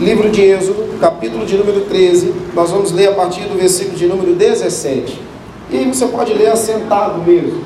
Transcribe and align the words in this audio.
livro 0.00 0.30
de 0.30 0.40
Êxodo, 0.40 0.98
capítulo 0.98 1.44
de 1.44 1.58
número 1.58 1.82
13. 1.82 2.34
Nós 2.54 2.70
vamos 2.70 2.90
ler 2.90 3.08
a 3.08 3.12
partir 3.12 3.42
do 3.42 3.56
versículo 3.56 3.96
de 3.96 4.06
número 4.06 4.34
17. 4.34 5.20
E 5.70 5.76
aí 5.76 5.86
você 5.86 6.06
pode 6.06 6.32
ler 6.32 6.48
assentado 6.48 7.20
mesmo. 7.20 7.62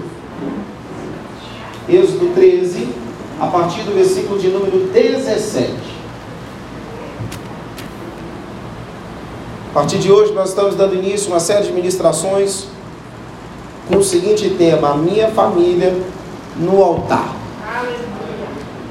Êxodo 1.89 2.35
13, 2.35 2.89
a 3.41 3.47
partir 3.47 3.83
do 3.83 3.95
versículo 3.95 4.39
de 4.39 4.49
número 4.49 4.89
17. 4.93 5.73
A 9.71 9.75
partir 9.75 9.99
de 9.99 10.11
hoje 10.11 10.33
nós 10.33 10.49
estamos 10.49 10.75
dando 10.75 10.95
início 10.95 11.29
a 11.29 11.35
uma 11.35 11.41
série 11.41 11.67
de 11.67 11.73
ministrações 11.73 12.67
com 13.89 13.99
o 13.99 14.05
seguinte 14.05 14.51
tema: 14.51 14.91
A 14.91 14.97
minha 14.97 15.29
família 15.29 15.97
no 16.57 16.83
altar. 16.83 17.33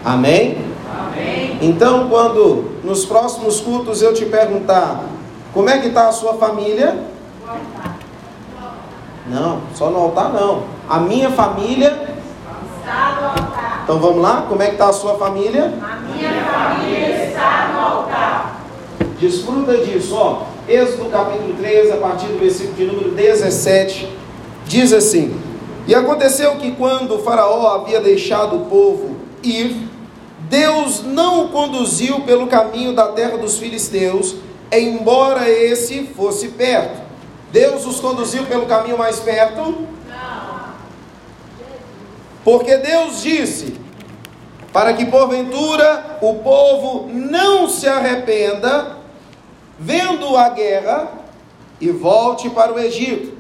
Amém? 0.05 0.60
Amém? 0.89 1.57
Então, 1.62 2.10
quando 2.10 2.73
nos 2.84 3.05
próximos 3.05 3.59
cultos 3.59 4.01
eu 4.01 4.14
te 4.14 4.25
perguntar 4.25 5.04
como 5.54 5.69
é 5.69 5.78
que 5.78 5.87
está 5.87 6.07
a 6.07 6.11
sua 6.11 6.33
família? 6.33 6.97
Não, 9.28 9.61
só 9.75 9.89
no 9.89 10.00
altar 10.00 10.33
não. 10.33 10.64
A 10.89 11.00
minha 11.00 11.29
família 11.29 12.15
está 12.79 13.18
no 13.21 13.27
altar. 13.27 13.82
Então 13.83 14.00
vamos 14.00 14.21
lá? 14.21 14.46
Como 14.50 14.61
é 14.61 14.65
que 14.68 14.74
está 14.74 14.89
a 14.89 14.93
sua 14.93 15.15
família? 15.15 15.74
A 15.82 15.96
minha 15.97 16.43
família 16.43 17.27
está 17.27 17.71
no 17.71 17.79
altar. 17.79 18.61
Desfruta 19.19 19.77
disso, 19.77 20.15
ó. 20.15 20.41
Êxodo 20.68 21.10
capítulo 21.10 21.54
13, 21.54 21.91
a 21.91 21.97
partir 21.97 22.27
do 22.27 22.39
versículo 22.39 22.75
de 22.75 22.86
número 22.86 23.11
17, 23.11 24.10
diz 24.65 24.91
assim: 24.91 25.39
E 25.88 25.93
aconteceu 25.93 26.55
que 26.55 26.71
quando 26.71 27.15
o 27.15 27.19
Faraó 27.19 27.75
havia 27.75 28.02
deixado 28.02 28.55
o 28.55 28.65
povo 28.65 29.15
ir, 29.43 29.89
Deus 30.54 31.02
não 31.02 31.46
o 31.46 31.50
conduziu 31.50 32.22
pelo 32.22 32.45
caminho 32.45 32.94
da 32.94 33.08
terra 33.08 33.39
dos 33.39 33.58
filisteus, 33.58 34.36
embora 34.72 35.50
esse 35.50 36.03
fosse 36.03 36.50
perto. 36.50 37.02
Deus 37.52 37.88
os 37.88 38.00
conduziu 38.00 38.45
pelo 38.45 38.67
caminho 38.67 38.95
mais 38.95 39.19
perto? 39.19 39.88
Porque 42.44 42.77
Deus 42.77 43.23
disse: 43.23 43.75
para 44.72 44.94
que 44.94 45.08
porventura 45.08 46.19
o 46.22 46.36
povo 46.36 47.09
não 47.11 47.67
se 47.67 47.88
arrependa, 47.88 48.97
vendo 49.80 50.38
a 50.38 50.49
guerra, 50.49 51.14
e 51.81 51.89
volte 51.89 52.47
para 52.52 52.72
o 52.72 52.77
Egito. 52.77 53.36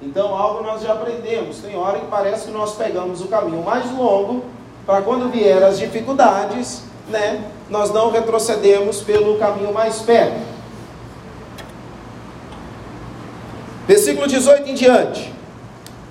Então, 0.00 0.34
algo 0.34 0.62
nós 0.62 0.80
já 0.80 0.94
aprendemos. 0.94 1.58
Tem 1.58 1.76
hora 1.76 1.98
que 1.98 2.06
parece 2.06 2.46
que 2.46 2.52
nós 2.52 2.74
pegamos 2.74 3.20
o 3.20 3.28
caminho 3.28 3.62
mais 3.62 3.90
longo 3.92 4.56
para 4.88 5.02
quando 5.02 5.30
vier 5.30 5.62
as 5.62 5.78
dificuldades, 5.78 6.80
né, 7.10 7.44
nós 7.68 7.92
não 7.92 8.10
retrocedemos 8.10 9.02
pelo 9.02 9.36
caminho 9.36 9.70
mais 9.70 10.00
perto. 10.00 10.40
Versículo 13.86 14.26
18 14.26 14.66
em 14.66 14.72
diante. 14.72 15.30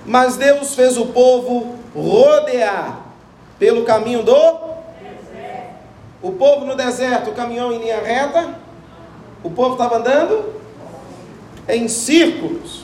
Mas 0.06 0.38
Deus 0.38 0.76
fez 0.76 0.96
o 0.96 1.08
povo 1.08 1.76
rodear 1.96 3.00
pelo 3.58 3.84
caminho 3.84 4.22
do 4.22 4.36
deserto. 4.36 5.74
O 6.22 6.34
povo 6.34 6.64
no 6.64 6.76
deserto 6.76 7.32
caminhou 7.32 7.74
em 7.74 7.80
linha 7.80 8.00
reta. 8.00 8.60
O 9.44 9.50
povo 9.50 9.72
estava 9.72 9.98
andando 9.98 10.54
em 11.68 11.88
círculos. 11.88 12.77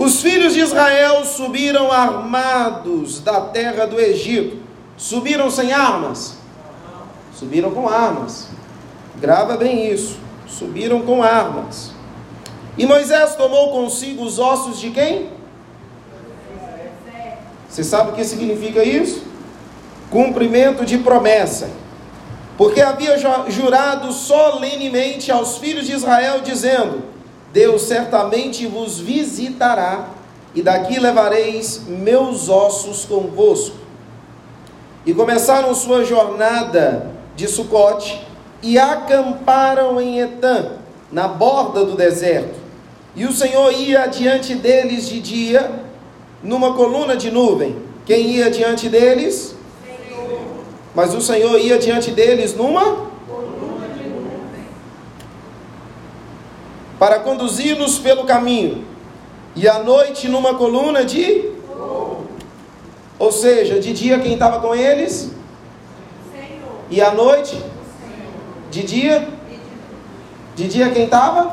Os 0.00 0.22
filhos 0.22 0.54
de 0.54 0.60
Israel 0.60 1.26
subiram 1.26 1.92
armados 1.92 3.20
da 3.20 3.38
terra 3.42 3.84
do 3.84 4.00
Egito. 4.00 4.56
Subiram 4.96 5.50
sem 5.50 5.74
armas? 5.74 6.38
Subiram 7.34 7.70
com 7.70 7.86
armas. 7.86 8.48
Grava 9.20 9.58
bem 9.58 9.92
isso. 9.92 10.16
Subiram 10.48 11.02
com 11.02 11.22
armas. 11.22 11.92
E 12.78 12.86
Moisés 12.86 13.34
tomou 13.34 13.72
consigo 13.72 14.24
os 14.24 14.38
ossos 14.38 14.80
de 14.80 14.88
quem? 14.88 15.28
Você 17.68 17.84
sabe 17.84 18.12
o 18.12 18.14
que 18.14 18.24
significa 18.24 18.82
isso? 18.82 19.22
Cumprimento 20.10 20.82
de 20.86 20.96
promessa. 20.96 21.68
Porque 22.56 22.80
havia 22.80 23.18
jurado 23.50 24.10
solenemente 24.12 25.30
aos 25.30 25.58
filhos 25.58 25.86
de 25.86 25.92
Israel, 25.92 26.40
dizendo: 26.40 27.09
Deus 27.52 27.82
certamente 27.82 28.66
vos 28.66 28.98
visitará, 28.98 30.08
e 30.54 30.62
daqui 30.62 30.98
levareis 30.98 31.82
meus 31.86 32.48
ossos 32.48 33.04
convosco. 33.04 33.76
E 35.06 35.14
começaram 35.14 35.74
sua 35.74 36.04
jornada 36.04 37.10
de 37.36 37.48
Sucote 37.48 38.20
e 38.62 38.78
acamparam 38.78 40.00
em 40.00 40.20
Etã, 40.20 40.72
na 41.10 41.26
borda 41.26 41.84
do 41.84 41.96
deserto. 41.96 42.58
E 43.16 43.24
o 43.24 43.32
Senhor 43.32 43.72
ia 43.72 44.06
diante 44.06 44.54
deles 44.54 45.08
de 45.08 45.20
dia, 45.20 45.70
numa 46.42 46.74
coluna 46.74 47.16
de 47.16 47.30
nuvem. 47.30 47.76
Quem 48.04 48.26
ia 48.32 48.50
diante 48.50 48.88
deles? 48.88 49.54
Senhor. 49.84 50.40
Mas 50.94 51.14
o 51.14 51.20
Senhor 51.20 51.58
ia 51.58 51.78
diante 51.78 52.10
deles 52.10 52.54
numa 52.54 53.10
para 57.00 57.18
conduzir-nos 57.20 57.98
pelo 57.98 58.24
caminho, 58.24 58.84
e 59.56 59.66
à 59.66 59.78
noite 59.78 60.28
numa 60.28 60.54
coluna 60.54 61.02
de. 61.02 61.48
Ou 63.18 63.32
seja, 63.32 63.80
de 63.80 63.94
dia 63.94 64.18
quem 64.18 64.34
estava 64.34 64.60
com 64.60 64.74
eles? 64.74 65.30
Senhor. 66.30 66.72
E 66.90 67.00
à 67.00 67.10
noite? 67.12 67.58
De 68.70 68.82
dia? 68.82 69.28
De 70.54 70.68
dia 70.68 70.90
quem 70.90 71.04
estava? 71.04 71.50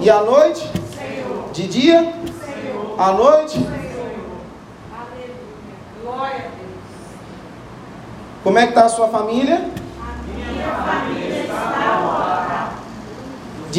E 0.00 0.08
à 0.08 0.22
noite? 0.22 0.70
Senhor. 0.96 1.50
De 1.52 1.66
dia? 1.66 1.98
Senhor. 2.00 2.94
À 2.96 3.12
noite? 3.12 3.58
Glória 6.02 6.36
a 6.36 6.38
Deus. 6.38 6.72
Como 8.44 8.58
é 8.58 8.62
que 8.62 8.68
está 8.70 8.84
a 8.84 8.88
sua 8.88 9.08
família? 9.08 9.70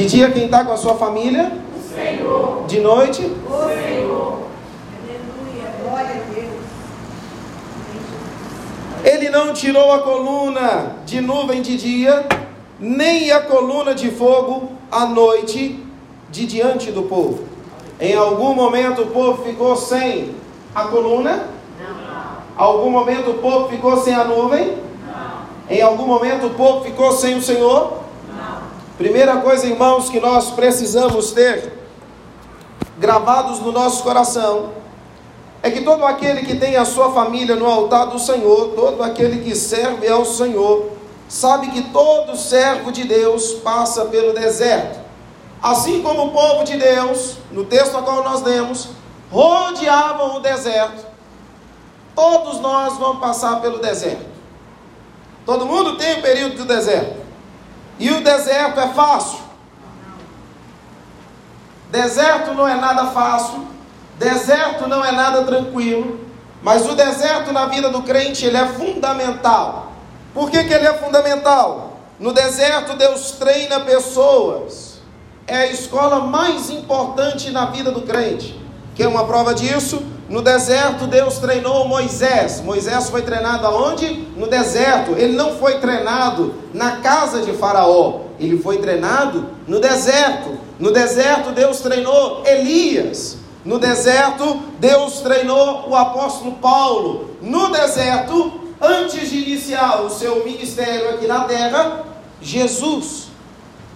De 0.04 0.10
dia, 0.10 0.32
quem 0.32 0.46
está 0.46 0.66
com 0.66 0.74
a 0.74 0.78
sua 0.78 0.96
família? 0.96 1.52
O 1.76 1.96
Senhor. 1.96 2.66
De 2.68 2.80
noite? 2.82 3.22
O 3.22 3.68
Senhor. 3.70 4.40
Aleluia. 5.00 5.72
Glória 5.82 6.10
a 6.10 6.34
Deus. 6.34 6.64
Ele 9.06 9.30
não 9.30 9.54
tirou 9.54 9.94
a 9.94 10.00
coluna 10.00 10.98
de 11.06 11.22
nuvem 11.22 11.62
de 11.62 11.78
dia, 11.78 12.26
nem 12.80 13.32
a 13.32 13.42
coluna 13.42 13.96
de 13.96 14.12
fogo 14.12 14.74
à 14.92 15.06
noite, 15.06 15.82
de 16.30 16.46
diante 16.46 16.92
do 16.92 17.04
povo. 17.04 17.46
Em 18.00 18.14
algum 18.14 18.54
momento 18.54 19.04
o 19.04 19.08
povo 19.08 19.44
ficou 19.44 19.78
sem 19.78 20.36
a 20.76 20.84
coluna? 20.84 21.48
Não. 21.80 22.34
Algum 22.58 22.90
momento 22.90 23.32
o 23.32 23.36
povo 23.36 23.70
ficou 23.70 23.96
sem 23.98 24.14
a 24.14 24.26
nuvem? 24.26 24.78
Não. 25.08 25.46
Em 25.70 25.82
algum 25.82 26.06
momento 26.06 26.48
o 26.48 26.54
povo 26.56 26.84
ficou 26.84 27.14
sem 27.14 27.38
o 27.38 27.42
Senhor? 27.42 28.03
Primeira 28.98 29.38
coisa, 29.38 29.66
irmãos, 29.66 30.10
que 30.10 30.20
nós 30.20 30.52
precisamos 30.52 31.32
ter 31.32 31.74
gravados 32.98 33.60
no 33.60 33.72
nosso 33.72 34.04
coração 34.04 34.72
é 35.64 35.72
que 35.72 35.82
todo 35.82 36.06
aquele 36.06 36.42
que 36.42 36.56
tem 36.56 36.76
a 36.76 36.86
sua 36.86 37.12
família 37.12 37.56
no 37.56 37.66
altar 37.66 38.08
do 38.08 38.20
Senhor, 38.20 38.74
todo 38.76 39.02
aquele 39.02 39.42
que 39.42 39.56
serve 39.56 40.08
ao 40.08 40.26
Senhor, 40.26 40.92
sabe 41.28 41.72
que 41.72 41.82
todo 41.84 42.38
servo 42.38 42.92
de 42.92 43.06
Deus 43.06 43.54
passa 43.54 44.06
pelo 44.06 44.34
deserto. 44.34 45.00
Assim 45.62 46.02
como 46.04 46.26
o 46.26 46.32
povo 46.32 46.64
de 46.64 46.78
Deus, 46.78 47.38
no 47.52 47.64
texto 47.64 47.98
a 47.98 48.02
qual 48.02 48.24
nós 48.24 48.42
lemos, 48.42 48.90
rodeavam 49.32 50.36
o 50.36 50.40
deserto, 50.42 51.06
todos 52.14 52.60
nós 52.60 52.98
vamos 52.98 53.20
passar 53.20 53.62
pelo 53.62 53.80
deserto. 53.80 54.34
Todo 55.46 55.66
mundo 55.66 55.98
tem 55.98 56.20
o 56.20 56.22
período 56.22 56.58
do 56.58 56.66
deserto. 56.66 57.23
E 58.00 58.10
o 58.12 58.24
deserto 58.24 58.80
é 58.80 58.88
fácil? 58.90 59.40
Deserto 61.90 62.54
não 62.54 62.68
é 62.68 62.76
nada 62.76 63.08
fácil, 63.12 63.68
deserto 64.18 64.88
não 64.88 65.06
é 65.06 65.12
nada 65.12 65.44
tranquilo, 65.44 66.20
mas 66.64 66.90
o 66.90 66.96
deserto 66.96 67.52
na 67.52 67.68
vida 67.68 67.90
do 67.90 68.02
crente 68.02 68.46
ele 68.46 68.58
é 68.58 68.66
fundamental. 68.66 69.92
Por 70.34 70.50
que, 70.50 70.64
que 70.64 70.74
ele 70.74 70.88
é 70.88 70.94
fundamental? 70.94 72.00
No 72.20 72.34
deserto 72.34 72.96
Deus 72.96 73.34
treina 73.34 73.82
pessoas, 73.82 75.00
é 75.46 75.58
a 75.58 75.68
escola 75.68 76.22
mais 76.22 76.70
importante 76.70 77.52
na 77.52 77.66
vida 77.66 77.92
do 77.92 78.02
crente. 78.02 78.63
Quer 78.96 79.08
uma 79.08 79.26
prova 79.26 79.54
disso? 79.54 80.02
No 80.30 80.42
deserto, 80.42 81.06
Deus 81.08 81.38
treinou 81.40 81.88
Moisés. 81.88 82.62
Moisés 82.62 83.10
foi 83.10 83.22
treinado 83.22 83.66
aonde? 83.66 84.28
No 84.38 84.48
deserto. 84.48 85.12
Ele 85.12 85.36
não 85.36 85.58
foi 85.58 85.80
treinado 85.80 86.54
na 86.74 86.98
casa 86.98 87.42
de 87.42 87.54
Faraó. 87.54 88.22
Ele 88.40 88.60
foi 88.60 88.78
treinado 88.78 89.48
no 89.68 89.80
deserto. 89.80 90.58
No 90.80 90.92
deserto, 90.92 91.52
Deus 91.52 91.80
treinou 91.80 92.44
Elias. 92.46 93.38
No 93.66 93.80
deserto, 93.80 94.62
Deus 94.80 95.22
treinou 95.22 95.90
o 95.90 95.96
apóstolo 95.96 96.54
Paulo. 96.54 97.32
No 97.42 97.70
deserto, 97.70 98.60
antes 98.82 99.30
de 99.30 99.38
iniciar 99.38 100.02
o 100.02 100.10
seu 100.10 100.44
ministério 100.44 101.12
aqui 101.12 101.28
na 101.28 101.46
terra, 101.46 102.04
Jesus 102.42 103.28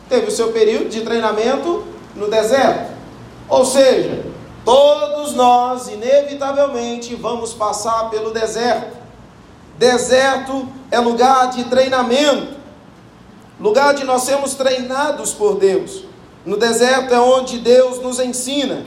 teve 0.09 0.27
o 0.27 0.31
seu 0.31 0.51
período 0.51 0.89
de 0.89 1.01
treinamento 1.01 1.83
no 2.15 2.29
deserto. 2.29 2.91
Ou 3.49 3.65
seja, 3.65 4.23
todos 4.67 5.31
nós, 5.31 5.87
inevitavelmente, 5.87 7.15
vamos 7.15 7.53
passar 7.53 8.09
pelo 8.09 8.31
deserto. 8.31 8.97
Deserto 9.77 10.67
é 10.91 10.99
lugar 10.99 11.51
de 11.51 11.63
treinamento, 11.63 12.57
lugar 13.61 13.93
de 13.93 14.03
nós 14.03 14.23
sermos 14.23 14.55
treinados 14.55 15.31
por 15.31 15.57
Deus. 15.57 16.03
No 16.45 16.57
deserto 16.57 17.13
é 17.13 17.19
onde 17.19 17.59
Deus 17.59 18.01
nos 18.01 18.19
ensina. 18.19 18.83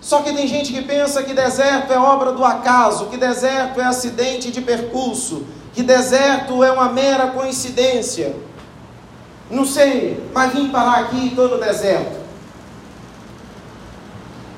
Só 0.00 0.22
que 0.22 0.32
tem 0.32 0.46
gente 0.46 0.72
que 0.72 0.80
pensa 0.80 1.22
que 1.22 1.34
deserto 1.34 1.92
é 1.92 1.98
obra 1.98 2.32
do 2.32 2.42
acaso, 2.42 3.06
que 3.06 3.18
deserto 3.18 3.78
é 3.78 3.84
acidente 3.84 4.50
de 4.50 4.62
percurso, 4.62 5.44
que 5.74 5.82
deserto 5.82 6.64
é 6.64 6.72
uma 6.72 6.88
mera 6.88 7.26
coincidência. 7.26 8.34
Não 9.50 9.66
sei, 9.66 10.18
mas 10.32 10.50
vim 10.54 10.70
parar 10.70 11.00
aqui 11.00 11.16
e 11.16 11.28
estou 11.28 11.46
no 11.46 11.60
deserto. 11.60 12.21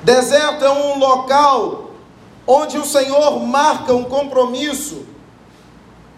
Deserto 0.05 0.63
é 0.63 0.69
um 0.69 0.99
local 0.99 1.89
onde 2.45 2.77
o 2.77 2.85
Senhor 2.85 3.39
marca 3.39 3.91
um 3.91 4.03
compromisso 4.03 5.03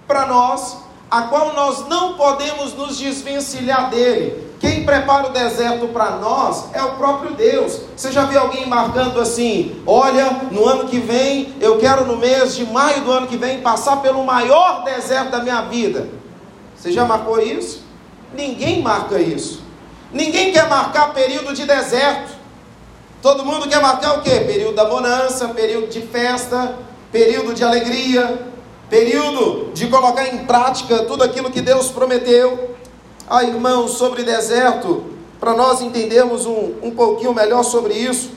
para 0.06 0.25
nós, 0.25 0.80
a 1.10 1.22
qual 1.22 1.54
nós 1.54 1.88
não 1.88 2.16
podemos 2.16 2.74
nos 2.74 2.98
desvencilhar 2.98 3.89
dele. 3.89 4.45
Quem 4.60 4.84
prepara 4.84 5.28
o 5.28 5.31
deserto 5.31 5.88
para 5.88 6.18
nós 6.18 6.66
é 6.74 6.84
o 6.84 6.95
próprio 6.95 7.34
Deus. 7.34 7.80
Você 7.95 8.12
já 8.12 8.25
viu 8.25 8.42
alguém 8.42 8.68
marcando 8.68 9.22
assim? 9.22 9.81
Olha, 9.88 10.31
no 10.51 10.68
ano 10.68 10.89
que 10.89 11.00
vem, 11.00 11.56
eu 11.62 11.78
quero 11.78 12.06
no 12.06 12.18
mês 12.18 12.57
de 12.57 12.66
maio 12.66 13.06
do 13.06 13.12
ano 13.13 13.28
que 13.28 13.38
vem 13.38 13.62
passar 13.62 14.01
pelo 14.01 14.22
maior 14.25 14.84
deserto 14.84 15.31
da 15.31 15.39
minha 15.39 15.62
vida. 15.62 16.10
Você 16.75 16.92
já 16.92 17.06
marcou 17.06 17.39
isso? 17.39 17.86
Ninguém 18.34 18.81
marca 18.81 19.18
isso. 19.18 19.63
Ninguém 20.12 20.51
quer 20.51 20.68
marcar 20.68 21.13
período 21.13 21.54
de 21.54 21.66
deserto. 21.66 22.37
Todo 23.27 23.44
mundo 23.44 23.68
quer 23.68 23.81
marcar 23.81 24.19
o 24.19 24.21
quê? 24.21 24.39
Período 24.39 24.74
da 24.74 24.85
bonança, 24.85 25.50
período 25.50 25.88
de 25.88 26.00
festa, 26.01 26.77
período 27.12 27.53
de 27.53 27.62
alegria, 27.62 28.47
período 28.89 29.69
de 29.74 29.88
colocar 29.88 30.33
em 30.33 30.45
prática 30.45 31.00
tudo 31.00 31.25
aquilo 31.25 31.51
que 31.51 31.59
Deus 31.59 31.89
prometeu. 31.89 32.74
Ah, 33.29 33.44
irmãos, 33.44 33.97
sobre 33.97 34.24
deserto, 34.24 35.03
para 35.41 35.53
nós 35.53 35.81
entendermos 35.81 36.45
um, 36.45 36.75
um 36.81 36.91
pouquinho 36.91 37.33
melhor 37.33 37.63
sobre 37.63 37.95
isso, 37.95 38.31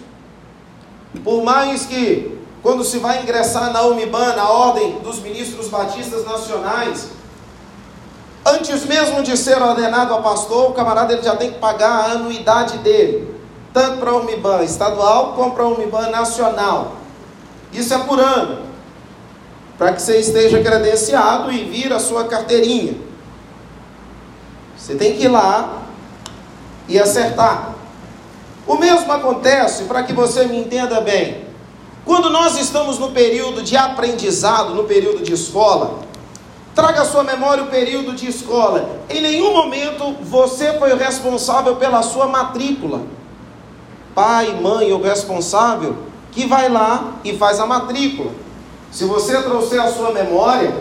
por 1.23 1.45
mais 1.45 1.87
que, 1.87 2.37
quando 2.61 2.83
se 2.83 2.99
vai 2.99 3.23
ingressar 3.23 3.73
na 3.73 3.83
UMIBAN, 3.83 4.35
na 4.35 4.51
Ordem 4.51 4.99
dos 5.05 5.21
Ministros 5.21 5.69
Batistas 5.69 6.25
Nacionais, 6.25 7.11
antes 8.45 8.85
mesmo 8.87 9.23
de 9.23 9.37
ser 9.37 9.63
ordenado 9.63 10.13
a 10.15 10.21
pastor, 10.21 10.71
o 10.71 10.75
camarada 10.75 11.13
ele 11.13 11.23
já 11.23 11.37
tem 11.37 11.53
que 11.53 11.61
pagar 11.61 11.93
a 11.93 12.13
anuidade 12.15 12.79
dele, 12.79 13.39
tanto 13.73 13.99
para 13.99 14.11
a 14.11 14.17
UMIBAN 14.17 14.63
estadual 14.65 15.35
como 15.35 15.53
para 15.53 15.65
a 15.65 15.69
UMIBAN 15.69 16.09
nacional. 16.11 16.97
Isso 17.73 17.95
é 17.95 17.99
por 17.99 18.19
ano, 18.19 18.67
para 19.79 19.93
que 19.93 20.03
você 20.03 20.19
esteja 20.19 20.61
credenciado 20.63 21.53
e 21.53 21.65
vir 21.65 21.93
a 21.93 21.99
sua 22.01 22.25
carteirinha. 22.25 22.95
Você 24.77 24.95
tem 24.95 25.17
que 25.17 25.25
ir 25.25 25.29
lá 25.29 25.83
e 26.89 26.99
acertar. 26.99 27.75
O 28.67 28.77
mesmo 28.77 29.13
acontece, 29.13 29.85
para 29.85 30.03
que 30.03 30.13
você 30.13 30.47
me 30.47 30.59
entenda 30.59 31.01
bem, 31.01 31.45
quando 32.05 32.31
nós 32.31 32.59
estamos 32.59 32.99
no 32.99 33.13
período 33.13 33.63
de 33.63 33.77
aprendizado, 33.77 34.75
no 34.75 34.85
período 34.85 35.23
de 35.23 35.33
escola, 35.33 36.01
traga 36.75 37.03
à 37.03 37.05
sua 37.05 37.23
memória 37.23 37.65
o 37.65 37.69
período 37.69 38.15
de 38.15 38.29
escola. 38.29 39.01
Em 39.09 39.21
nenhum 39.21 39.53
momento 39.53 40.17
você 40.23 40.79
foi 40.79 40.93
o 40.93 40.97
responsável 40.97 41.77
pela 41.77 42.03
sua 42.03 42.27
matrícula. 42.27 43.03
Pai, 44.21 44.55
mãe, 44.61 44.93
o 44.93 45.01
responsável 45.01 45.97
que 46.31 46.47
vai 46.47 46.69
lá 46.69 47.15
e 47.25 47.39
faz 47.39 47.59
a 47.59 47.65
matrícula. 47.65 48.31
Se 48.93 49.07
você 49.07 49.41
trouxer 49.41 49.81
a 49.81 49.91
sua 49.91 50.11
memória, 50.11 50.75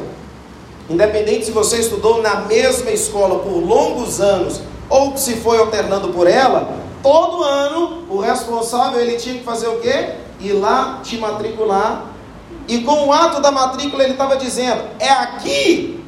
Independente 0.89 1.45
se 1.45 1.51
você 1.51 1.77
estudou 1.77 2.21
na 2.21 2.41
mesma 2.41 2.91
escola 2.91 3.39
por 3.39 3.63
longos 3.63 4.19
anos 4.19 4.59
ou 4.89 5.15
se 5.15 5.38
foi 5.38 5.57
alternando 5.57 6.09
por 6.09 6.27
ela, 6.27 6.75
todo 7.01 7.41
ano 7.41 8.03
o 8.09 8.19
responsável 8.19 9.00
ele 9.00 9.15
tinha 9.15 9.36
que 9.36 9.45
fazer 9.45 9.69
o 9.69 9.80
quê? 9.80 10.15
Ir 10.42 10.51
lá 10.51 11.00
te 11.01 11.18
matricular. 11.18 12.07
E 12.68 12.80
com 12.80 13.07
o 13.07 13.13
ato 13.13 13.42
da 13.42 13.51
matrícula 13.51 14.03
ele 14.03 14.13
estava 14.13 14.35
dizendo: 14.35 14.81
é 15.00 15.09
aqui 15.09 16.03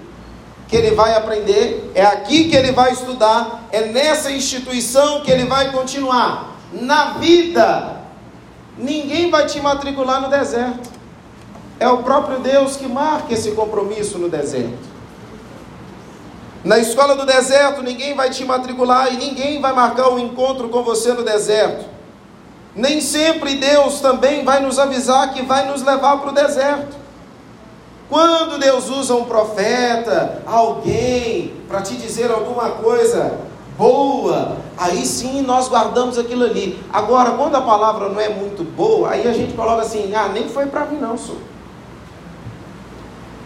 que 0.68 0.76
ele 0.76 0.96
vai 0.96 1.16
aprender, 1.16 1.94
é 1.96 2.04
aqui 2.04 2.50
que 2.50 2.58
ele 2.58 2.74
vai 2.74 2.92
estudar, 2.92 3.70
é 3.72 3.86
nessa 3.86 4.30
instituição 4.30 5.22
que 5.22 5.32
ele 5.32 5.46
vai 5.46 5.72
continuar. 5.72 6.51
Na 6.72 7.14
vida, 7.14 7.98
ninguém 8.78 9.30
vai 9.30 9.46
te 9.46 9.60
matricular 9.60 10.22
no 10.22 10.30
deserto. 10.30 10.90
É 11.80 11.88
o 11.90 12.04
próprio 12.04 12.40
Deus 12.40 12.78
que 12.78 12.88
marca 12.88 13.34
esse 13.34 13.52
compromisso 13.52 14.18
no 14.18 14.30
deserto. 14.30 14.92
Na 16.64 16.78
escola 16.78 17.16
do 17.16 17.26
deserto, 17.26 17.82
ninguém 17.82 18.16
vai 18.16 18.30
te 18.30 18.46
matricular 18.46 19.12
e 19.12 19.18
ninguém 19.18 19.60
vai 19.60 19.74
marcar 19.74 20.10
um 20.10 20.20
encontro 20.20 20.70
com 20.70 20.84
você 20.84 21.12
no 21.12 21.24
deserto. 21.24 21.86
Nem 22.76 23.02
sempre 23.02 23.56
Deus 23.56 24.00
também 24.00 24.46
vai 24.46 24.62
nos 24.62 24.80
avisar 24.80 25.34
que 25.34 25.42
vai 25.42 25.68
nos 25.68 25.82
levar 25.82 26.18
para 26.18 26.30
o 26.30 26.34
deserto. 26.34 26.96
Quando 28.08 28.60
Deus 28.60 28.90
usa 28.90 29.16
um 29.16 29.26
profeta, 29.26 30.44
alguém, 30.46 31.54
para 31.68 31.82
te 31.82 31.96
dizer 31.96 32.30
alguma 32.30 32.70
coisa 32.72 33.40
boa, 33.82 34.58
aí 34.78 35.04
sim 35.08 35.42
nós 35.42 35.68
guardamos 35.68 36.20
aquilo 36.20 36.44
ali. 36.44 36.80
Agora, 36.94 37.32
quando 37.32 37.56
a 37.56 37.62
palavra 37.62 38.10
não 38.10 38.22
é 38.22 38.30
muito 38.30 38.64
boa, 38.64 39.10
aí 39.10 39.28
a 39.28 39.34
gente 39.34 39.54
coloca 39.54 39.82
assim: 39.82 40.14
ah, 40.14 40.28
nem 40.28 40.48
foi 40.48 40.68
para 40.68 40.86
mim, 40.86 40.98
não, 40.98 41.18
senhor. 41.18 41.42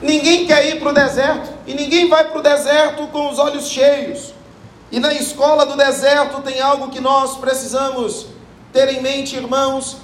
Ninguém 0.02 0.46
quer 0.46 0.68
ir 0.68 0.82
para 0.82 0.90
o 0.90 0.94
deserto 0.94 1.54
e 1.66 1.74
ninguém 1.74 2.10
vai 2.10 2.26
para 2.26 2.38
o 2.38 2.44
deserto 2.44 3.08
com 3.08 3.30
os 3.30 3.40
olhos 3.40 3.68
cheios. 3.68 4.34
E 4.92 5.00
na 5.00 5.14
escola 5.14 5.66
do 5.66 5.78
deserto 5.78 6.42
tem 6.42 6.60
algo 6.60 6.90
que 6.90 7.00
nós 7.00 7.38
precisamos 7.38 8.28
ter 8.74 8.90
em 8.90 9.02
mente, 9.02 9.38
irmãos, 9.38 9.98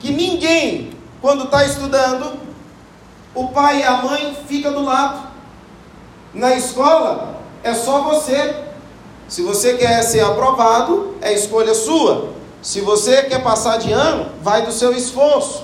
que 0.00 0.10
ninguém, 0.10 0.90
quando 1.22 1.44
está 1.44 1.64
estudando, 1.64 2.40
o 3.36 3.48
pai 3.48 3.80
e 3.80 3.84
a 3.84 4.02
mãe 4.02 4.36
fica 4.48 4.72
do 4.72 4.82
lado. 4.82 5.28
Na 6.34 6.56
escola 6.56 7.40
é 7.62 7.72
só 7.72 8.02
você. 8.02 8.69
Se 9.30 9.42
você 9.42 9.74
quer 9.74 10.02
ser 10.02 10.24
aprovado, 10.24 11.14
é 11.22 11.32
escolha 11.32 11.72
sua. 11.72 12.30
Se 12.60 12.80
você 12.80 13.22
quer 13.22 13.40
passar 13.40 13.78
de 13.78 13.92
ano, 13.92 14.26
vai 14.42 14.66
do 14.66 14.72
seu 14.72 14.92
esforço. 14.92 15.62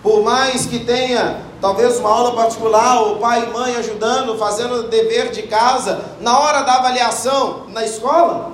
Por 0.00 0.22
mais 0.22 0.66
que 0.66 0.78
tenha 0.78 1.42
talvez 1.60 1.98
uma 1.98 2.10
aula 2.10 2.36
particular, 2.36 3.02
o 3.08 3.16
pai 3.16 3.42
e 3.42 3.52
mãe 3.52 3.74
ajudando, 3.74 4.38
fazendo 4.38 4.84
dever 4.84 5.32
de 5.32 5.42
casa, 5.42 6.00
na 6.20 6.38
hora 6.38 6.62
da 6.62 6.74
avaliação 6.74 7.64
na 7.70 7.84
escola, 7.84 8.52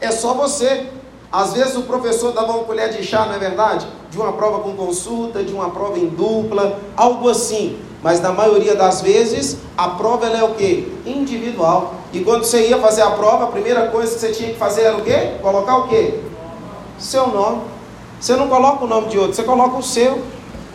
é 0.00 0.12
só 0.12 0.32
você. 0.32 0.86
Às 1.32 1.52
vezes 1.52 1.74
o 1.74 1.82
professor 1.82 2.30
dava 2.32 2.52
uma 2.52 2.62
colher 2.62 2.90
de 2.90 3.02
chá, 3.02 3.26
não 3.26 3.34
é 3.34 3.38
verdade? 3.40 3.84
De 4.10 4.16
uma 4.16 4.32
prova 4.34 4.60
com 4.60 4.76
consulta, 4.76 5.42
de 5.42 5.52
uma 5.52 5.70
prova 5.70 5.98
em 5.98 6.06
dupla, 6.06 6.78
algo 6.96 7.28
assim. 7.28 7.80
Mas 8.04 8.20
na 8.20 8.30
maioria 8.32 8.74
das 8.74 9.00
vezes, 9.00 9.56
a 9.78 9.88
prova 9.88 10.26
é 10.26 10.44
o 10.44 10.54
quê? 10.54 10.86
Individual. 11.06 11.94
E 12.12 12.20
quando 12.20 12.44
você 12.44 12.68
ia 12.68 12.78
fazer 12.78 13.00
a 13.00 13.12
prova, 13.12 13.44
a 13.44 13.46
primeira 13.46 13.88
coisa 13.88 14.12
que 14.12 14.20
você 14.20 14.30
tinha 14.30 14.50
que 14.50 14.58
fazer 14.58 14.82
era 14.82 14.98
o 14.98 15.02
quê? 15.02 15.38
Colocar 15.40 15.78
o 15.78 15.88
quê? 15.88 16.20
Seu 16.98 17.28
nome. 17.28 17.62
Você 18.20 18.36
não 18.36 18.46
coloca 18.46 18.84
o 18.84 18.86
nome 18.86 19.08
de 19.08 19.18
outro, 19.18 19.34
você 19.34 19.42
coloca 19.42 19.78
o 19.78 19.82
seu. 19.82 20.22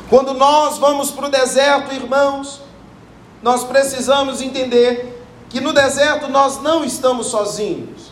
Quando 0.10 0.34
nós 0.34 0.80
vamos 0.80 1.12
para 1.12 1.28
o 1.28 1.30
deserto, 1.30 1.94
irmãos, 1.94 2.62
nós 3.44 3.64
precisamos 3.64 4.42
entender 4.42 5.24
que 5.50 5.62
no 5.62 5.72
deserto 5.72 6.32
nós 6.32 6.60
não 6.64 6.84
estamos 6.84 7.28
sozinhos. 7.28 8.09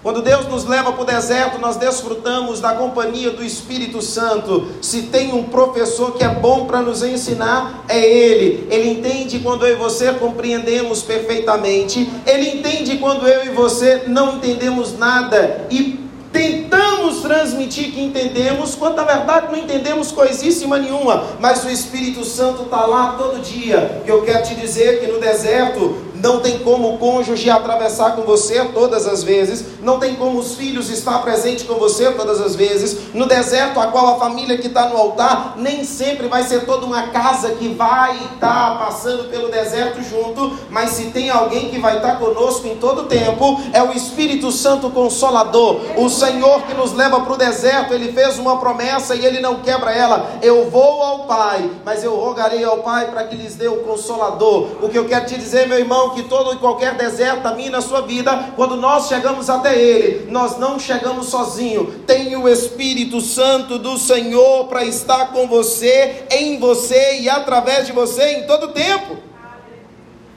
Quando 0.00 0.22
Deus 0.22 0.46
nos 0.46 0.64
leva 0.64 0.92
para 0.92 1.02
o 1.02 1.04
deserto, 1.04 1.58
nós 1.58 1.76
desfrutamos 1.76 2.60
da 2.60 2.72
companhia 2.72 3.30
do 3.30 3.44
Espírito 3.44 4.00
Santo. 4.00 4.68
Se 4.80 5.02
tem 5.02 5.32
um 5.32 5.44
professor 5.44 6.12
que 6.12 6.22
é 6.22 6.28
bom 6.28 6.66
para 6.66 6.80
nos 6.80 7.02
ensinar, 7.02 7.84
é 7.88 7.98
Ele. 7.98 8.68
Ele 8.70 8.90
entende 8.90 9.40
quando 9.40 9.66
eu 9.66 9.74
e 9.74 9.76
você 9.76 10.12
compreendemos 10.12 11.02
perfeitamente. 11.02 12.08
Ele 12.24 12.48
entende 12.48 12.96
quando 12.98 13.26
eu 13.26 13.46
e 13.46 13.48
você 13.50 14.04
não 14.06 14.36
entendemos 14.36 14.96
nada. 14.96 15.66
E 15.68 15.98
tentamos 16.32 17.20
transmitir 17.20 17.90
que 17.90 18.00
entendemos, 18.00 18.76
quando 18.76 18.96
na 18.96 19.04
verdade 19.04 19.48
não 19.50 19.58
entendemos 19.58 20.12
coisíssima 20.12 20.78
nenhuma, 20.78 21.24
mas 21.40 21.64
o 21.64 21.70
Espírito 21.70 22.24
Santo 22.24 22.62
está 22.62 22.86
lá 22.86 23.16
todo 23.18 23.42
dia. 23.42 24.02
Que 24.04 24.12
eu 24.12 24.22
quero 24.22 24.44
te 24.44 24.54
dizer 24.54 25.00
que 25.00 25.10
no 25.10 25.18
deserto 25.18 25.96
Não 26.20 26.40
tem 26.40 26.58
como 26.60 26.94
o 26.94 26.98
cônjuge 26.98 27.48
atravessar 27.50 28.16
com 28.16 28.22
você 28.22 28.64
todas 28.66 29.06
as 29.06 29.22
vezes, 29.22 29.64
não 29.82 29.98
tem 29.98 30.14
como 30.16 30.38
os 30.38 30.54
filhos 30.54 30.90
estar 30.90 31.18
presentes 31.22 31.64
com 31.64 31.74
você 31.74 32.10
todas 32.12 32.40
as 32.40 32.56
vezes. 32.56 33.14
No 33.14 33.26
deserto, 33.26 33.80
a 33.80 33.86
qual 33.88 34.14
a 34.14 34.18
família 34.18 34.58
que 34.58 34.66
está 34.66 34.88
no 34.88 34.96
altar, 34.96 35.54
nem 35.56 35.84
sempre 35.84 36.28
vai 36.28 36.42
ser 36.42 36.64
toda 36.66 36.84
uma 36.84 37.08
casa 37.08 37.50
que 37.52 37.68
vai 37.68 38.16
estar 38.32 38.78
passando 38.78 39.30
pelo 39.30 39.48
deserto 39.48 40.02
junto, 40.02 40.58
mas 40.70 40.90
se 40.90 41.06
tem 41.06 41.30
alguém 41.30 41.68
que 41.68 41.78
vai 41.78 41.96
estar 41.96 42.18
conosco 42.18 42.66
em 42.66 42.76
todo 42.76 43.02
o 43.02 43.06
tempo, 43.06 43.60
é 43.72 43.82
o 43.82 43.92
Espírito 43.92 44.50
Santo 44.50 44.90
Consolador, 44.90 45.80
o 45.96 46.08
Senhor 46.08 46.62
que 46.62 46.74
nos 46.74 46.92
leva 46.92 47.20
para 47.20 47.32
o 47.32 47.36
deserto. 47.36 47.94
Ele 47.94 48.12
fez 48.12 48.38
uma 48.38 48.58
promessa 48.58 49.14
e 49.14 49.24
ele 49.24 49.40
não 49.40 49.56
quebra 49.56 49.92
ela. 49.92 50.38
Eu 50.42 50.68
vou 50.70 51.02
ao 51.02 51.18
Pai, 51.28 51.70
mas 51.84 52.02
eu 52.02 52.14
rogarei 52.16 52.64
ao 52.64 52.78
Pai 52.78 53.10
para 53.10 53.24
que 53.24 53.36
lhes 53.36 53.54
dê 53.54 53.68
o 53.68 53.78
Consolador. 53.78 54.68
O 54.82 54.88
que 54.88 54.98
eu 54.98 55.06
quero 55.06 55.26
te 55.26 55.36
dizer, 55.36 55.68
meu 55.68 55.78
irmão, 55.78 56.07
que 56.10 56.22
todo 56.22 56.54
e 56.54 56.58
qualquer 56.58 56.94
deserto 56.96 57.46
a 57.46 57.54
mim 57.54 57.68
na 57.68 57.80
sua 57.80 58.02
vida, 58.02 58.52
quando 58.56 58.76
nós 58.76 59.08
chegamos 59.08 59.48
até 59.48 59.78
Ele, 59.78 60.30
nós 60.30 60.58
não 60.58 60.78
chegamos 60.78 61.26
sozinhos. 61.26 61.94
Tem 62.06 62.36
o 62.36 62.48
Espírito 62.48 63.20
Santo 63.20 63.78
do 63.78 63.98
Senhor 63.98 64.66
para 64.66 64.84
estar 64.84 65.32
com 65.32 65.46
você, 65.46 66.26
em 66.30 66.58
você 66.58 67.20
e 67.20 67.28
através 67.28 67.86
de 67.86 67.92
você 67.92 68.38
em 68.38 68.46
todo 68.46 68.68
tempo. 68.68 69.16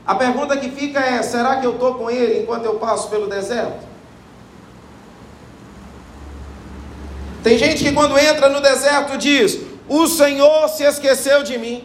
A 0.05 0.15
pergunta 0.15 0.57
que 0.57 0.69
fica 0.69 0.99
é: 0.99 1.21
será 1.21 1.57
que 1.57 1.65
eu 1.65 1.73
estou 1.73 1.95
com 1.95 2.09
Ele 2.09 2.41
enquanto 2.41 2.65
eu 2.65 2.75
passo 2.75 3.09
pelo 3.09 3.27
deserto? 3.27 3.91
Tem 7.43 7.57
gente 7.57 7.83
que 7.83 7.91
quando 7.91 8.17
entra 8.17 8.49
no 8.49 8.61
deserto 8.61 9.17
diz: 9.17 9.59
O 9.87 10.07
Senhor 10.07 10.69
se 10.69 10.83
esqueceu 10.83 11.43
de 11.43 11.57
mim. 11.57 11.83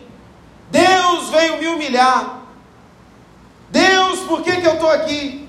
Deus 0.71 1.31
veio 1.31 1.59
me 1.59 1.69
humilhar. 1.69 2.46
Deus, 4.17 4.21
por 4.21 4.43
que, 4.43 4.61
que 4.61 4.67
eu 4.67 4.75
estou 4.75 4.89
aqui? 4.89 5.47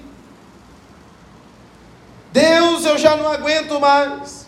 Deus, 2.33 2.85
eu 2.85 2.97
já 2.97 3.15
não 3.15 3.31
aguento 3.31 3.79
mais. 3.79 4.45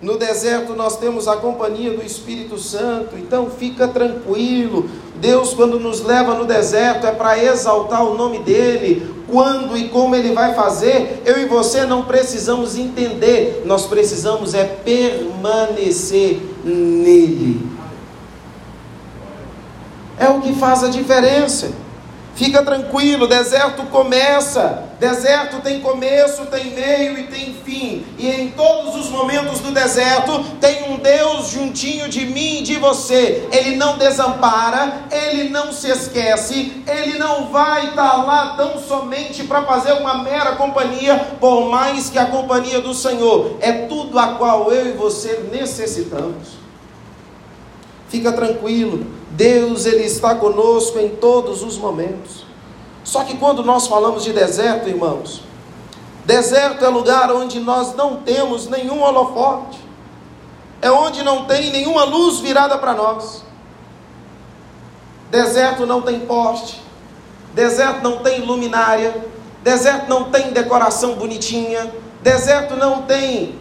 No 0.00 0.18
deserto 0.18 0.74
nós 0.74 0.98
temos 0.98 1.28
a 1.28 1.36
companhia 1.36 1.92
do 1.92 2.04
Espírito 2.04 2.58
Santo, 2.58 3.16
então 3.16 3.48
fica 3.48 3.88
tranquilo. 3.88 4.90
Deus, 5.16 5.54
quando 5.54 5.78
nos 5.78 6.02
leva 6.02 6.34
no 6.34 6.44
deserto, 6.44 7.06
é 7.06 7.12
para 7.12 7.42
exaltar 7.42 8.04
o 8.04 8.14
nome 8.14 8.40
dEle. 8.40 9.22
Quando 9.28 9.78
e 9.78 9.88
como 9.88 10.14
Ele 10.14 10.32
vai 10.32 10.54
fazer, 10.54 11.22
eu 11.24 11.40
e 11.40 11.46
você 11.46 11.86
não 11.86 12.04
precisamos 12.04 12.76
entender, 12.76 13.62
nós 13.64 13.86
precisamos 13.86 14.52
é 14.54 14.64
permanecer 14.64 16.42
nele. 16.64 17.64
É 20.18 20.28
o 20.28 20.40
que 20.40 20.52
faz 20.54 20.84
a 20.84 20.88
diferença. 20.88 21.81
Fica 22.34 22.62
tranquilo, 22.62 23.26
deserto 23.26 23.82
começa. 23.84 24.84
Deserto 24.98 25.60
tem 25.60 25.80
começo, 25.80 26.46
tem 26.46 26.70
meio 26.72 27.18
e 27.18 27.24
tem 27.24 27.54
fim. 27.62 28.06
E 28.16 28.26
em 28.26 28.50
todos 28.52 28.94
os 28.94 29.10
momentos 29.10 29.60
do 29.60 29.70
deserto 29.70 30.42
tem 30.60 30.90
um 30.90 30.96
Deus 30.96 31.50
juntinho 31.50 32.08
de 32.08 32.24
mim 32.24 32.60
e 32.60 32.62
de 32.62 32.76
você. 32.76 33.46
Ele 33.52 33.76
não 33.76 33.98
desampara, 33.98 35.02
ele 35.10 35.50
não 35.50 35.72
se 35.72 35.88
esquece, 35.90 36.82
ele 36.86 37.18
não 37.18 37.50
vai 37.50 37.88
estar 37.88 38.24
lá 38.24 38.54
tão 38.56 38.78
somente 38.78 39.44
para 39.44 39.62
fazer 39.62 39.92
uma 39.92 40.22
mera 40.22 40.52
companhia, 40.52 41.18
por 41.38 41.68
mais 41.68 42.08
que 42.08 42.18
a 42.18 42.26
companhia 42.26 42.80
do 42.80 42.94
Senhor 42.94 43.58
é 43.60 43.72
tudo 43.72 44.18
a 44.18 44.34
qual 44.34 44.72
eu 44.72 44.88
e 44.88 44.92
você 44.92 45.48
necessitamos. 45.52 46.62
Fica 48.08 48.32
tranquilo, 48.32 49.06
Deus 49.32 49.86
ele 49.86 50.04
está 50.04 50.34
conosco 50.34 50.98
em 50.98 51.08
todos 51.08 51.62
os 51.62 51.78
momentos. 51.78 52.44
Só 53.02 53.24
que 53.24 53.36
quando 53.36 53.64
nós 53.64 53.86
falamos 53.86 54.22
de 54.22 54.32
deserto, 54.32 54.88
irmãos, 54.88 55.42
deserto 56.24 56.84
é 56.84 56.88
lugar 56.88 57.32
onde 57.32 57.58
nós 57.58 57.94
não 57.94 58.16
temos 58.16 58.68
nenhum 58.68 59.02
holofote. 59.02 59.78
É 60.80 60.90
onde 60.90 61.22
não 61.22 61.46
tem 61.46 61.70
nenhuma 61.70 62.04
luz 62.04 62.40
virada 62.40 62.76
para 62.76 62.92
nós. 62.94 63.42
Deserto 65.30 65.86
não 65.86 66.02
tem 66.02 66.20
poste. 66.20 66.82
Deserto 67.54 68.02
não 68.02 68.18
tem 68.18 68.42
luminária. 68.42 69.24
Deserto 69.62 70.08
não 70.08 70.24
tem 70.24 70.52
decoração 70.52 71.14
bonitinha. 71.14 71.92
Deserto 72.20 72.76
não 72.76 73.02
tem 73.02 73.58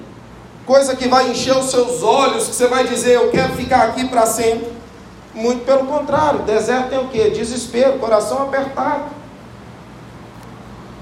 coisa 0.65 0.95
que 0.95 1.07
vai 1.07 1.29
encher 1.29 1.55
os 1.55 1.69
seus 1.69 2.03
olhos, 2.03 2.47
que 2.47 2.55
você 2.55 2.67
vai 2.67 2.87
dizer, 2.87 3.15
eu 3.15 3.31
quero 3.31 3.53
ficar 3.53 3.83
aqui 3.83 4.07
para 4.07 4.25
sempre. 4.25 4.80
Muito 5.33 5.65
pelo 5.65 5.85
contrário, 5.85 6.39
deserto 6.39 6.89
tem 6.89 6.99
o 6.99 7.07
que? 7.07 7.29
Desespero, 7.29 7.99
coração 7.99 8.43
apertado. 8.43 9.05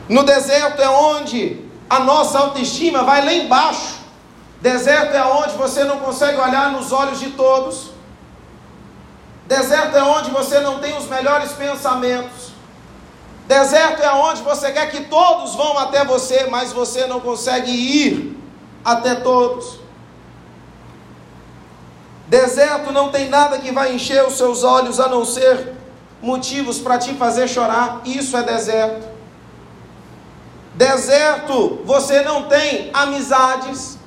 No 0.08 0.24
deserto 0.24 0.82
é 0.82 0.90
onde 0.90 1.66
a 1.90 2.00
nossa 2.00 2.40
autoestima 2.40 3.04
vai 3.04 3.26
lá 3.26 3.34
embaixo. 3.34 4.00
Deserto 4.62 5.16
é 5.16 5.24
onde 5.24 5.56
você 5.56 5.84
não 5.84 6.00
consegue 6.00 6.40
olhar 6.40 6.72
nos 6.72 6.92
olhos 6.92 7.20
de 7.20 7.32
todos. 7.32 7.92
Deserto 9.48 9.96
é 9.98 10.04
onde 10.04 10.30
você 10.30 10.60
não 10.60 10.80
tem 10.80 10.96
os 10.96 11.08
melhores 11.08 11.54
pensamentos. 11.54 12.50
Deserto 13.48 14.04
é 14.04 14.12
onde 14.12 14.44
você 14.44 14.72
quer 14.72 14.92
que 14.92 15.06
todos 15.06 15.56
vão 15.56 15.76
até 15.80 16.06
você, 16.06 16.46
mas 16.52 16.72
você 16.72 17.08
não 17.08 17.20
consegue 17.20 17.72
ir 17.72 18.38
até 18.86 19.16
todos. 19.16 19.80
Deserto 22.30 22.92
não 22.92 23.10
tem 23.10 23.28
nada 23.28 23.58
que 23.58 23.72
vai 23.72 23.96
encher 23.96 24.24
os 24.24 24.38
seus 24.38 24.64
olhos 24.64 25.00
a 25.00 25.10
não 25.10 25.26
ser 25.26 25.74
motivos 26.22 26.78
para 26.78 27.00
te 27.00 27.16
fazer 27.16 27.48
chorar. 27.48 28.02
Isso 28.06 28.38
é 28.38 28.44
deserto. 28.44 29.08
Deserto, 30.76 31.82
você 31.84 32.22
não 32.22 32.44
tem 32.44 32.92
amizades. 32.94 33.98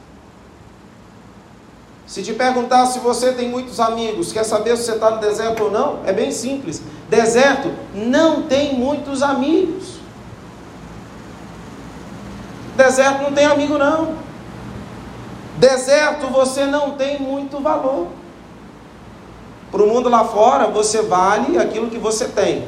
Se 2.07 2.23
te 2.23 2.33
perguntar 2.33 2.87
se 2.87 3.01
você 3.01 3.33
tem 3.33 3.49
muitos 3.49 3.81
amigos, 3.81 4.33
quer 4.33 4.45
saber 4.45 4.77
se 4.77 4.85
você 4.85 4.93
está 4.93 5.11
no 5.11 5.19
deserto 5.19 5.65
ou 5.65 5.71
não? 5.73 6.01
É 6.07 6.13
bem 6.13 6.31
simples. 6.31 6.81
Deserto 7.11 7.73
não 7.93 8.43
tem 8.43 8.75
muitos 8.75 9.21
amigos. 9.21 9.97
Deserto 12.77 13.23
não 13.23 13.33
tem 13.33 13.47
amigo, 13.47 13.77
não. 13.77 14.22
Deserto 15.63 16.27
você 16.27 16.67
não 16.67 16.91
tem 16.91 17.21
muito 17.21 17.61
valor. 17.63 18.09
Para 19.71 19.81
o 19.81 19.87
mundo 19.87 20.09
lá 20.09 20.25
fora, 20.25 20.67
você 20.67 21.03
vale 21.03 21.57
aquilo 21.57 21.89
que 21.89 21.99
você 21.99 22.25
tem. 22.25 22.65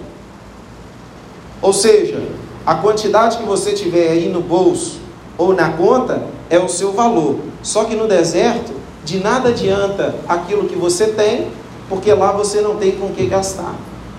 Ou 1.61 1.73
seja, 1.73 2.23
a 2.65 2.77
quantidade 2.77 3.39
que 3.39 3.43
você 3.43 3.73
tiver 3.73 4.11
aí 4.11 4.29
no 4.29 4.41
bolso 4.41 5.01
ou 5.37 5.53
na 5.53 5.73
conta 5.73 6.23
é 6.49 6.57
o 6.57 6.69
seu 6.69 6.93
valor. 6.93 7.41
Só 7.65 7.83
que 7.83 7.97
no 7.97 8.07
deserto, 8.07 8.73
de 9.05 9.19
nada 9.19 9.49
adianta 9.49 10.15
aquilo 10.29 10.69
que 10.69 10.77
você 10.77 11.09
tem, 11.09 11.49
porque 11.89 12.15
lá 12.15 12.31
você 12.31 12.61
não 12.61 12.77
tem 12.77 12.93
com 12.93 13.09
que 13.09 13.27
gastar. 13.27 13.75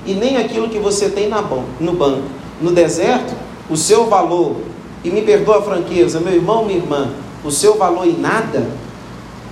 E 0.05 0.13
nem 0.13 0.35
aquilo 0.35 0.67
que 0.67 0.79
você 0.79 1.07
tem 1.07 1.29
na 1.29 1.41
no 1.79 1.93
banco. 1.93 2.27
No 2.61 2.71
deserto, 2.71 3.33
o 3.69 3.77
seu 3.77 4.07
valor, 4.07 4.57
e 5.01 5.09
me 5.09 5.21
perdoa 5.21 5.59
a 5.59 5.61
franqueza, 5.61 6.19
meu 6.19 6.33
irmão, 6.33 6.65
minha 6.65 6.79
irmã, 6.79 7.09
o 7.45 7.51
seu 7.51 7.77
valor 7.77 8.07
em 8.07 8.17
nada, 8.17 8.67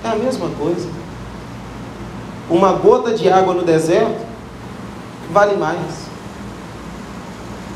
é 0.02 0.08
a 0.08 0.16
mesma 0.16 0.50
coisa. 0.50 0.88
Uma 2.50 2.72
gota 2.72 3.14
de 3.14 3.30
água 3.30 3.54
no 3.54 3.62
deserto 3.62 4.20
vale 5.30 5.56
mais. 5.56 6.04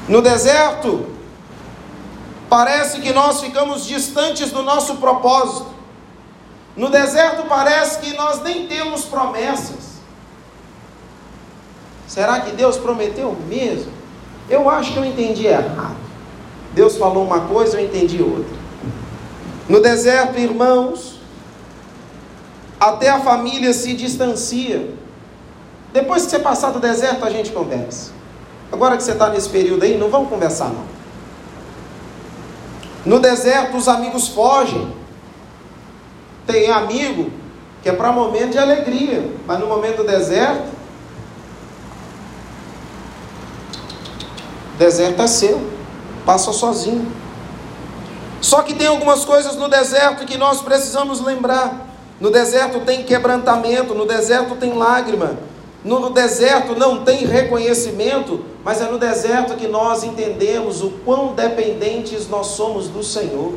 No 0.09 0.21
deserto, 0.21 1.07
parece 2.51 3.01
que 3.01 3.13
nós 3.13 3.41
ficamos 3.41 3.87
distantes 3.87 4.51
do 4.51 4.63
nosso 4.63 4.97
propósito. 4.97 5.69
No 6.77 6.91
deserto, 6.91 7.47
parece 7.49 7.99
que 8.01 8.17
nós 8.17 8.43
nem 8.43 8.67
temos 8.67 9.05
promessas. 9.05 9.99
Será 12.09 12.41
que 12.41 12.53
Deus 12.53 12.77
prometeu 12.77 13.37
mesmo? 13.47 13.93
Eu 14.51 14.69
acho 14.69 14.93
que 14.93 14.99
eu 14.99 15.05
entendi 15.05 15.47
errado. 15.47 15.97
Deus 16.75 16.97
falou 16.97 17.25
uma 17.25 17.41
coisa, 17.43 17.81
eu 17.81 17.85
entendi 17.85 18.21
outra. 18.21 18.68
No 19.69 19.81
deserto, 19.81 20.39
irmãos, 20.39 21.21
até 22.81 23.11
a 23.11 23.21
família 23.21 23.73
se 23.73 23.93
distancia. 23.95 24.91
Depois 25.93 26.25
que 26.25 26.31
você 26.31 26.39
passar 26.39 26.71
do 26.71 26.79
deserto, 26.79 27.25
a 27.25 27.31
gente 27.31 27.51
conversa. 27.51 28.13
Agora 28.73 28.97
que 28.97 29.03
você 29.03 29.13
está 29.13 29.29
nesse 29.29 29.49
período 29.49 29.83
aí, 29.83 29.99
não 29.99 30.09
vamos 30.09 30.29
conversar 30.29 30.69
não. 30.69 30.99
No 33.05 33.19
deserto, 33.19 33.77
os 33.77 33.89
amigos 33.89 34.29
fogem. 34.29 34.93
Tem 36.47 36.71
amigo 36.71 37.31
que 37.83 37.89
é 37.89 37.93
para 37.93 38.11
momento 38.11 38.53
de 38.53 38.59
alegria, 38.59 39.31
mas 39.47 39.59
no 39.59 39.67
momento 39.67 39.99
do 39.99 40.05
deserto, 40.05 40.69
deserto 44.79 45.23
é 45.23 45.27
seu, 45.27 45.71
passa 46.25 46.53
sozinho. 46.53 47.11
Só 48.41 48.63
que 48.63 48.75
tem 48.75 48.87
algumas 48.87 49.25
coisas 49.25 49.57
no 49.57 49.69
deserto 49.69 50.25
que 50.25 50.39
nós 50.39 50.61
precisamos 50.61 51.21
lembrar. 51.21 51.87
No 52.21 52.31
deserto 52.31 52.81
tem 52.81 53.05
quebrantamento, 53.05 53.95
no 53.95 54.07
deserto 54.07 54.57
tem 54.57 54.73
lágrima, 54.73 55.39
No 55.85 56.11
deserto 56.11 56.75
não 56.75 57.05
tem 57.05 57.25
reconhecimento, 57.25 58.41
mas 58.65 58.81
é 58.81 58.91
no 58.91 58.99
deserto 58.99 59.55
que 59.55 59.69
nós 59.69 60.03
entendemos 60.03 60.83
o 60.83 60.91
quão 61.05 61.35
dependentes 61.35 62.29
nós 62.29 62.49
somos 62.49 62.89
do 62.89 63.03
Senhor. 63.03 63.55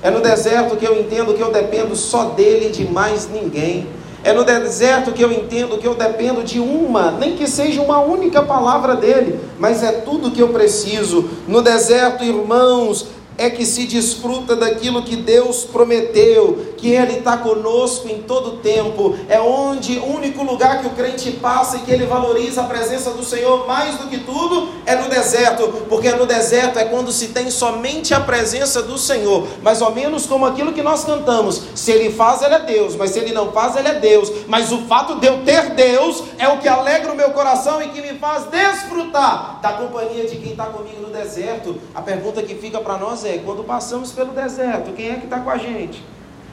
É 0.00 0.10
no 0.10 0.20
deserto 0.20 0.76
que 0.76 0.86
eu 0.86 0.98
entendo 0.98 1.34
que 1.34 1.42
eu 1.42 1.50
dependo 1.50 1.96
só 1.96 2.26
dele 2.26 2.68
e 2.68 2.70
de 2.70 2.84
mais 2.84 3.28
ninguém. 3.28 3.88
É 4.22 4.32
no 4.32 4.44
deserto 4.44 5.12
que 5.12 5.22
eu 5.22 5.32
entendo 5.32 5.78
que 5.78 5.86
eu 5.86 5.94
dependo 5.94 6.42
de 6.42 6.60
uma, 6.60 7.10
nem 7.10 7.36
que 7.36 7.46
seja 7.46 7.82
uma 7.82 8.00
única 8.00 8.42
palavra 8.42 8.94
dele, 8.96 9.38
mas 9.58 9.82
é 9.82 9.92
tudo 9.92 10.30
que 10.30 10.40
eu 10.40 10.48
preciso. 10.48 11.28
No 11.46 11.62
deserto, 11.62 12.24
irmãos, 12.24 13.06
é 13.38 13.50
que 13.50 13.64
se 13.64 13.86
desfruta 13.86 14.56
daquilo 14.56 15.02
que 15.02 15.16
Deus 15.16 15.64
prometeu, 15.64 16.74
que 16.76 16.90
Ele 16.90 17.18
está 17.18 17.36
conosco 17.36 18.08
em 18.08 18.22
todo 18.22 18.54
o 18.54 18.56
tempo. 18.58 19.16
É 19.28 19.40
onde 19.40 19.98
o 19.98 20.16
único 20.16 20.42
lugar 20.42 20.80
que 20.80 20.86
o 20.86 20.90
crente 20.90 21.32
passa 21.32 21.76
e 21.76 21.80
que 21.80 21.90
ele 21.90 22.06
valoriza 22.06 22.62
a 22.62 22.64
presença 22.64 23.10
do 23.10 23.24
Senhor 23.24 23.66
mais 23.66 23.96
do 23.96 24.08
que 24.08 24.18
tudo 24.18 24.68
é 24.84 24.94
no 24.96 25.08
deserto, 25.08 25.68
porque 25.88 26.10
no 26.12 26.26
deserto 26.26 26.78
é 26.78 26.84
quando 26.84 27.12
se 27.12 27.28
tem 27.28 27.50
somente 27.50 28.14
a 28.14 28.20
presença 28.20 28.82
do 28.82 28.98
Senhor, 28.98 29.46
mais 29.62 29.80
ou 29.80 29.92
menos 29.92 30.26
como 30.26 30.46
aquilo 30.46 30.72
que 30.72 30.82
nós 30.82 31.04
cantamos: 31.04 31.62
se 31.74 31.90
Ele 31.92 32.12
faz, 32.12 32.42
Ele 32.42 32.54
é 32.54 32.60
Deus, 32.60 32.96
mas 32.96 33.10
se 33.10 33.18
Ele 33.18 33.32
não 33.32 33.52
faz, 33.52 33.76
Ele 33.76 33.88
é 33.88 33.94
Deus. 33.94 34.30
Mas 34.46 34.72
o 34.72 34.78
fato 34.82 35.16
de 35.16 35.26
eu 35.26 35.42
ter 35.44 35.70
Deus 35.70 36.22
é 36.38 36.48
o 36.48 36.58
que 36.58 36.68
alegra 36.68 37.12
o 37.12 37.16
meu 37.16 37.30
coração 37.30 37.82
e 37.82 37.88
que 37.88 38.00
me 38.00 38.18
faz 38.18 38.44
desfrutar 38.46 39.60
da 39.60 39.72
companhia 39.72 40.26
de 40.26 40.36
quem 40.36 40.52
está 40.52 40.66
comigo 40.66 41.00
no 41.00 41.08
deserto. 41.08 41.76
A 41.94 42.00
pergunta 42.00 42.42
que 42.42 42.54
fica 42.54 42.80
para 42.80 42.96
nós 42.96 43.24
é: 43.24 43.25
quando 43.44 43.64
passamos 43.64 44.12
pelo 44.12 44.32
deserto, 44.32 44.92
quem 44.92 45.10
é 45.10 45.14
que 45.14 45.24
está 45.24 45.40
com 45.40 45.50
a 45.50 45.58
gente? 45.58 46.02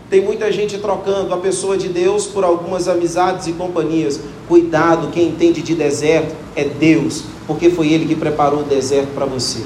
Tem 0.10 0.22
muita 0.22 0.52
gente 0.52 0.78
trocando 0.78 1.34
a 1.34 1.38
pessoa 1.38 1.78
de 1.78 1.90
Deus 1.90 2.28
por 2.28 2.44
algumas 2.44 2.88
amizades 2.88 3.48
e 3.48 3.54
companhias. 3.54 4.20
Cuidado, 4.48 5.10
quem 5.12 5.30
entende 5.30 5.62
de 5.62 5.74
deserto 5.74 6.36
é 6.56 6.66
Deus, 6.66 7.24
porque 7.48 7.70
foi 7.70 7.92
Ele 7.92 8.06
que 8.06 8.16
preparou 8.16 8.62
o 8.62 8.64
deserto 8.64 9.14
para 9.14 9.26
você. 9.26 9.64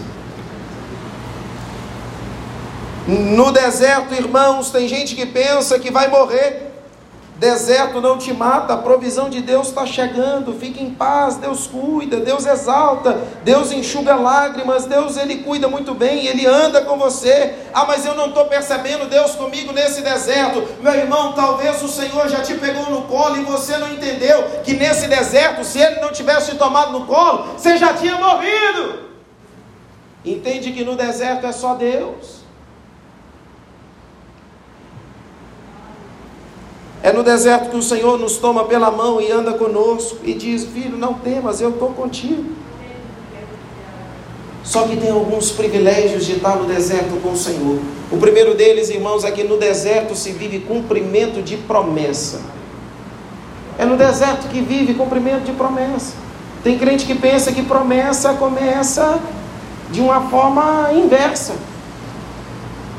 No 3.08 3.52
deserto, 3.52 4.14
irmãos, 4.14 4.70
tem 4.70 4.88
gente 4.88 5.16
que 5.16 5.26
pensa 5.26 5.80
que 5.80 5.90
vai 5.90 6.10
morrer. 6.10 6.67
Deserto 7.40 8.02
não 8.02 8.18
te 8.18 8.34
mata, 8.34 8.74
a 8.74 8.78
provisão 8.78 9.30
de 9.30 9.42
Deus 9.42 9.68
está 9.68 9.86
chegando. 9.86 10.58
Fique 10.60 10.84
em 10.84 10.90
paz, 10.90 11.36
Deus 11.36 11.68
cuida, 11.68 12.18
Deus 12.18 12.48
exalta, 12.48 13.16
Deus 13.44 13.72
enxuga 13.72 14.16
lágrimas, 14.16 14.86
Deus 14.86 15.18
ele 15.18 15.44
cuida 15.44 15.68
muito 15.68 15.94
bem, 15.94 16.26
ele 16.26 16.48
anda 16.48 16.82
com 16.82 16.98
você. 16.98 17.54
Ah, 17.72 17.86
mas 17.86 18.08
eu 18.08 18.16
não 18.16 18.30
estou 18.30 18.46
percebendo 18.46 19.08
Deus 19.08 19.36
comigo 19.36 19.72
nesse 19.72 20.02
deserto. 20.02 20.68
Meu 20.82 20.96
irmão, 20.96 21.34
talvez 21.34 21.84
o 21.84 21.88
Senhor 21.88 22.28
já 22.28 22.42
te 22.42 22.56
pegou 22.56 22.90
no 22.90 23.04
colo 23.04 23.38
e 23.38 23.44
você 23.44 23.78
não 23.78 23.94
entendeu 23.94 24.44
que 24.64 24.74
nesse 24.74 25.08
deserto, 25.08 25.64
se 25.64 25.78
ele 25.78 26.00
não 26.00 26.12
tivesse 26.12 26.52
te 26.52 26.58
tomado 26.58 26.92
no 26.92 27.06
colo, 27.06 27.50
você 27.56 27.78
já 27.78 27.94
tinha 27.94 28.16
morrido. 28.16 29.00
Entende 30.26 30.72
que 30.72 30.84
no 30.84 30.96
deserto 30.96 31.46
é 31.46 31.52
só 31.52 31.76
Deus. 31.76 32.47
É 37.08 37.14
no 37.14 37.24
deserto 37.24 37.70
que 37.70 37.78
o 37.78 37.82
Senhor 37.82 38.20
nos 38.20 38.36
toma 38.36 38.66
pela 38.66 38.92
mão 38.92 39.22
e 39.22 39.32
anda 39.32 39.54
conosco 39.54 40.18
e 40.26 40.34
diz: 40.34 40.66
Filho, 40.66 40.98
não 40.98 41.14
temas, 41.14 41.62
eu 41.62 41.70
estou 41.70 41.92
contigo. 41.92 42.44
Só 44.62 44.84
que 44.84 44.98
tem 44.98 45.10
alguns 45.10 45.50
privilégios 45.52 46.26
de 46.26 46.34
estar 46.34 46.58
no 46.58 46.66
deserto 46.66 47.18
com 47.22 47.32
o 47.32 47.38
Senhor. 47.38 47.80
O 48.12 48.18
primeiro 48.18 48.56
deles, 48.56 48.90
irmãos, 48.90 49.24
é 49.24 49.32
que 49.32 49.46
no 49.46 49.56
deserto 49.56 50.16
se 50.16 50.34
vive 50.34 50.60
cumprimento 50.60 51.42
de 51.42 51.56
promessa. 51.56 52.42
É 53.80 53.86
no 53.86 53.96
deserto 53.96 54.50
que 54.50 54.60
vive 54.60 54.94
cumprimento 54.94 55.46
de 55.46 55.54
promessa. 55.54 56.14
Tem 56.62 56.78
crente 56.78 57.06
que 57.06 57.16
pensa 57.16 57.54
que 57.54 57.62
promessa 57.62 58.34
começa 58.34 59.18
de 59.92 60.02
uma 60.02 60.28
forma 60.30 60.90
inversa. 60.92 61.54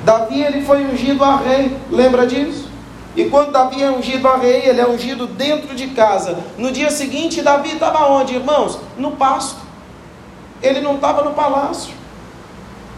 Davi 0.03 0.43
ele 0.43 0.62
foi 0.65 0.83
ungido 0.87 1.23
a 1.23 1.37
rei, 1.37 1.77
lembra 1.91 2.27
disso? 2.27 2.68
E 3.17 3.25
quando 3.25 3.50
Davi 3.50 3.83
é 3.83 3.91
ungido 3.91 4.29
a 4.29 4.37
rei, 4.37 4.67
ele 4.67 4.81
é 4.81 4.87
ungido 4.87 5.27
dentro 5.27 5.75
de 5.75 5.88
casa. 5.88 6.38
No 6.57 6.71
dia 6.71 6.91
seguinte, 6.91 7.43
Davi 7.43 7.73
estava 7.73 8.07
onde, 8.07 8.35
irmãos? 8.35 8.79
No 8.97 9.12
pasto. 9.12 9.61
Ele 10.62 10.81
não 10.81 10.97
estava 10.97 11.23
no 11.23 11.33
palácio. 11.33 11.93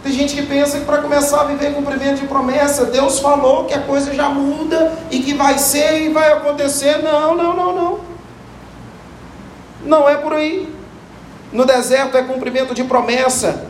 Tem 0.03 0.13
gente 0.13 0.35
que 0.35 0.43
pensa 0.43 0.79
que 0.79 0.85
para 0.87 0.99
começar 0.99 1.43
a 1.43 1.45
viver 1.45 1.75
cumprimento 1.75 2.21
de 2.21 2.27
promessa, 2.27 2.87
Deus 2.87 3.19
falou 3.19 3.65
que 3.65 3.75
a 3.75 3.83
coisa 3.83 4.15
já 4.15 4.29
muda 4.29 4.93
e 5.11 5.21
que 5.21 5.35
vai 5.35 5.59
ser 5.59 6.03
e 6.03 6.09
vai 6.09 6.33
acontecer. 6.33 7.03
Não, 7.03 7.35
não, 7.35 7.55
não, 7.55 7.75
não. 7.75 8.01
Não 9.85 10.09
é 10.09 10.17
por 10.17 10.33
aí. 10.33 10.73
No 11.53 11.67
deserto 11.67 12.17
é 12.17 12.23
cumprimento 12.23 12.75
de 12.75 12.85
promessa. 12.85 13.70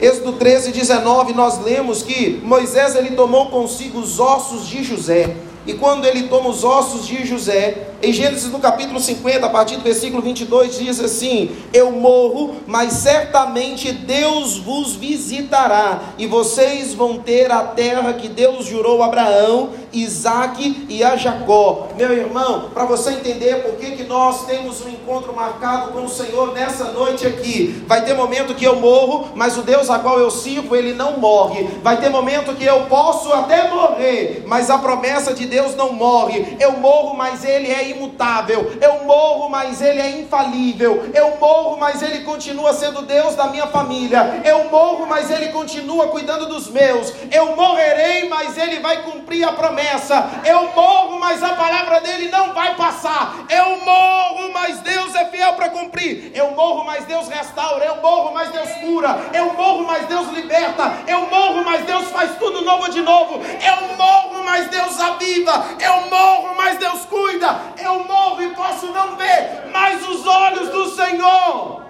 Êxodo 0.00 0.32
13, 0.32 0.72
19, 0.72 1.34
nós 1.34 1.62
lemos 1.62 2.02
que 2.02 2.40
Moisés 2.42 2.96
ele 2.96 3.10
tomou 3.10 3.50
consigo 3.50 3.98
os 3.98 4.18
ossos 4.18 4.66
de 4.66 4.82
José. 4.82 5.36
E 5.70 5.74
quando 5.74 6.04
ele 6.04 6.24
toma 6.24 6.48
os 6.48 6.64
ossos 6.64 7.06
de 7.06 7.24
José, 7.24 7.90
em 8.02 8.12
Gênesis 8.12 8.50
no 8.50 8.58
capítulo 8.58 8.98
50, 8.98 9.46
a 9.46 9.48
partir 9.50 9.76
do 9.76 9.84
versículo 9.84 10.20
22, 10.20 10.78
diz 10.78 10.98
assim: 10.98 11.50
Eu 11.72 11.92
morro, 11.92 12.56
mas 12.66 12.94
certamente 12.94 13.92
Deus 13.92 14.56
vos 14.56 14.96
visitará, 14.96 16.00
e 16.18 16.26
vocês 16.26 16.92
vão 16.92 17.18
ter 17.18 17.52
a 17.52 17.62
terra 17.62 18.14
que 18.14 18.26
Deus 18.26 18.66
jurou 18.66 19.00
a 19.00 19.06
Abraão, 19.06 19.70
Isaac 19.92 20.86
e 20.88 21.04
a 21.04 21.14
Jacó. 21.14 21.88
Meu 21.96 22.12
irmão, 22.12 22.70
para 22.72 22.84
você 22.84 23.10
entender 23.10 23.62
por 23.62 23.76
que, 23.76 23.92
que 23.92 24.04
nós 24.04 24.46
temos 24.46 24.84
um 24.84 24.88
encontro 24.88 25.34
marcado 25.34 25.92
com 25.92 26.04
o 26.04 26.08
Senhor 26.08 26.52
nessa 26.52 26.92
noite 26.92 27.26
aqui, 27.26 27.84
vai 27.86 28.04
ter 28.04 28.14
momento 28.14 28.54
que 28.54 28.64
eu 28.64 28.76
morro, 28.76 29.28
mas 29.34 29.58
o 29.58 29.62
Deus 29.62 29.90
a 29.90 29.98
qual 29.98 30.18
eu 30.18 30.30
sirvo, 30.30 30.74
ele 30.74 30.94
não 30.94 31.18
morre. 31.18 31.68
Vai 31.82 32.00
ter 32.00 32.08
momento 32.08 32.56
que 32.56 32.64
eu 32.64 32.86
posso 32.86 33.32
até 33.32 33.68
morrer, 33.68 34.44
mas 34.46 34.70
a 34.70 34.78
promessa 34.78 35.34
de 35.34 35.46
Deus 35.46 35.59
não 35.74 35.92
morre. 35.92 36.56
Eu 36.60 36.72
morro, 36.72 37.14
mas 37.16 37.44
ele 37.44 37.72
é 37.72 37.88
imutável. 37.88 38.70
Eu 38.80 39.04
morro, 39.04 39.48
mas 39.48 39.80
Ele 39.82 40.00
é 40.00 40.10
infalível. 40.20 41.10
Eu 41.12 41.36
morro, 41.38 41.76
mas 41.78 42.02
Ele 42.02 42.24
continua 42.24 42.72
sendo 42.72 43.02
Deus 43.02 43.34
da 43.34 43.48
minha 43.48 43.66
família. 43.66 44.42
Eu 44.44 44.70
morro, 44.70 45.06
mas 45.06 45.30
Ele 45.30 45.48
continua 45.48 46.08
cuidando 46.08 46.46
dos 46.46 46.68
meus. 46.68 47.12
Eu 47.30 47.56
morrerei, 47.56 48.28
mas 48.28 48.56
Ele 48.56 48.78
vai 48.80 49.02
cumprir 49.02 49.44
a 49.44 49.52
promessa. 49.52 50.30
Eu 50.44 50.70
morro, 50.74 51.18
mas 51.18 51.42
a 51.42 51.50
palavra 51.50 52.00
dele 52.00 52.28
não 52.28 52.52
vai 52.54 52.74
passar. 52.74 53.34
Eu 53.48 53.84
morro, 53.84 54.52
mas 54.52 54.80
Deus 54.80 55.14
é 55.14 55.24
fiel 55.26 55.54
para 55.54 55.70
cumprir. 55.70 56.30
Eu 56.34 56.52
morro, 56.52 56.84
mas 56.84 57.04
Deus 57.04 57.28
restaura. 57.28 57.84
Eu 57.84 57.96
morro, 57.96 58.32
mas 58.32 58.50
Deus 58.50 58.70
cura. 58.80 59.18
Eu 59.34 59.52
morro, 59.54 59.84
mas 59.84 60.06
Deus 60.06 60.28
liberta. 60.28 60.92
Eu 61.06 61.26
morro, 61.26 61.64
mas 61.64 61.84
Deus 61.84 62.08
faz 62.08 62.36
tudo 62.38 62.62
novo 62.62 62.90
de 62.90 63.00
novo. 63.00 63.40
Eu 63.42 63.96
morro, 63.96 64.44
mas 64.44 64.68
Deus 64.68 64.98
aviva. 65.00 65.39
Eu 65.48 66.10
morro, 66.10 66.54
mas 66.56 66.78
Deus 66.78 67.04
cuida. 67.06 67.60
Eu 67.78 68.04
morro 68.04 68.42
e 68.42 68.54
posso 68.54 68.86
não 68.86 69.16
ver, 69.16 69.70
mas 69.72 70.06
os 70.08 70.26
olhos 70.26 70.68
do 70.70 70.90
Senhor 70.90 71.82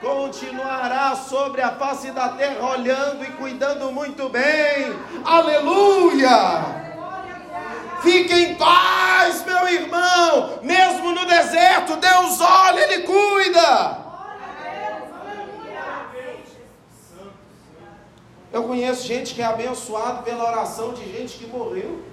continuará 0.00 1.14
sobre 1.14 1.62
a 1.62 1.70
face 1.70 2.10
da 2.10 2.30
terra 2.30 2.66
olhando 2.66 3.22
e 3.24 3.30
cuidando 3.32 3.92
muito 3.92 4.28
bem. 4.28 4.94
Aleluia! 5.24 6.82
Fique 8.02 8.34
em 8.34 8.54
paz, 8.56 9.44
meu 9.44 9.68
irmão. 9.68 10.58
Mesmo 10.62 11.12
no 11.12 11.24
deserto, 11.24 11.96
Deus 11.96 12.40
olha, 12.40 12.80
Ele 12.80 13.02
cuida. 13.04 14.02
Eu 18.52 18.64
conheço 18.64 19.06
gente 19.06 19.34
que 19.34 19.40
é 19.40 19.46
abençoado 19.46 20.22
pela 20.24 20.44
oração 20.44 20.92
de 20.92 21.04
gente 21.10 21.38
que 21.38 21.46
morreu. 21.46 22.11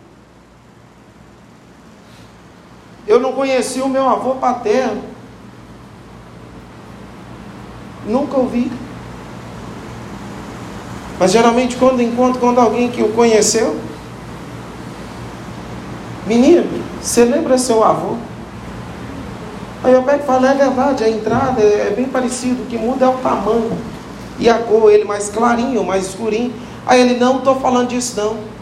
Eu 3.10 3.20
não 3.20 3.34
conheci 3.34 3.82
o 3.82 3.90
meu 3.90 4.08
avô 4.08 4.36
paterno. 4.36 5.02
Nunca 8.06 8.38
ouvi. 8.38 8.72
Mas 11.20 11.32
geralmente 11.32 11.76
quando 11.76 12.04
encontro 12.04 12.40
quando 12.40 12.60
alguém 12.60 12.92
que 12.92 13.02
o 13.02 13.12
conheceu, 13.12 13.80
menino, 16.28 16.84
você 17.02 17.26
lembra 17.26 17.58
seu 17.58 17.84
avô? 17.84 18.16
Aí 19.84 19.92
eu 19.92 20.04
pego 20.04 20.24
e 20.32 20.46
é 20.46 20.54
verdade, 20.54 21.04
a 21.04 21.10
entrada 21.10 21.62
é 21.64 21.92
bem 21.96 22.06
parecido, 22.06 22.62
o 22.62 22.66
que 22.68 22.78
muda 22.78 23.06
é 23.06 23.10
o 23.10 23.18
tamanho. 23.18 23.76
E 24.38 24.48
a 24.48 24.60
cor, 24.60 24.92
ele 24.92 25.06
mais 25.06 25.30
clarinho, 25.30 25.84
mais 25.84 26.06
escurinho. 26.06 26.54
Aí 26.86 27.02
ele, 27.02 27.20
não 27.20 27.40
estou 27.40 27.60
falando 27.60 27.88
disso 27.88 28.16
não. 28.16 28.59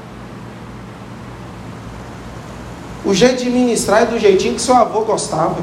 O 3.08 3.13
jeito 3.13 3.41
de 3.41 3.50
ministrar 3.50 4.02
é 4.02 4.06
do 4.06 4.20
jeitinho 4.20 4.56
que 4.56 4.62
seu 4.62 4.76
avô 4.76 5.00
gostava. 5.06 5.56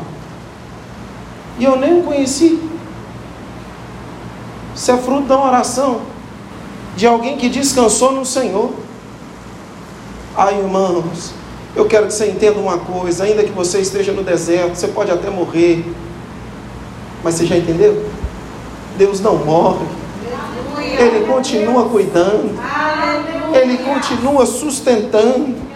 E 1.59 1.65
eu 1.65 1.77
nem 1.77 2.01
o 2.01 2.03
conheci. 2.03 2.59
Isso 4.75 4.91
é 4.91 4.97
fruto 4.97 5.29
da 5.29 5.39
oração 5.39 6.01
de 6.97 7.07
alguém 7.07 7.37
que 7.37 7.51
descansou 7.51 8.13
no 8.13 8.25
Senhor. 8.25 8.73
Ai, 10.35 10.59
irmãos, 10.59 11.35
Eu 11.77 11.87
quero 11.87 12.07
que 12.07 12.15
você 12.15 12.31
entenda 12.31 12.59
uma 12.59 12.79
coisa: 12.79 13.25
ainda 13.25 13.45
que 13.45 13.53
você 13.53 13.81
esteja 13.81 14.13
no 14.13 14.23
deserto, 14.23 14.77
você 14.77 14.89
pode 14.89 15.11
até 15.11 15.29
morrer, 15.29 15.85
mas 17.23 17.35
você 17.35 17.45
já 17.45 17.59
entendeu? 17.59 18.09
Deus 18.97 19.21
não 19.21 19.37
morre, 19.37 19.85
Ele 20.79 21.27
continua 21.27 21.89
cuidando, 21.91 22.59
Ele 23.53 23.77
continua 23.79 24.47
sustentando. 24.47 25.74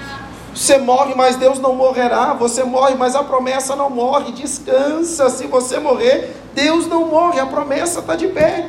Você 0.58 0.76
morre, 0.76 1.14
mas 1.14 1.36
Deus 1.36 1.60
não 1.60 1.72
morrerá. 1.72 2.32
Você 2.34 2.64
morre, 2.64 2.96
mas 2.96 3.14
a 3.14 3.22
promessa 3.22 3.76
não 3.76 3.88
morre. 3.88 4.32
Descansa. 4.32 5.30
Se 5.30 5.46
você 5.46 5.78
morrer, 5.78 6.34
Deus 6.52 6.88
não 6.88 7.06
morre. 7.06 7.38
A 7.38 7.46
promessa 7.46 8.00
está 8.00 8.16
de 8.16 8.26
pé. 8.26 8.68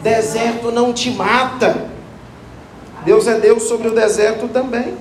Deserto 0.00 0.70
não 0.70 0.92
te 0.92 1.10
mata. 1.10 1.90
Deus 3.04 3.26
é 3.26 3.36
Deus 3.36 3.64
sobre 3.64 3.88
o 3.88 3.94
deserto 3.96 4.46
também. 4.46 4.96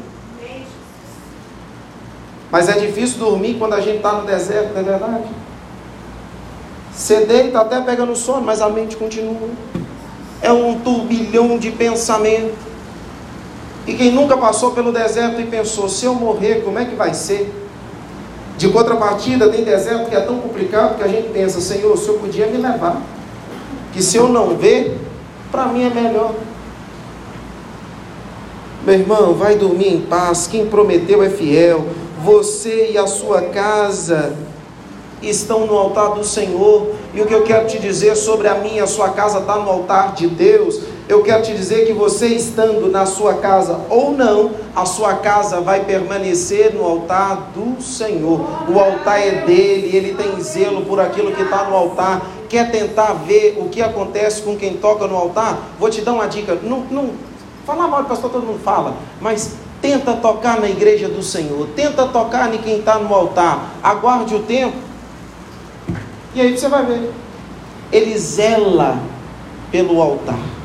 Mas 2.50 2.68
é 2.68 2.74
difícil 2.80 3.20
dormir 3.20 3.60
quando 3.60 3.74
a 3.74 3.80
gente 3.80 3.98
está 3.98 4.14
no 4.14 4.26
deserto, 4.26 4.74
não 4.74 4.80
é 4.80 4.84
verdade? 4.84 5.30
Você 6.96 7.26
deita 7.26 7.60
até 7.60 7.80
pega 7.82 8.06
no 8.06 8.16
sono, 8.16 8.42
mas 8.42 8.60
a 8.60 8.70
mente 8.70 8.98
continua. 8.98 9.50
É 10.42 10.52
um 10.52 10.80
turbilhão 10.80 11.60
de 11.60 11.70
pensamento. 11.70 12.58
E 13.88 13.94
quem 13.94 14.12
nunca 14.12 14.36
passou 14.36 14.72
pelo 14.72 14.92
deserto 14.92 15.40
e 15.40 15.46
pensou, 15.46 15.88
se 15.88 16.06
eu 16.06 16.14
morrer, 16.14 16.62
como 16.64 16.78
é 16.78 16.84
que 16.84 16.94
vai 16.94 17.14
ser? 17.14 17.50
De 18.58 18.68
contrapartida, 18.68 19.50
tem 19.50 19.64
deserto 19.64 20.10
que 20.10 20.16
é 20.16 20.20
tão 20.20 20.40
complicado 20.40 20.98
que 20.98 21.04
a 21.04 21.08
gente 21.08 21.30
pensa, 21.30 21.62
Senhor, 21.62 21.94
o 21.94 21.98
Senhor 21.98 22.20
podia 22.20 22.48
me 22.48 22.58
levar. 22.58 23.02
Que 23.94 24.04
se 24.04 24.18
eu 24.18 24.28
não 24.28 24.58
ver, 24.58 25.00
para 25.52 25.68
mim 25.68 25.86
é 25.86 25.90
melhor. 25.90 26.36
Meu 28.86 28.96
irmão, 28.96 29.34
vai 29.34 29.56
dormir 29.56 29.94
em 29.94 30.02
paz. 30.02 30.48
Quem 30.48 30.66
prometeu 30.66 31.24
é 31.24 31.30
fiel. 31.30 31.86
Você 32.24 32.92
e 32.92 32.98
a 32.98 33.08
sua 33.08 33.44
casa 33.44 34.36
estão 35.22 35.66
no 35.66 35.78
altar 35.78 36.16
do 36.16 36.24
Senhor. 36.24 36.92
E 37.14 37.22
o 37.22 37.26
que 37.26 37.34
eu 37.34 37.44
quero 37.44 37.68
te 37.68 37.80
dizer 37.80 38.16
sobre 38.16 38.48
a 38.48 38.56
minha, 38.56 38.84
a 38.84 38.88
sua 38.88 39.10
casa 39.10 39.40
está 39.40 39.56
no 39.56 39.70
altar 39.70 40.14
de 40.14 40.28
Deus. 40.28 40.80
Eu 41.08 41.24
quero 41.24 41.42
te 41.42 41.54
dizer 41.54 41.86
que 41.86 41.94
você 41.94 42.28
estando 42.28 42.92
na 42.92 43.06
sua 43.06 43.36
casa 43.36 43.80
ou 43.90 44.12
não, 44.12 44.52
a 44.76 44.86
sua 44.86 45.16
casa 45.16 45.62
vai 45.62 45.86
permanecer 45.86 46.74
no 46.74 46.84
altar 46.84 47.52
do 47.56 47.82
Senhor. 47.82 48.42
O 48.68 48.78
altar 48.78 49.22
é 49.22 49.46
dele, 49.46 49.96
ele 49.96 50.14
tem 50.16 50.42
zelo 50.42 50.82
por 50.82 51.00
aquilo 51.00 51.32
que 51.32 51.42
está 51.42 51.64
no 51.64 51.76
altar. 51.76 52.22
Quer 52.50 52.72
tentar 52.72 53.14
ver 53.14 53.58
o 53.58 53.70
que 53.70 53.82
acontece 53.82 54.42
com 54.42 54.58
quem 54.58 54.76
toca 54.76 55.08
no 55.08 55.16
altar? 55.16 55.58
Vou 55.80 55.90
te 55.90 56.02
dar 56.02 56.12
uma 56.12 56.28
dica. 56.28 56.58
Não, 56.62 56.82
não 56.92 57.12
falar 57.66 57.88
mal 57.88 58.04
pastor 58.04 58.30
todo 58.30 58.46
mundo 58.46 58.60
fala, 58.64 58.96
mas 59.22 59.56
tenta 59.82 60.14
tocar 60.14 60.60
na 60.60 60.70
igreja 60.70 61.08
do 61.08 61.22
Senhor, 61.22 61.68
tenta 61.76 62.08
tocar 62.08 62.54
em 62.54 62.58
quem 62.58 62.80
está 62.80 62.98
no 62.98 63.14
altar. 63.14 63.76
Aguarde 63.82 64.36
o 64.36 64.40
tempo 64.40 64.76
e 66.36 66.42
aí 66.42 66.58
você 66.58 66.68
vai 66.68 66.86
ver. 66.86 67.12
Ele 67.92 68.18
zela 68.18 69.00
pelo 69.72 70.02
altar. 70.02 70.57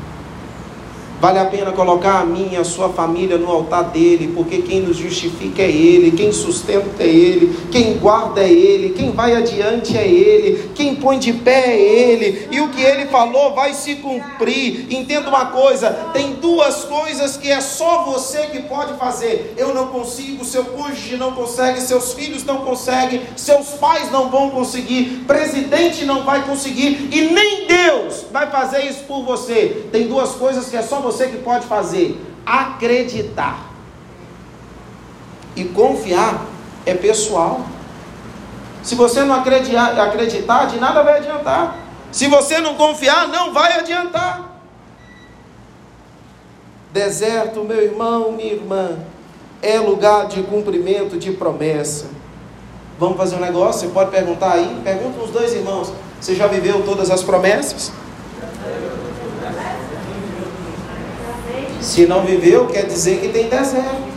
Vale 1.23 1.39
a 1.39 1.45
pena 1.45 1.71
colocar 1.71 2.19
a 2.19 2.25
minha, 2.25 2.59
a 2.59 2.65
sua 2.65 2.89
família 2.89 3.37
no 3.37 3.49
altar 3.49 3.85
dele, 3.85 4.33
porque 4.35 4.61
quem 4.61 4.81
nos 4.81 4.97
justifica 4.97 5.61
é 5.61 5.71
ele, 5.71 6.11
quem 6.11 6.33
sustenta 6.33 7.01
é 7.01 7.07
ele, 7.07 7.57
quem 7.71 7.93
guarda 7.93 8.41
é 8.41 8.51
ele, 8.51 8.89
quem 8.89 9.09
vai 9.11 9.33
adiante 9.33 9.97
é 9.97 10.05
ele, 10.05 10.71
quem 10.75 10.95
põe 10.95 11.17
de 11.17 11.31
pé 11.31 11.77
é 11.77 11.79
ele, 11.79 12.49
e 12.51 12.59
o 12.59 12.67
que 12.67 12.81
ele 12.81 13.05
falou 13.05 13.55
vai 13.55 13.73
se 13.73 13.95
cumprir. 13.95 14.93
Entenda 14.93 15.29
uma 15.29 15.45
coisa: 15.45 15.91
tem 16.11 16.33
duas 16.33 16.83
coisas 16.83 17.37
que 17.37 17.49
é 17.49 17.61
só 17.61 18.03
você 18.03 18.47
que 18.47 18.63
pode 18.63 18.97
fazer. 18.97 19.53
Eu 19.55 19.73
não 19.73 19.87
consigo, 19.87 20.43
seu 20.43 20.65
cônjuge 20.65 21.15
não 21.15 21.31
consegue, 21.31 21.79
seus 21.79 22.11
filhos 22.11 22.43
não 22.43 22.65
conseguem, 22.65 23.21
seus 23.37 23.69
pais 23.69 24.11
não 24.11 24.29
vão 24.29 24.49
conseguir, 24.49 25.23
presidente 25.25 26.03
não 26.03 26.25
vai 26.25 26.45
conseguir, 26.45 27.07
e 27.13 27.21
nem 27.33 27.65
Deus 27.65 28.25
vai 28.29 28.51
fazer 28.51 28.83
isso 28.83 29.05
por 29.05 29.23
você. 29.23 29.85
Tem 29.89 30.05
duas 30.05 30.31
coisas 30.31 30.67
que 30.67 30.75
é 30.75 30.81
só 30.81 30.99
você 30.99 31.12
você 31.13 31.27
que 31.27 31.37
pode 31.37 31.65
fazer? 31.67 32.19
Acreditar. 32.45 33.71
E 35.55 35.63
confiar 35.65 36.45
é 36.85 36.93
pessoal. 36.93 37.61
Se 38.81 38.95
você 38.95 39.23
não 39.23 39.35
acreditar, 39.35 40.65
de 40.67 40.79
nada 40.79 41.03
vai 41.03 41.17
adiantar. 41.17 41.77
Se 42.11 42.27
você 42.27 42.59
não 42.59 42.75
confiar, 42.75 43.27
não 43.27 43.53
vai 43.53 43.79
adiantar. 43.79 44.59
Deserto, 46.91 47.63
meu 47.63 47.81
irmão, 47.81 48.33
minha 48.33 48.53
irmã, 48.53 48.99
é 49.61 49.79
lugar 49.79 50.27
de 50.27 50.43
cumprimento 50.43 51.17
de 51.17 51.31
promessa. 51.31 52.07
Vamos 52.99 53.17
fazer 53.17 53.35
um 53.37 53.39
negócio? 53.39 53.87
Você 53.87 53.93
pode 53.93 54.11
perguntar 54.11 54.53
aí? 54.53 54.81
Pergunta 54.83 55.23
os 55.23 55.31
dois 55.31 55.53
irmãos. 55.53 55.91
Você 56.19 56.35
já 56.35 56.47
viveu 56.47 56.83
todas 56.83 57.09
as 57.09 57.23
promessas? 57.23 57.91
Se 61.83 62.07
não 62.07 62.23
viveu, 62.25 62.67
quer 62.67 62.85
dizer 62.85 63.19
que 63.19 63.27
tem 63.27 63.49
deserto. 63.49 64.13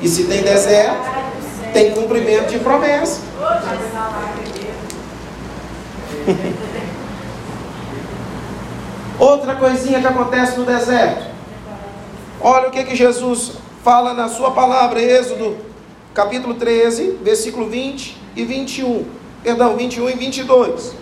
E 0.00 0.08
se 0.08 0.24
tem 0.24 0.42
deserto, 0.42 1.06
tem 1.74 1.92
cumprimento 1.92 2.48
de 2.48 2.58
promessa. 2.60 3.20
Outra 9.18 9.54
coisinha 9.56 10.00
que 10.00 10.06
acontece 10.06 10.58
no 10.58 10.64
deserto. 10.64 11.26
Olha 12.40 12.68
o 12.68 12.70
que, 12.70 12.82
que 12.84 12.96
Jesus 12.96 13.52
fala 13.84 14.14
na 14.14 14.30
sua 14.30 14.52
palavra, 14.52 15.02
Êxodo, 15.02 15.58
capítulo 16.14 16.54
13, 16.54 17.18
versículo 17.22 17.68
20 17.68 18.16
e 18.34 18.44
21. 18.44 19.04
Perdão, 19.42 19.76
21 19.76 20.08
e 20.08 20.14
22. 20.14 20.94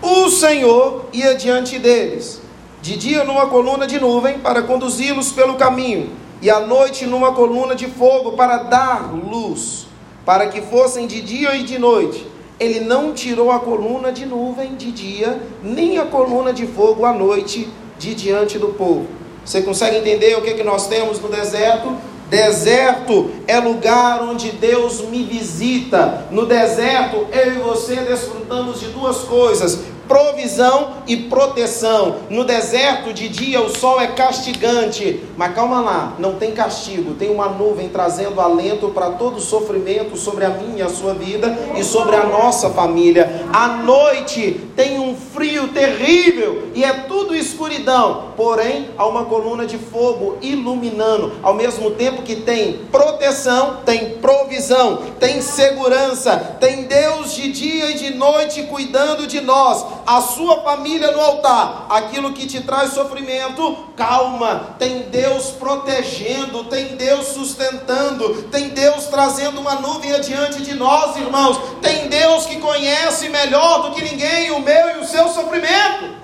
O 0.00 0.30
Senhor 0.30 1.10
ia 1.12 1.34
diante 1.34 1.78
deles 1.78 2.47
de 2.80 2.96
dia 2.96 3.24
numa 3.24 3.46
coluna 3.46 3.86
de 3.86 3.98
nuvem 3.98 4.38
para 4.38 4.62
conduzi-los 4.62 5.32
pelo 5.32 5.54
caminho, 5.54 6.10
e 6.40 6.48
à 6.48 6.60
noite 6.60 7.06
numa 7.06 7.32
coluna 7.32 7.74
de 7.74 7.86
fogo 7.86 8.32
para 8.32 8.58
dar 8.58 9.12
luz, 9.12 9.86
para 10.24 10.46
que 10.48 10.60
fossem 10.62 11.06
de 11.06 11.20
dia 11.20 11.56
e 11.56 11.64
de 11.64 11.78
noite. 11.78 12.26
Ele 12.60 12.80
não 12.80 13.12
tirou 13.12 13.50
a 13.50 13.60
coluna 13.60 14.10
de 14.12 14.26
nuvem 14.26 14.74
de 14.74 14.90
dia, 14.90 15.40
nem 15.62 15.98
a 15.98 16.06
coluna 16.06 16.52
de 16.52 16.66
fogo 16.66 17.04
à 17.04 17.12
noite 17.12 17.68
de 17.98 18.14
diante 18.14 18.58
do 18.58 18.68
povo. 18.68 19.06
Você 19.44 19.62
consegue 19.62 19.96
entender 19.96 20.36
o 20.36 20.42
que, 20.42 20.54
que 20.54 20.62
nós 20.62 20.88
temos 20.88 21.20
no 21.20 21.28
deserto? 21.28 21.96
Deserto 22.28 23.30
é 23.46 23.58
lugar 23.58 24.22
onde 24.22 24.50
Deus 24.50 25.00
me 25.02 25.22
visita. 25.22 26.26
No 26.30 26.44
deserto, 26.44 27.26
eu 27.32 27.54
e 27.54 27.58
você 27.58 27.96
desfrutamos 27.96 28.80
de 28.80 28.88
duas 28.88 29.18
coisas: 29.20 29.80
provisão 30.08 30.94
e 31.06 31.16
proteção. 31.16 32.16
No 32.30 32.42
deserto, 32.42 33.12
de 33.12 33.28
dia, 33.28 33.60
o 33.60 33.68
sol 33.68 34.00
é 34.00 34.08
castigante, 34.08 35.22
mas 35.36 35.54
calma 35.54 35.80
lá, 35.80 36.14
não 36.18 36.34
tem 36.34 36.52
castigo, 36.52 37.14
tem 37.14 37.30
uma 37.30 37.48
nuvem 37.48 37.88
trazendo 37.88 38.40
alento 38.40 38.88
para 38.88 39.10
todo 39.10 39.40
sofrimento 39.40 40.16
sobre 40.16 40.44
a 40.44 40.50
minha 40.50 40.86
a 40.86 40.88
sua 40.88 41.14
vida 41.14 41.56
e 41.76 41.84
sobre 41.84 42.16
a 42.16 42.24
nossa 42.24 42.70
família. 42.70 43.46
À 43.52 43.68
noite 43.68 44.60
tem 44.74 44.98
um 44.98 45.14
frio 45.16 45.68
terrível 45.68 46.68
e 46.74 46.84
é 46.84 46.92
tudo 46.92 47.34
escuridão, 47.34 48.32
porém 48.36 48.88
há 48.96 49.06
uma 49.06 49.24
coluna 49.24 49.66
de 49.66 49.76
fogo 49.76 50.38
iluminando, 50.40 51.32
ao 51.42 51.54
mesmo 51.54 51.90
tempo 51.92 52.22
que 52.22 52.36
tem 52.36 52.78
proteção, 52.90 53.78
tem 53.84 54.10
provisão, 54.18 55.02
tem 55.18 55.40
segurança, 55.40 56.56
tem 56.60 56.84
Deus 56.84 57.34
de 57.34 57.50
dia 57.52 57.90
e 57.90 57.94
de 57.94 58.14
noite 58.14 58.62
cuidando 58.64 59.26
de 59.26 59.40
nós 59.40 59.84
a 60.08 60.22
sua 60.22 60.62
família 60.62 61.10
no 61.10 61.20
altar, 61.20 61.84
aquilo 61.90 62.32
que 62.32 62.46
te 62.46 62.62
traz 62.62 62.94
sofrimento, 62.94 63.90
calma, 63.94 64.74
tem 64.78 65.02
Deus 65.10 65.50
protegendo, 65.50 66.64
tem 66.64 66.96
Deus 66.96 67.26
sustentando, 67.26 68.44
tem 68.44 68.70
Deus 68.70 69.04
trazendo 69.08 69.60
uma 69.60 69.74
nuvem 69.74 70.14
adiante 70.14 70.62
de 70.62 70.72
nós, 70.72 71.14
irmãos, 71.14 71.60
tem 71.82 72.08
Deus 72.08 72.46
que 72.46 72.56
conhece 72.56 73.28
melhor 73.28 73.82
do 73.82 73.94
que 73.94 74.02
ninguém 74.02 74.50
o 74.52 74.60
meu 74.60 74.96
e 74.96 75.00
o 75.00 75.06
seu 75.06 75.28
sofrimento. 75.28 76.17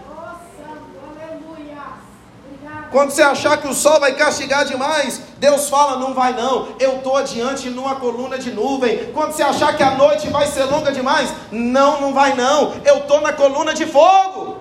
Quando 2.94 3.11
você 3.11 3.22
achar 3.22 3.57
que 3.57 3.66
o 3.66 3.74
sol 3.74 3.98
vai 3.98 4.14
castigar 4.14 4.64
demais, 4.64 5.20
Deus 5.38 5.68
fala: 5.68 5.98
não 5.98 6.14
vai 6.14 6.33
não, 6.33 6.68
eu 6.78 6.98
estou 6.98 7.16
adiante 7.16 7.68
numa 7.68 7.96
coluna 7.96 8.38
de 8.38 8.52
nuvem. 8.52 9.11
Quando 9.12 9.33
você 9.33 9.42
achar 9.42 9.76
que 9.76 9.83
a 9.83 9.96
noite 9.96 10.28
vai 10.28 10.46
ser 10.46 10.62
longa 10.66 10.92
demais, 10.92 11.28
não, 11.50 12.00
não 12.00 12.14
vai 12.14 12.37
não, 12.37 12.72
eu 12.85 12.98
estou 12.98 13.20
na 13.20 13.33
coluna 13.33 13.74
de 13.74 13.85
fogo. 13.85 14.59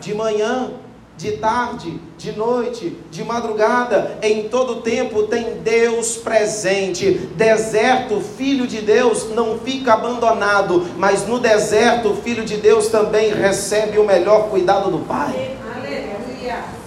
De 0.00 0.12
manhã, 0.14 0.72
de 1.16 1.36
tarde, 1.36 1.96
de 2.18 2.32
noite, 2.32 2.98
de 3.08 3.22
madrugada, 3.22 4.18
em 4.20 4.48
todo 4.48 4.82
tempo 4.82 5.28
tem 5.28 5.60
Deus 5.60 6.16
presente. 6.16 7.12
Deserto, 7.36 8.20
filho 8.20 8.66
de 8.66 8.80
Deus 8.80 9.30
não 9.30 9.60
fica 9.60 9.92
abandonado, 9.92 10.84
mas 10.96 11.24
no 11.24 11.38
deserto, 11.38 12.16
filho 12.24 12.44
de 12.44 12.56
Deus 12.56 12.88
também 12.88 13.32
recebe 13.32 13.96
o 13.96 14.04
melhor 14.04 14.48
cuidado 14.48 14.90
do 14.90 14.98
Pai 15.06 15.56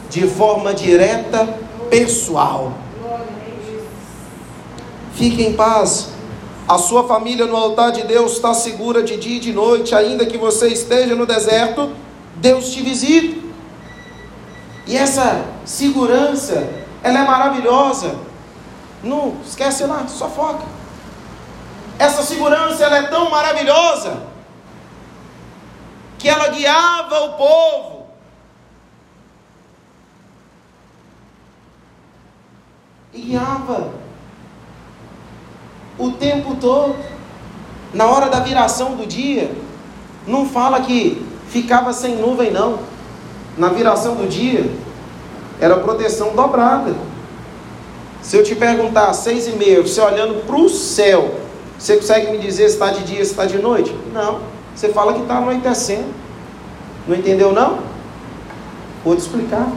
de 0.10 0.28
forma 0.28 0.74
direta, 0.74 1.48
pessoal. 1.89 2.74
Fique 5.13 5.43
em 5.43 5.54
paz. 5.54 6.10
A 6.67 6.78
sua 6.78 7.08
família 7.08 7.45
no 7.45 7.56
altar 7.56 7.91
de 7.91 8.04
Deus 8.04 8.34
está 8.34 8.54
segura 8.54 9.02
de 9.02 9.17
dia 9.17 9.38
e 9.38 9.39
de 9.39 9.52
noite, 9.52 9.95
ainda 9.95 10.26
que 10.26 10.38
você 10.38 10.67
esteja 10.67 11.15
no 11.15 11.26
deserto, 11.26 11.91
Deus 12.36 12.72
te 12.72 12.82
visita. 12.82 13.48
E 14.86 14.95
essa 14.95 15.45
segurança, 15.65 16.67
ela 17.04 17.19
é 17.19 17.26
maravilhosa. 17.26 18.15
Não 19.04 19.36
esquece 19.45 19.84
lá, 19.86 20.08
só 20.08 20.30
foca. 20.30 20.65
Essa 21.98 22.24
segurança 22.24 22.84
ela 22.84 22.98
é 22.98 23.04
tão 23.04 23.30
maravilhosa 23.30 24.24
que 26.17 26.30
ela 26.30 26.48
guiava 26.50 27.19
o 27.26 27.34
povo. 27.34 27.98
E 33.13 33.22
guiava 33.22 33.89
o 35.98 36.12
tempo 36.12 36.56
todo. 36.56 36.95
Na 37.93 38.06
hora 38.06 38.30
da 38.30 38.39
viração 38.39 38.95
do 38.95 39.06
dia, 39.06 39.52
não 40.28 40.48
fala 40.48 40.82
que 40.82 41.26
ficava 41.48 41.91
sem 41.91 42.15
nuvem, 42.15 42.52
não. 42.52 42.80
Na 43.58 43.69
viração 43.69 44.15
do 44.15 44.28
dia, 44.28 44.72
era 45.60 45.78
proteção 45.78 46.36
dobrada. 46.36 46.93
Se 48.22 48.38
eu 48.38 48.43
te 48.43 48.56
perguntar 48.56 49.12
seis 49.13 49.48
e 49.48 49.52
meia, 49.52 49.82
você 49.82 50.00
olhando 50.00 50.45
para 50.45 50.56
o 50.56 50.69
céu, 50.69 51.36
você 51.78 51.95
consegue 51.95 52.32
me 52.32 52.38
dizer 52.38 52.67
se 52.69 52.76
está 52.76 52.91
de 52.91 53.04
dia, 53.04 53.24
se 53.26 53.32
está 53.32 53.45
de 53.45 53.58
noite? 53.58 53.95
Não. 54.13 54.39
Você 54.76 54.89
fala 54.89 55.13
que 55.13 55.22
está 55.22 55.38
anoitecendo. 55.38 56.08
Não 57.08 57.15
entendeu 57.15 57.52
não? 57.52 57.80
Vou 59.04 59.15
te 59.15 59.19
explicar. 59.22 59.67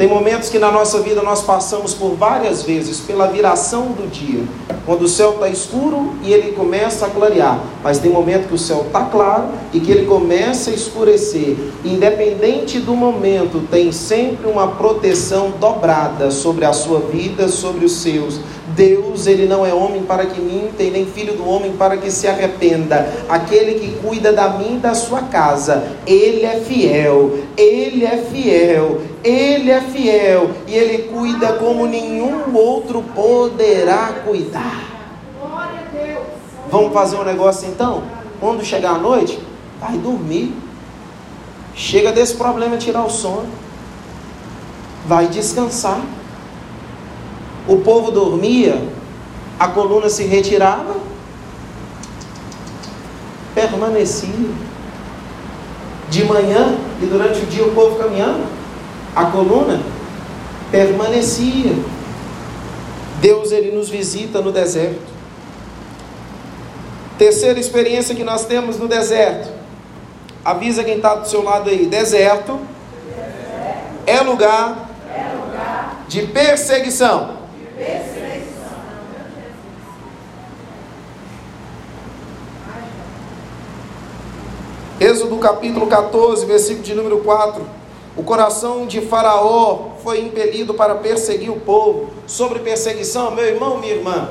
Tem 0.00 0.08
momentos 0.08 0.48
que 0.48 0.58
na 0.58 0.72
nossa 0.72 1.00
vida 1.00 1.20
nós 1.20 1.42
passamos 1.42 1.92
por 1.92 2.14
várias 2.14 2.62
vezes 2.62 3.00
pela 3.00 3.26
viração 3.26 3.88
do 3.88 4.10
dia, 4.10 4.42
quando 4.86 5.02
o 5.02 5.08
céu 5.08 5.34
está 5.34 5.46
escuro 5.46 6.14
e 6.22 6.32
ele 6.32 6.52
começa 6.52 7.04
a 7.04 7.10
clarear. 7.10 7.60
Mas 7.84 7.98
tem 7.98 8.10
momento 8.10 8.48
que 8.48 8.54
o 8.54 8.58
céu 8.58 8.84
está 8.86 9.04
claro 9.04 9.48
e 9.74 9.78
que 9.78 9.92
ele 9.92 10.06
começa 10.06 10.70
a 10.70 10.72
escurecer. 10.72 11.54
Independente 11.84 12.78
do 12.80 12.96
momento, 12.96 13.60
tem 13.70 13.92
sempre 13.92 14.50
uma 14.50 14.68
proteção 14.68 15.52
dobrada 15.60 16.30
sobre 16.30 16.64
a 16.64 16.72
sua 16.72 17.00
vida, 17.00 17.46
sobre 17.48 17.84
os 17.84 17.92
seus. 17.92 18.40
Deus, 18.74 19.26
ele 19.26 19.46
não 19.46 19.66
é 19.66 19.72
homem 19.72 20.02
para 20.02 20.26
que 20.26 20.40
minta 20.40 20.82
e 20.82 20.90
nem 20.90 21.06
filho 21.06 21.34
do 21.34 21.48
homem 21.48 21.72
para 21.72 21.96
que 21.96 22.10
se 22.10 22.28
arrependa. 22.28 23.06
Aquele 23.28 23.74
que 23.80 23.96
cuida 24.00 24.32
da 24.32 24.50
mim 24.50 24.76
e 24.76 24.78
da 24.78 24.94
sua 24.94 25.22
casa, 25.22 25.96
ele 26.06 26.44
é 26.44 26.60
fiel, 26.60 27.38
ele 27.56 28.04
é 28.04 28.16
fiel, 28.18 29.02
ele 29.24 29.70
é 29.70 29.80
fiel 29.80 30.50
e 30.66 30.74
ele 30.74 31.08
cuida 31.12 31.54
como 31.54 31.86
nenhum 31.86 32.54
outro 32.54 33.02
poderá 33.14 34.20
cuidar. 34.24 34.90
Vamos 36.70 36.92
fazer 36.92 37.16
um 37.16 37.24
negócio 37.24 37.68
então? 37.68 38.04
Quando 38.38 38.64
chegar 38.64 38.92
a 38.92 38.98
noite, 38.98 39.38
vai 39.80 39.98
dormir. 39.98 40.54
Chega 41.74 42.12
desse 42.12 42.34
problema 42.36 42.76
tirar 42.76 43.04
o 43.04 43.10
sono. 43.10 43.48
Vai 45.06 45.26
descansar. 45.26 46.00
O 47.68 47.78
povo 47.78 48.10
dormia, 48.10 48.82
a 49.58 49.68
coluna 49.68 50.08
se 50.08 50.24
retirava, 50.24 50.96
permanecia. 53.54 54.70
De 56.08 56.24
manhã 56.24 56.76
e 57.00 57.06
durante 57.06 57.40
o 57.40 57.46
dia 57.46 57.64
o 57.64 57.72
povo 57.72 57.96
caminhando, 57.96 58.44
a 59.14 59.26
coluna 59.26 59.80
permanecia. 60.70 61.72
Deus 63.20 63.52
ele 63.52 63.70
nos 63.70 63.88
visita 63.88 64.40
no 64.40 64.50
deserto. 64.50 65.10
Terceira 67.16 67.60
experiência 67.60 68.14
que 68.14 68.24
nós 68.24 68.46
temos 68.46 68.78
no 68.78 68.88
deserto. 68.88 69.50
Avisa 70.44 70.82
quem 70.82 70.96
está 70.96 71.14
do 71.14 71.28
seu 71.28 71.42
lado 71.42 71.68
aí. 71.68 71.86
Deserto, 71.86 72.58
é 74.06 74.20
lugar, 74.20 74.90
de 76.08 76.22
perseguição. 76.22 77.39
Êxodo 85.00 85.38
capítulo 85.38 85.86
14, 85.86 86.44
versículo 86.44 86.82
de 86.82 86.94
número 86.94 87.20
4. 87.20 87.64
O 88.14 88.22
coração 88.22 88.86
de 88.86 89.00
Faraó 89.00 89.92
foi 90.02 90.20
impelido 90.20 90.74
para 90.74 90.96
perseguir 90.96 91.50
o 91.50 91.58
povo. 91.58 92.10
Sobre 92.26 92.58
perseguição, 92.58 93.30
meu 93.30 93.46
irmão, 93.46 93.78
minha 93.78 93.94
irmã, 93.94 94.28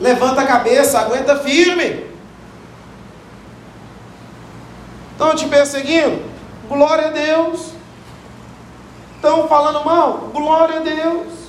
levanta 0.00 0.40
a 0.40 0.46
cabeça, 0.46 0.98
aguenta 0.98 1.36
firme. 1.40 2.06
Estão 5.12 5.34
te 5.34 5.46
perseguindo? 5.46 6.22
Glória 6.66 7.08
a 7.08 7.10
Deus. 7.10 7.72
Estão 9.16 9.46
falando 9.48 9.84
mal? 9.84 10.30
Glória 10.32 10.78
a 10.78 10.82
Deus. 10.82 11.45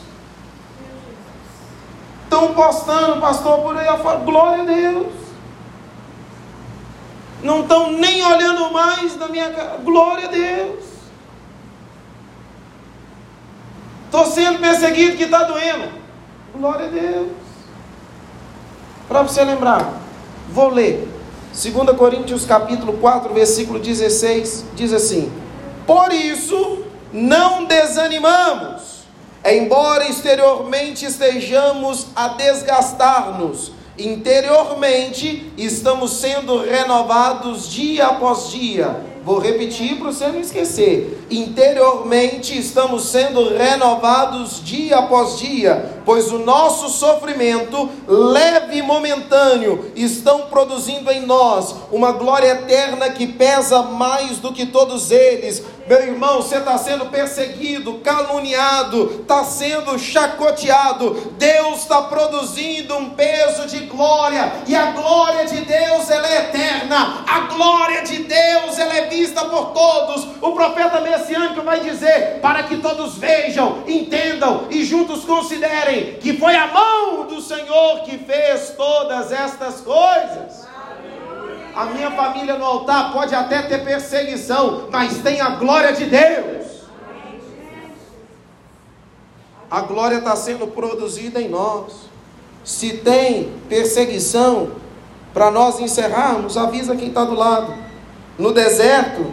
Estão 2.28 2.54
postando, 2.54 3.22
pastor, 3.22 3.60
por 3.60 3.78
aí 3.78 3.88
afora? 3.88 4.18
Glória 4.20 4.64
a 4.64 4.66
Deus 4.66 5.28
não 7.44 7.62
estão 7.62 7.92
nem 7.92 8.24
olhando 8.24 8.72
mais 8.72 9.16
na 9.16 9.28
minha 9.28 9.52
cara. 9.52 9.78
Glória 9.84 10.28
a 10.28 10.32
Deus. 10.32 10.84
Estou 14.06 14.26
sendo 14.26 14.60
perseguido 14.60 15.18
que 15.18 15.24
está 15.24 15.44
doendo. 15.44 15.90
Glória 16.56 16.88
a 16.88 16.90
Deus. 16.90 17.30
Para 19.08 19.22
você 19.22 19.44
lembrar, 19.44 19.94
vou 20.50 20.70
ler. 20.70 21.08
2 21.54 21.98
Coríntios 21.98 22.46
capítulo 22.46 22.94
4, 22.94 23.34
versículo 23.34 23.80
16, 23.80 24.66
diz 24.76 24.94
assim: 24.94 25.32
Por 25.86 26.12
isso 26.12 26.84
não 27.12 27.66
desanimamos, 27.66 28.97
embora 29.56 30.10
exteriormente 30.10 31.06
estejamos 31.06 32.08
a 32.16 32.30
desgastar-nos, 32.30 33.72
interiormente 33.98 35.52
estamos 35.58 36.12
sendo 36.12 36.64
renovados 36.64 37.70
dia 37.70 38.08
após 38.08 38.50
dia. 38.50 39.18
Vou 39.24 39.40
repetir 39.40 39.98
para 39.98 40.12
você 40.12 40.28
não 40.28 40.40
esquecer. 40.40 41.26
Interiormente 41.30 42.58
estamos 42.58 43.10
sendo 43.10 43.58
renovados 43.58 44.64
dia 44.64 45.00
após 45.00 45.38
dia, 45.38 45.97
pois 46.08 46.32
o 46.32 46.40
nosso 46.40 46.88
sofrimento, 46.88 47.90
leve 48.08 48.78
e 48.78 48.82
momentâneo, 48.82 49.92
estão 49.94 50.44
produzindo 50.44 51.12
em 51.12 51.26
nós 51.26 51.76
uma 51.92 52.14
glória 52.14 52.48
eterna 52.48 53.10
que 53.10 53.28
pesa 53.28 53.82
mais 53.82 54.38
do 54.38 54.54
que 54.54 54.68
todos 54.68 55.12
eles. 55.12 55.62
Meu 55.86 56.02
irmão, 56.02 56.42
você 56.42 56.58
está 56.58 56.78
sendo 56.78 57.06
perseguido, 57.08 57.96
caluniado, 58.00 59.20
está 59.22 59.44
sendo 59.44 59.98
chacoteado. 59.98 61.34
Deus 61.38 61.80
está 61.80 62.02
produzindo 62.04 62.98
um 62.98 63.12
peso 63.12 63.68
de 63.68 63.86
glória, 63.86 64.52
e 64.68 64.76
a 64.76 64.92
glória 64.92 65.46
de 65.46 65.62
Deus 65.62 66.10
ela 66.10 66.28
é 66.28 66.38
eterna. 66.40 67.24
A 67.26 67.40
glória 67.54 68.04
de 68.04 68.24
Deus 68.24 68.78
ela 68.78 68.96
é 68.98 69.06
vista 69.08 69.46
por 69.46 69.72
todos. 69.72 70.28
O 70.42 70.52
profeta 70.52 71.00
messiânico 71.00 71.62
vai 71.62 71.80
dizer: 71.80 72.40
para 72.42 72.64
que 72.64 72.78
todos 72.78 73.18
vejam, 73.18 73.84
entendam 73.88 74.68
e 74.70 74.84
juntos 74.84 75.24
considerem 75.24 75.97
que 76.22 76.34
foi 76.38 76.56
a 76.56 76.68
mão 76.68 77.28
do 77.28 77.42
Senhor 77.42 78.04
que 78.04 78.18
fez 78.18 78.74
todas 78.78 79.32
estas 79.32 79.82
coisas. 79.82 80.68
A 81.76 81.86
minha 81.86 82.10
família 82.12 82.56
no 82.58 82.66
altar 82.66 83.14
pode 83.14 83.36
até 83.36 83.62
ter 83.62 83.84
perseguição, 83.84 84.88
mas 84.92 85.20
tem 85.20 85.40
a 85.40 85.50
glória 85.52 85.94
de 85.94 86.06
Deus. 86.06 86.68
A 89.70 89.82
glória 89.82 90.18
está 90.18 90.36
sendo 90.36 90.68
produzida 90.68 91.42
em 91.42 91.50
nós. 91.50 92.08
Se 92.64 92.98
tem 92.98 93.54
perseguição, 93.70 94.72
para 95.34 95.52
nós 95.52 95.80
encerrarmos, 95.80 96.58
avisa 96.58 96.96
quem 96.96 97.10
está 97.10 97.24
do 97.24 97.36
lado. 97.36 97.74
No 98.40 98.52
deserto 98.52 99.32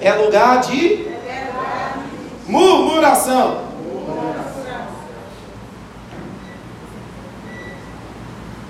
é 0.00 0.12
lugar 0.14 0.60
de 0.62 1.06
murmuração. 2.46 3.63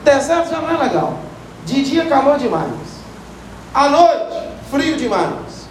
Deserto 0.04 0.50
já 0.50 0.60
não 0.60 0.70
é 0.70 0.76
legal. 0.76 1.18
De 1.64 1.82
dia, 1.82 2.06
calor 2.06 2.38
demais. 2.38 3.02
À 3.72 3.88
noite, 3.88 4.36
frio 4.70 4.96
demais. 4.96 5.68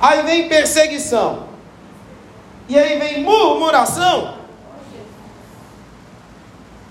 Aí 0.00 0.22
vem 0.22 0.48
perseguição. 0.48 1.48
E 2.68 2.78
aí 2.78 2.98
vem 2.98 3.22
murmuração. 3.22 4.38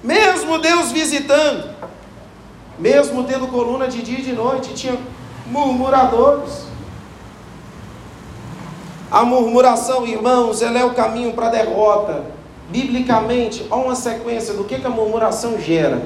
Mesmo 0.04 0.60
Deus 0.60 0.92
visitando, 0.92 1.76
mesmo 2.78 3.24
tendo 3.24 3.48
coluna 3.48 3.88
de 3.88 4.02
dia 4.02 4.20
e 4.20 4.22
de 4.22 4.34
noite, 4.34 4.74
tinha 4.76 4.98
murmuradores. 5.48 6.68
A 9.10 9.24
murmuração, 9.24 10.06
irmãos, 10.06 10.62
ela 10.62 10.78
é 10.78 10.86
o 10.86 10.94
caminho 10.94 11.34
para 11.34 11.48
a 11.48 11.52
derrota. 11.52 12.37
Biblicamente, 12.70 13.66
há 13.70 13.76
uma 13.76 13.96
sequência 13.96 14.54
do 14.54 14.64
que, 14.64 14.80
que 14.80 14.88
a 14.88 14.90
murmuração 14.90 15.60
gera: 15.60 16.02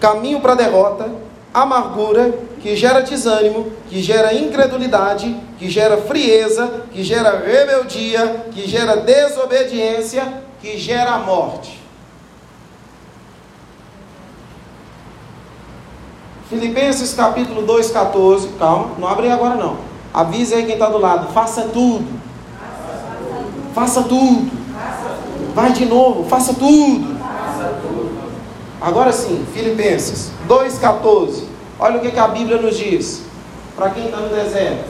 caminho 0.00 0.40
para 0.40 0.52
a 0.52 0.56
derrota, 0.56 1.10
amargura, 1.52 2.34
que 2.60 2.74
gera 2.74 3.02
desânimo, 3.02 3.70
que 3.88 4.02
gera 4.02 4.34
incredulidade, 4.34 5.36
que 5.58 5.68
gera 5.68 5.98
frieza, 5.98 6.84
que 6.92 7.02
gera 7.02 7.38
rebeldia, 7.38 8.46
que 8.52 8.66
gera 8.66 8.96
desobediência, 8.96 10.42
que 10.60 10.78
gera 10.78 11.18
morte. 11.18 11.84
Filipenses 16.48 17.14
capítulo 17.14 17.62
2, 17.62 17.90
14. 17.90 18.48
Calma, 18.58 18.92
não 18.98 19.08
abre 19.08 19.30
agora 19.30 19.56
não. 19.56 19.76
Avisa 20.12 20.56
aí 20.56 20.64
quem 20.64 20.74
está 20.74 20.88
do 20.88 20.98
lado. 20.98 21.32
Faça 21.32 21.62
tudo. 21.72 22.06
Faça 23.74 24.02
tudo. 24.04 24.63
Vai 25.54 25.72
de 25.72 25.86
novo, 25.86 26.28
faça 26.28 26.52
tudo. 26.54 27.16
Agora 28.80 29.12
sim, 29.12 29.46
Filipenses 29.54 30.32
2,14. 30.48 31.44
Olha 31.78 31.98
o 31.98 32.00
que, 32.00 32.10
que 32.10 32.18
a 32.18 32.28
Bíblia 32.28 32.60
nos 32.60 32.76
diz. 32.76 33.22
Para 33.76 33.90
quem 33.90 34.06
está 34.06 34.18
no 34.18 34.28
deserto. 34.28 34.84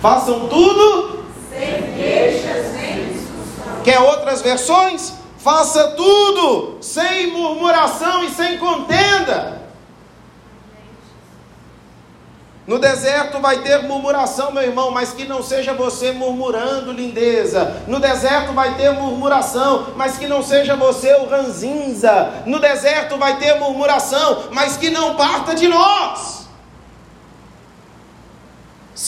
Façam 0.00 0.48
tudo. 0.48 1.24
Sem 1.50 1.94
queixas, 1.94 2.72
sem 2.72 3.04
discussão. 3.06 3.82
Quer 3.82 4.00
outras 4.00 4.42
versões? 4.42 5.14
Faça 5.38 5.88
tudo 5.88 6.76
sem 6.80 7.32
murmuração 7.32 8.22
e 8.24 8.30
sem 8.30 8.58
contenda. 8.58 9.62
No 12.70 12.78
deserto 12.78 13.40
vai 13.40 13.62
ter 13.62 13.82
murmuração, 13.82 14.52
meu 14.52 14.62
irmão, 14.62 14.92
mas 14.92 15.12
que 15.12 15.24
não 15.24 15.42
seja 15.42 15.74
você 15.74 16.12
murmurando, 16.12 16.92
lindeza. 16.92 17.82
No 17.88 17.98
deserto 17.98 18.52
vai 18.52 18.76
ter 18.76 18.92
murmuração, 18.92 19.88
mas 19.96 20.16
que 20.16 20.28
não 20.28 20.40
seja 20.40 20.76
você 20.76 21.12
o 21.14 21.28
ranzinza. 21.28 22.44
No 22.46 22.60
deserto 22.60 23.18
vai 23.18 23.38
ter 23.38 23.58
murmuração, 23.58 24.44
mas 24.52 24.76
que 24.76 24.88
não 24.88 25.16
parta 25.16 25.52
de 25.52 25.66
nós. 25.66 26.39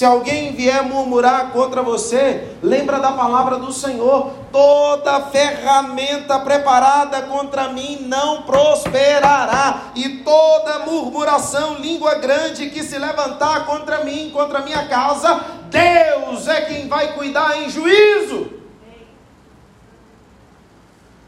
Se 0.03 0.07
alguém 0.07 0.51
vier 0.51 0.83
murmurar 0.83 1.53
contra 1.53 1.81
você, 1.81 2.57
lembra 2.61 2.99
da 2.99 3.12
palavra 3.12 3.57
do 3.57 3.73
Senhor: 3.73 4.33
toda 4.51 5.27
ferramenta 5.27 6.41
preparada 6.41 7.23
contra 7.23 7.69
mim 7.69 8.07
não 8.09 8.43
prosperará, 8.43 9.93
e 9.95 10.25
toda 10.25 10.81
murmuração, 10.81 11.75
língua 11.75 12.17
grande 12.17 12.69
que 12.71 12.83
se 12.83 12.99
levantar 12.99 13.65
contra 13.65 14.03
mim, 14.03 14.33
contra 14.35 14.62
minha 14.62 14.88
casa, 14.88 15.41
Deus 15.71 16.49
é 16.49 16.62
quem 16.62 16.88
vai 16.88 17.12
cuidar 17.12 17.62
em 17.62 17.71
juízo. 17.71 18.51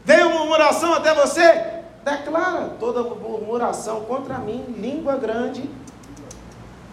Veio 0.03 0.31
murmuração 0.31 0.93
até 0.95 1.13
você? 1.13 1.63
Declara 2.03 2.71
toda 2.77 3.03
murmuração 3.03 4.01
contra 4.01 4.37
mim, 4.37 4.65
língua 4.77 5.15
grande, 5.15 5.63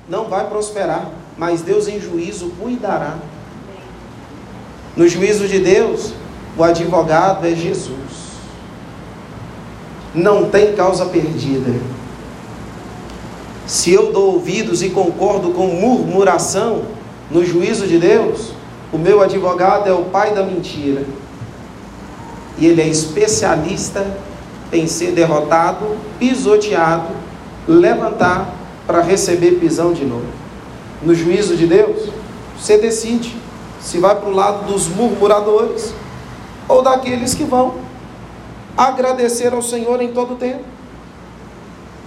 não 0.08 0.28
vai 0.28 0.46
prosperar 0.48 1.10
mas 1.36 1.62
Deus 1.62 1.88
em 1.88 2.00
juízo 2.00 2.52
cuidará. 2.60 3.16
No 4.96 5.08
juízo 5.08 5.48
de 5.48 5.58
Deus, 5.58 6.12
o 6.56 6.62
advogado 6.62 7.46
é 7.46 7.54
Jesus. 7.54 7.92
Não 10.14 10.50
tem 10.50 10.74
causa 10.74 11.06
perdida. 11.06 11.72
Se 13.66 13.92
eu 13.92 14.12
dou 14.12 14.34
ouvidos 14.34 14.82
e 14.82 14.90
concordo 14.90 15.50
com 15.52 15.66
murmuração 15.66 16.82
no 17.30 17.44
juízo 17.44 17.86
de 17.86 17.98
Deus, 17.98 18.52
o 18.92 18.98
meu 18.98 19.22
advogado 19.22 19.88
é 19.88 19.92
o 19.92 20.04
pai 20.04 20.34
da 20.34 20.42
mentira. 20.42 21.06
E 22.58 22.66
ele 22.66 22.82
é 22.82 22.86
especialista 22.86 24.06
em 24.70 24.86
ser 24.86 25.12
derrotado, 25.12 25.96
pisoteado, 26.18 27.08
levantar 27.66 28.61
para 28.86 29.00
receber 29.00 29.52
pisão 29.52 29.92
de 29.92 30.04
novo 30.04 30.42
no 31.04 31.14
juízo 31.14 31.56
de 31.56 31.66
Deus, 31.66 32.10
você 32.56 32.78
decide 32.78 33.36
se 33.80 33.98
vai 33.98 34.14
para 34.14 34.28
o 34.28 34.32
lado 34.32 34.66
dos 34.66 34.86
murmuradores 34.88 35.92
ou 36.68 36.82
daqueles 36.82 37.34
que 37.34 37.44
vão 37.44 37.74
agradecer 38.76 39.52
ao 39.52 39.60
Senhor 39.60 40.00
em 40.00 40.12
todo 40.12 40.34
o 40.34 40.36
tempo. 40.36 40.64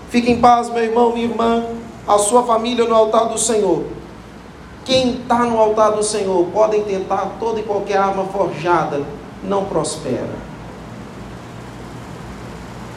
Fique 0.10 0.32
em 0.32 0.40
paz, 0.40 0.70
meu 0.70 0.84
irmão, 0.84 1.12
minha 1.12 1.26
irmã, 1.26 1.66
a 2.08 2.18
sua 2.18 2.44
família 2.44 2.86
no 2.86 2.96
altar 2.96 3.26
do 3.26 3.38
Senhor. 3.38 3.84
Quem 4.86 5.16
está 5.16 5.40
no 5.40 5.60
altar 5.60 5.92
do 5.92 6.04
Senhor 6.04 6.48
podem 6.54 6.84
tentar 6.84 7.36
toda 7.40 7.60
e 7.60 7.64
qualquer 7.64 7.98
arma 7.98 8.24
forjada, 8.26 9.02
não 9.44 9.66
prospera. 9.66 10.46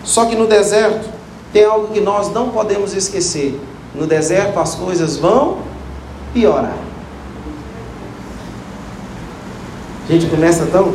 Só 0.05 0.27
que 0.27 0.37
no 0.37 0.47
deserto 0.47 1.18
tem 1.53 1.65
algo 1.65 1.89
que 1.89 2.01
nós 2.01 2.33
não 2.33 2.51
podemos 2.51 2.95
esquecer. 2.95 3.59
No 3.95 4.07
deserto 4.07 4.59
as 4.59 4.75
coisas 4.75 5.17
vão 5.17 5.59
piorar. 6.33 6.77
A 10.09 10.13
gente 10.13 10.27
começa 10.27 10.67
tão 10.67 10.95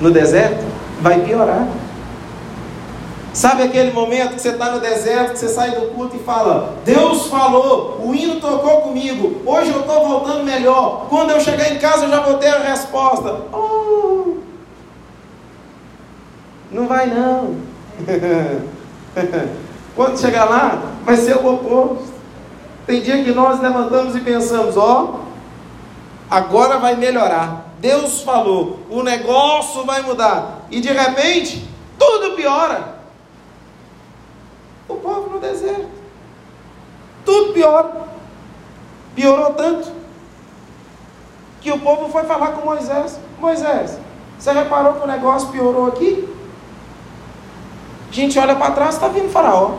no 0.00 0.10
deserto, 0.10 0.64
vai 1.00 1.20
piorar. 1.20 1.68
Sabe 3.32 3.62
aquele 3.62 3.92
momento 3.92 4.34
que 4.34 4.42
você 4.42 4.50
está 4.50 4.70
no 4.70 4.80
deserto, 4.80 5.32
que 5.32 5.38
você 5.38 5.48
sai 5.48 5.70
do 5.72 5.92
culto 5.94 6.16
e 6.16 6.18
fala: 6.18 6.76
Deus 6.84 7.28
falou, 7.28 7.98
o 8.04 8.14
hino 8.14 8.40
tocou 8.40 8.82
comigo, 8.82 9.40
hoje 9.46 9.70
eu 9.70 9.80
estou 9.80 10.06
voltando 10.06 10.44
melhor. 10.44 11.06
Quando 11.08 11.30
eu 11.30 11.40
chegar 11.40 11.72
em 11.72 11.78
casa, 11.78 12.04
eu 12.04 12.10
já 12.10 12.20
vou 12.20 12.34
ter 12.34 12.48
a 12.48 12.58
resposta. 12.58 13.40
Oh, 13.52 14.36
não 16.70 16.86
vai 16.86 17.06
não. 17.06 17.56
Quando 19.94 20.18
chegar 20.18 20.44
lá, 20.44 20.82
vai 21.04 21.16
ser 21.16 21.36
o 21.36 21.54
oposto. 21.54 22.12
Tem 22.86 23.00
dia 23.00 23.22
que 23.22 23.32
nós 23.32 23.60
levantamos 23.60 24.16
e 24.16 24.20
pensamos, 24.20 24.76
ó, 24.76 25.20
agora 26.30 26.78
vai 26.78 26.96
melhorar. 26.96 27.66
Deus 27.78 28.22
falou, 28.22 28.80
o 28.90 29.02
negócio 29.02 29.84
vai 29.84 30.02
mudar. 30.02 30.66
E 30.70 30.80
de 30.80 30.92
repente, 30.92 31.68
tudo 31.98 32.34
piora. 32.36 32.96
O 34.88 34.96
povo 34.96 35.30
no 35.30 35.40
deserto. 35.40 35.88
Tudo 37.24 37.52
piora. 37.52 37.90
Piorou 39.14 39.52
tanto 39.54 39.92
que 41.60 41.70
o 41.70 41.78
povo 41.78 42.08
foi 42.08 42.24
falar 42.24 42.52
com 42.52 42.66
Moisés. 42.66 43.18
Moisés, 43.38 43.98
você 44.38 44.52
reparou 44.52 44.94
que 44.94 45.04
o 45.04 45.06
negócio 45.06 45.48
piorou 45.48 45.86
aqui? 45.86 46.28
A 48.12 48.14
gente 48.14 48.38
olha 48.38 48.54
para 48.54 48.70
trás, 48.72 48.94
está 48.94 49.08
vindo 49.08 49.32
faraó. 49.32 49.72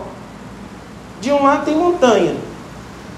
De 1.21 1.31
um 1.31 1.41
lado 1.41 1.63
tem 1.63 1.75
montanha, 1.75 2.35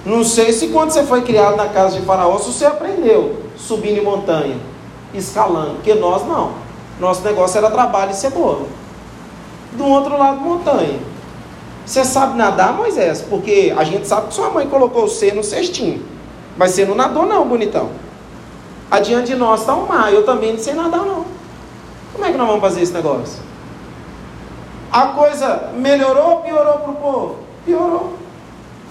não 0.06 0.23
sei 0.23 0.54
se 0.54 0.67
quando 0.67 0.91
você 0.91 1.04
foi 1.04 1.23
criado 1.23 1.56
na 1.56 1.67
casa 1.67 1.99
de 1.99 2.06
Faraó, 2.06 2.38
se 2.38 2.54
você 2.54 2.63
aprendeu 2.63 3.38
subindo 3.58 3.97
em 3.97 4.04
montanha, 4.04 4.56
escalando, 5.15 5.75
porque 5.75 5.95
nós 5.95 6.23
não. 6.28 6.51
Nosso 6.99 7.23
negócio 7.23 7.58
era 7.58 7.71
trabalho 7.71 8.12
e 8.12 8.13
cebola. 8.13 8.67
Do 9.71 9.84
outro 9.84 10.15
lado, 10.15 10.39
montanha. 10.39 10.99
Você 11.84 12.06
sabe 12.06 12.38
nadar, 12.38 12.73
Moisés? 12.73 13.23
Porque 13.23 13.73
a 13.75 13.84
gente 13.84 14.08
sabe 14.08 14.28
que 14.28 14.36
sua 14.36 14.51
mãe 14.51 14.67
colocou 14.67 15.08
você 15.08 15.32
no 15.32 15.43
cestinho. 15.43 16.06
Mas 16.56 16.71
você 16.71 16.86
não 16.86 16.93
nadou, 16.93 17.25
não, 17.25 17.47
bonitão. 17.47 17.89
Adiante 18.89 19.34
de 19.34 19.36
nós 19.36 19.62
está 19.62 19.73
o 19.73 19.88
mar. 19.88 20.13
Eu 20.13 20.23
também 20.23 20.54
não 20.54 20.60
sei 20.60 20.75
nadar, 20.75 21.01
não. 21.01 21.25
Como 22.13 22.25
é 22.25 22.32
que 22.32 22.38
nós 22.38 22.47
vamos 22.47 22.62
fazer 22.62 22.82
esse 22.82 22.93
negócio? 22.93 23.39
A 24.95 25.08
coisa 25.08 25.71
melhorou 25.73 26.36
ou 26.36 26.41
piorou 26.41 26.77
para 26.77 26.91
o 26.91 26.95
povo? 26.95 27.36
Piorou. 27.65 28.13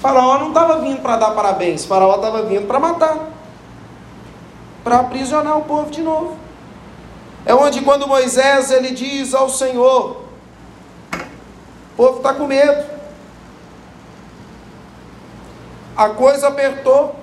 Faraó 0.00 0.38
não 0.38 0.48
estava 0.48 0.78
vindo 0.80 1.00
para 1.00 1.16
dar 1.16 1.30
parabéns, 1.30 1.86
Faraó 1.86 2.16
estava 2.16 2.42
vindo 2.42 2.66
para 2.66 2.78
matar, 2.78 3.30
para 4.84 4.96
aprisionar 4.96 5.56
o 5.56 5.62
povo 5.62 5.90
de 5.90 6.02
novo. 6.02 6.36
É 7.46 7.54
onde 7.54 7.80
quando 7.80 8.06
Moisés 8.06 8.70
ele 8.70 8.90
diz 8.90 9.32
ao 9.32 9.48
Senhor, 9.48 10.20
o 11.14 11.96
povo 11.96 12.18
está 12.18 12.34
com 12.34 12.46
medo. 12.46 12.84
A 15.96 16.10
coisa 16.10 16.48
apertou. 16.48 17.16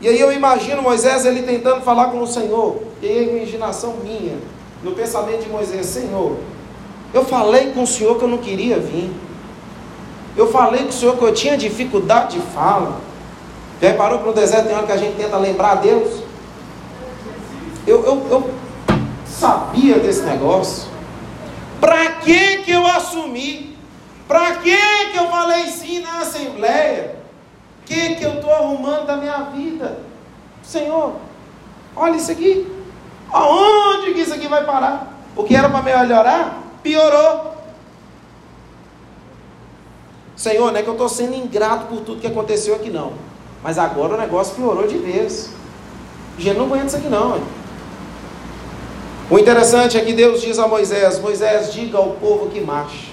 E 0.00 0.06
aí 0.06 0.20
eu 0.20 0.32
imagino 0.32 0.82
Moisés 0.82 1.26
ele 1.26 1.42
tentando 1.42 1.80
falar 1.80 2.12
com 2.12 2.20
o 2.20 2.28
Senhor. 2.28 2.80
E 3.02 3.08
aí 3.08 3.18
a 3.18 3.22
imaginação 3.38 3.94
minha, 4.04 4.38
no 4.84 4.92
pensamento 4.92 5.42
de 5.42 5.48
Moisés, 5.48 5.86
Senhor, 5.86 6.38
eu 7.12 7.24
falei 7.24 7.72
com 7.72 7.82
o 7.82 7.86
Senhor 7.86 8.18
que 8.18 8.24
eu 8.24 8.28
não 8.28 8.38
queria 8.38 8.78
vir. 8.78 9.10
Eu 10.36 10.50
falei 10.50 10.84
com 10.84 10.88
o 10.88 10.92
Senhor 10.92 11.16
que 11.16 11.22
eu 11.24 11.34
tinha 11.34 11.56
dificuldade 11.56 12.38
de 12.38 12.46
fala. 12.46 13.00
Já 13.80 13.88
reparou 13.88 14.20
que 14.20 14.26
no 14.26 14.32
deserto 14.32 14.66
tem 14.66 14.76
hora 14.76 14.86
que 14.86 14.92
a 14.92 14.96
gente 14.96 15.16
tenta 15.16 15.36
lembrar 15.36 15.72
a 15.72 15.74
Deus? 15.76 16.22
Eu, 17.86 18.04
eu, 18.04 18.26
eu 18.30 18.50
sabia 19.26 19.98
desse 19.98 20.22
negócio. 20.22 20.88
Para 21.80 22.12
que 22.12 22.58
que 22.58 22.70
eu 22.70 22.86
assumi? 22.86 23.76
Para 24.28 24.56
que 24.56 24.76
que 25.10 25.18
eu 25.18 25.28
falei 25.28 25.66
sim 25.66 26.00
na 26.00 26.20
assembleia? 26.20 27.16
O 27.80 27.84
que 27.84 28.14
que 28.14 28.24
eu 28.24 28.34
estou 28.34 28.52
arrumando 28.52 29.06
da 29.06 29.16
minha 29.16 29.38
vida? 29.54 29.98
Senhor, 30.62 31.14
Olha 31.94 32.16
isso 32.16 32.32
aqui. 32.32 32.66
Aonde 33.30 34.12
que 34.14 34.20
isso 34.20 34.34
aqui 34.34 34.48
vai 34.48 34.64
parar? 34.64 35.12
O 35.36 35.44
que 35.44 35.54
era 35.54 35.68
para 35.68 35.82
melhorar, 35.82 36.61
piorou. 36.82 37.56
Senhor, 40.36 40.72
não 40.72 40.78
é 40.78 40.82
que 40.82 40.88
eu 40.88 40.94
estou 40.94 41.08
sendo 41.08 41.34
ingrato 41.34 41.86
por 41.86 42.00
tudo 42.00 42.20
que 42.20 42.26
aconteceu 42.26 42.74
aqui, 42.74 42.90
não. 42.90 43.12
Mas 43.62 43.78
agora 43.78 44.14
o 44.14 44.18
negócio 44.18 44.56
piorou 44.56 44.86
de 44.86 44.98
vez. 44.98 45.50
gente 46.38 46.58
não 46.58 46.66
aguenta 46.66 46.86
isso 46.86 46.96
aqui, 46.96 47.08
não. 47.08 47.36
Hein? 47.36 47.42
O 49.30 49.38
interessante 49.38 49.96
é 49.96 50.04
que 50.04 50.12
Deus 50.12 50.40
diz 50.40 50.58
a 50.58 50.66
Moisés: 50.66 51.20
Moisés, 51.20 51.72
diga 51.72 51.96
ao 51.98 52.10
povo 52.10 52.50
que 52.50 52.60
marche. 52.60 53.12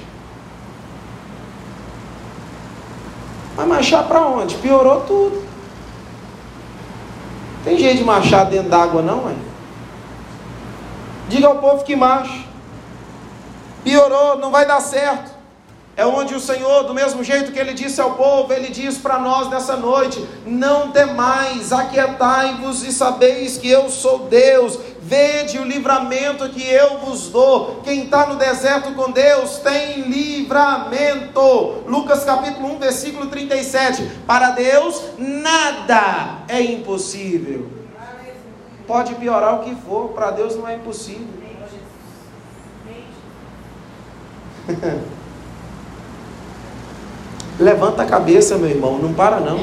Vai 3.55 3.65
marchar 3.67 4.07
para 4.07 4.25
onde? 4.25 4.55
Piorou 4.55 5.01
tudo. 5.01 5.43
Tem 7.63 7.77
jeito 7.77 7.97
de 7.97 8.03
marchar 8.03 8.45
dentro 8.45 8.69
d'água, 8.69 9.01
não, 9.01 9.23
mãe? 9.23 9.37
Diga 11.27 11.47
ao 11.47 11.57
povo 11.57 11.83
que 11.83 11.95
marche. 11.95 12.48
Piorou, 13.83 14.37
não 14.37 14.51
vai 14.51 14.65
dar 14.65 14.81
certo. 14.81 15.39
É 15.99 16.05
onde 16.05 16.33
o 16.33 16.39
Senhor, 16.39 16.83
do 16.83 16.93
mesmo 16.93 17.21
jeito 17.25 17.51
que 17.51 17.59
ele 17.59 17.73
disse 17.73 17.99
ao 17.99 18.11
povo, 18.11 18.53
ele 18.53 18.69
diz 18.69 18.97
para 18.97 19.19
nós 19.19 19.49
nessa 19.49 19.75
noite: 19.75 20.25
Não 20.45 20.91
temais, 20.91 21.73
aquietai-vos 21.73 22.85
e 22.85 22.93
sabeis 22.93 23.57
que 23.57 23.69
eu 23.69 23.89
sou 23.89 24.19
Deus. 24.19 24.79
Vede 25.01 25.59
o 25.59 25.65
livramento 25.65 26.47
que 26.49 26.65
eu 26.65 26.99
vos 26.99 27.27
dou. 27.27 27.81
Quem 27.83 28.05
está 28.05 28.27
no 28.27 28.37
deserto 28.37 28.93
com 28.93 29.11
Deus 29.11 29.57
tem 29.57 30.03
livramento. 30.03 31.41
Lucas 31.85 32.23
capítulo 32.23 32.75
1, 32.75 32.79
versículo 32.79 33.25
37. 33.25 34.09
Para 34.25 34.51
Deus 34.51 35.03
nada 35.17 36.43
é 36.47 36.61
impossível. 36.61 37.67
Pode 38.87 39.15
piorar 39.15 39.55
o 39.55 39.63
que 39.63 39.75
for, 39.75 40.09
para 40.09 40.31
Deus 40.31 40.55
não 40.55 40.65
é 40.65 40.75
impossível. 40.75 41.38
Levanta 47.59 48.03
a 48.03 48.05
cabeça, 48.05 48.57
meu 48.57 48.69
irmão, 48.69 48.97
não 48.97 49.13
para 49.13 49.39
não. 49.39 49.59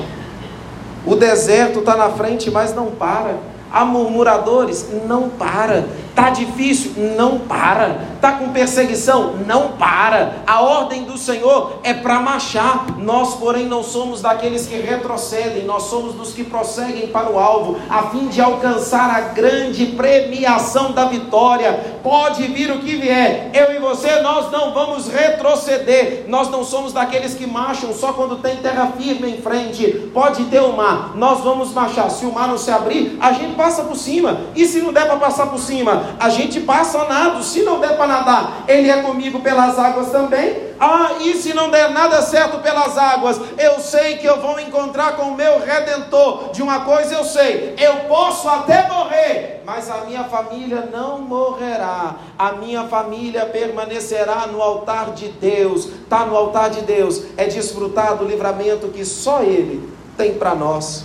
O 1.07 1.15
deserto 1.15 1.79
está 1.79 1.97
na 1.97 2.11
frente, 2.11 2.51
mas 2.51 2.75
não 2.75 2.91
para. 2.91 3.37
Há 3.73 3.85
murmuradores, 3.85 4.87
não 5.07 5.29
para. 5.29 5.87
Tá 6.17 6.31
difícil? 6.31 6.93
Não 7.15 7.41
para. 7.41 8.01
Tá 8.23 8.33
com 8.33 8.49
perseguição? 8.49 9.35
Não 9.47 9.73
para. 9.73 10.37
A 10.47 10.63
ordem 10.63 11.05
do 11.05 11.19
Senhor 11.19 11.81
é 11.83 11.93
para 11.93 12.19
marchar. 12.21 12.87
Nós, 12.97 13.35
porém, 13.35 13.67
não 13.67 13.83
somos 13.83 14.23
daqueles 14.23 14.67
que 14.67 14.77
retrocedem, 14.77 15.65
nós 15.65 15.83
somos 15.83 16.15
dos 16.15 16.33
que 16.33 16.43
prosseguem 16.43 17.09
para 17.09 17.31
o 17.31 17.39
alvo, 17.39 17.79
a 17.91 18.05
fim 18.05 18.29
de 18.29 18.41
alcançar 18.41 19.11
a 19.11 19.21
grande 19.21 19.89
premiação 19.89 20.93
da 20.93 21.05
vitória. 21.05 21.99
Pode 22.03 22.45
vir 22.45 22.71
o 22.71 22.79
que 22.79 22.97
vier. 22.97 23.51
Eu 23.53 23.77
e 23.77 23.79
você, 23.79 24.23
nós 24.23 24.51
não 24.51 24.73
vamos 24.73 25.09
retroceder. 25.09 26.25
Nós 26.29 26.49
não 26.49 26.65
somos 26.65 26.95
daqueles 26.95 27.35
que 27.35 27.47
marcham 27.47 27.93
só 27.93 28.15
quando 28.15 28.37
tem 28.37 28.57
terra 28.57 28.95
firme 28.99 29.33
em 29.33 29.43
frente. 29.43 30.11
Pode 30.15 30.45
ter 30.45 30.61
o 30.61 30.75
mar. 30.75 31.13
Nós 31.15 31.41
vamos 31.41 31.75
marchar. 31.75 32.11
Se 32.11 32.25
o 32.25 32.33
mar 32.33 32.49
não 32.49 32.57
se 32.57 32.71
abrir, 32.71 33.19
a 33.21 33.33
gente 33.33 33.55
passa 33.55 33.83
por 33.83 33.97
cima. 33.97 34.41
E 34.55 34.65
se 34.65 34.81
não 34.81 34.95
der 34.95 35.07
para 35.07 35.17
passar 35.17 35.49
por 35.49 35.59
cima, 35.59 36.06
a 36.19 36.29
gente 36.29 36.61
passa 36.61 37.05
nado, 37.05 37.43
se 37.43 37.63
não 37.63 37.81
der 37.81 37.97
para 37.97 38.07
nadar, 38.07 38.65
Ele 38.67 38.91
é 38.91 39.03
comigo 39.03 39.41
pelas 39.41 39.79
águas 39.79 40.11
também. 40.11 40.67
Ah, 40.79 41.13
e 41.21 41.35
se 41.35 41.55
não 41.55 41.71
der 41.71 41.91
nada 41.91 42.21
certo 42.21 42.59
pelas 42.59 42.99
águas, 42.99 43.41
eu 43.59 43.81
sei 43.81 44.19
que 44.19 44.27
eu 44.27 44.41
vou 44.41 44.61
encontrar 44.61 45.17
com 45.17 45.31
o 45.31 45.35
meu 45.35 45.59
redentor. 45.59 46.51
De 46.53 46.63
uma 46.63 46.81
coisa 46.81 47.15
eu 47.15 47.25
sei, 47.25 47.75
eu 47.79 47.95
posso 48.09 48.47
até 48.49 48.87
morrer, 48.87 49.63
mas 49.65 49.91
a 49.91 50.05
minha 50.05 50.25
família 50.25 50.89
não 50.93 51.19
morrerá. 51.21 52.17
A 52.39 52.53
minha 52.53 52.85
família 52.85 53.47
permanecerá 53.47 54.47
no 54.47 54.61
altar 54.61 55.13
de 55.13 55.29
Deus. 55.29 55.87
Está 55.87 56.27
no 56.27 56.37
altar 56.37 56.69
de 56.69 56.83
Deus, 56.83 57.23
é 57.37 57.47
desfrutar 57.47 58.17
do 58.17 58.25
livramento 58.25 58.89
que 58.89 59.05
só 59.05 59.41
Ele 59.41 59.91
tem 60.17 60.35
para 60.35 60.55
nós. 60.55 61.05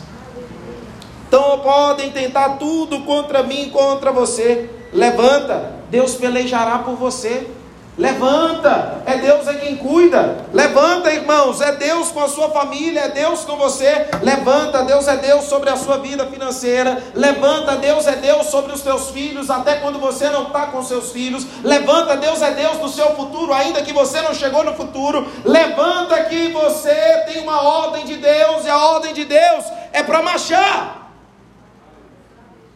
Então 1.28 1.60
podem 1.60 2.12
tentar 2.12 2.58
tudo 2.58 3.06
contra 3.06 3.42
mim, 3.42 3.70
contra 3.70 4.12
você. 4.12 4.70
Levanta, 4.94 5.72
Deus 5.90 6.16
pelejará 6.16 6.80
por 6.80 6.96
você. 6.96 7.50
Levanta, 7.98 9.04
é 9.06 9.18
Deus 9.18 9.46
é 9.48 9.54
quem 9.56 9.76
cuida. 9.76 10.46
Levanta, 10.54 11.14
irmãos, 11.14 11.60
é 11.60 11.74
Deus 11.74 12.10
com 12.10 12.22
a 12.22 12.28
sua 12.28 12.50
família, 12.50 13.02
é 13.02 13.10
Deus 13.10 13.44
com 13.44 13.58
você. 13.58 14.08
Levanta, 14.24 14.84
Deus 14.84 15.08
é 15.08 15.18
Deus 15.18 15.44
sobre 15.44 15.70
a 15.70 15.76
sua 15.76 15.98
vida 15.98 16.26
financeira. 16.26 17.04
Levanta, 17.14 17.76
Deus 17.76 18.08
é 18.08 18.16
Deus 18.16 18.48
sobre 18.48 18.72
os 18.72 18.82
teus 18.82 19.10
filhos, 19.10 19.50
até 19.50 19.76
quando 19.76 20.00
você 20.00 20.30
não 20.30 20.48
está 20.48 20.68
com 20.68 20.82
seus 20.82 21.12
filhos. 21.12 21.46
Levanta, 21.64 22.16
Deus 22.16 22.42
é 22.42 22.52
Deus 22.52 22.80
no 22.80 22.88
seu 22.88 23.14
futuro, 23.14 23.54
ainda 23.54 23.82
que 23.82 23.92
você 23.92 24.22
não 24.22 24.34
chegou 24.34 24.64
no 24.64 24.74
futuro. 24.74 25.28
Levanta 25.44 26.24
que 26.24 26.48
você 26.50 26.96
tem 27.28 27.44
uma 27.44 27.62
ordem 27.62 28.06
de 28.06 28.16
Deus, 28.16 28.66
e 28.66 28.70
a 28.70 28.78
ordem 28.78 29.14
de 29.14 29.26
Deus 29.26 29.66
é 29.92 30.02
para 30.02 30.22
marchar. 30.22 31.12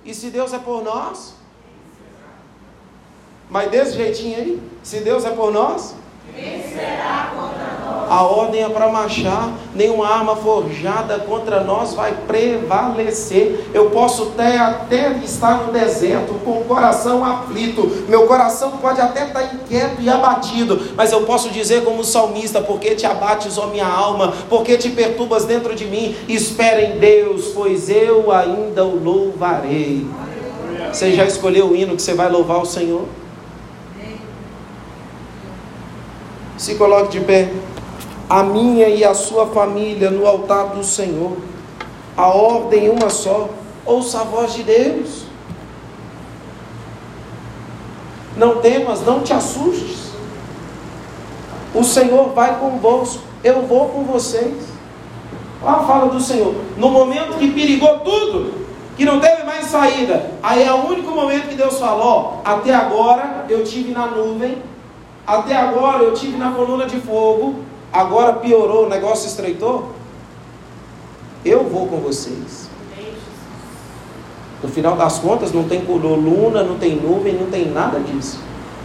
E 0.03 0.13
se 0.13 0.29
Deus 0.29 0.53
é 0.53 0.59
por 0.59 0.83
nós, 0.83 1.33
mas 3.49 3.69
desse 3.69 3.95
jeitinho 3.95 4.37
aí, 4.37 4.61
se 4.83 4.99
Deus 4.99 5.25
é 5.25 5.29
por 5.29 5.51
nós, 5.51 5.95
será 6.75 7.31
contra 7.33 7.89
nós? 7.89 8.11
A 8.11 8.23
ordem 8.23 8.63
é 8.63 8.69
para 8.69 8.89
marchar, 8.89 9.51
nenhuma 9.73 10.07
arma 10.07 10.35
forjada 10.35 11.19
contra 11.19 11.63
nós 11.63 11.93
vai 11.93 12.13
prevalecer. 12.27 13.65
Eu 13.73 13.89
posso 13.89 14.33
até, 14.33 14.57
até 14.57 15.11
estar 15.23 15.65
no 15.65 15.71
deserto 15.71 16.33
com 16.43 16.59
o 16.59 16.65
coração 16.65 17.23
aflito, 17.23 18.05
meu 18.07 18.27
coração 18.27 18.71
pode 18.81 18.99
até 18.99 19.25
estar 19.25 19.43
inquieto 19.43 20.01
e 20.01 20.09
abatido, 20.09 20.93
mas 20.95 21.11
eu 21.11 21.21
posso 21.21 21.49
dizer, 21.49 21.83
como 21.83 22.03
salmista: 22.03 22.61
porque 22.61 22.95
te 22.95 23.05
abates, 23.05 23.57
ó 23.57 23.67
minha 23.67 23.87
alma, 23.87 24.33
porque 24.49 24.77
te 24.77 24.89
perturbas 24.89 25.45
dentro 25.45 25.73
de 25.73 25.85
mim, 25.85 26.15
espera 26.27 26.81
em 26.81 26.99
Deus, 26.99 27.51
pois 27.55 27.89
eu 27.89 28.31
ainda 28.31 28.83
o 28.83 29.01
louvarei. 29.01 30.05
Você 30.91 31.13
já 31.13 31.25
escolheu 31.25 31.71
o 31.71 31.75
hino 31.75 31.95
que 31.95 32.01
você 32.01 32.13
vai 32.13 32.29
louvar 32.29 32.61
o 32.61 32.65
Senhor? 32.65 33.05
Se 36.57 36.75
coloque 36.75 37.19
de 37.19 37.25
pé. 37.25 37.51
A 38.29 38.43
minha 38.43 38.87
e 38.87 39.03
a 39.03 39.13
sua 39.13 39.47
família 39.47 40.09
no 40.09 40.25
altar 40.25 40.67
do 40.67 40.83
Senhor. 40.83 41.37
A 42.17 42.27
ordem 42.27 42.89
uma 42.89 43.09
só. 43.09 43.49
Ouça 43.85 44.21
a 44.21 44.23
voz 44.23 44.53
de 44.53 44.63
Deus. 44.63 45.25
Não 48.35 48.57
temas, 48.57 49.01
não 49.01 49.21
te 49.21 49.31
assustes. 49.33 50.11
O 51.73 51.83
Senhor 51.83 52.29
vai 52.33 52.57
convosco. 52.59 53.21
Eu 53.43 53.61
vou 53.63 53.89
com 53.89 54.03
vocês. 54.03 54.75
Olha 55.61 55.77
a 55.77 55.83
fala 55.83 56.11
do 56.11 56.19
Senhor. 56.19 56.55
No 56.77 56.89
momento 56.89 57.37
que 57.37 57.51
perigou 57.51 57.99
tudo, 57.99 58.53
que 58.97 59.05
não 59.05 59.19
teve 59.19 59.43
mais 59.43 59.65
saída, 59.65 60.31
aí 60.41 60.63
é 60.63 60.73
o 60.73 60.87
único 60.87 61.11
momento 61.11 61.49
que 61.49 61.55
Deus 61.55 61.79
falou: 61.79 62.41
até 62.43 62.73
agora 62.73 63.45
eu 63.49 63.63
tive 63.63 63.91
na 63.91 64.07
nuvem 64.07 64.57
até 65.25 65.55
agora 65.55 66.03
eu 66.03 66.13
tive 66.13 66.37
na 66.37 66.51
coluna 66.51 66.85
de 66.85 66.99
fogo, 66.99 67.55
agora 67.91 68.33
piorou, 68.33 68.85
o 68.85 68.89
negócio 68.89 69.27
estreitou. 69.27 69.91
Eu 71.43 71.63
vou 71.63 71.87
com 71.87 71.97
vocês. 71.97 72.69
No 74.61 74.69
final 74.69 74.95
das 74.95 75.19
contas, 75.19 75.51
não 75.51 75.65
tem 75.65 75.81
coluna, 75.81 76.63
não 76.63 76.77
tem 76.77 76.95
nuvem, 76.95 77.33
não 77.33 77.47
tem 77.47 77.69
nada 77.69 77.99
disso. 77.99 78.39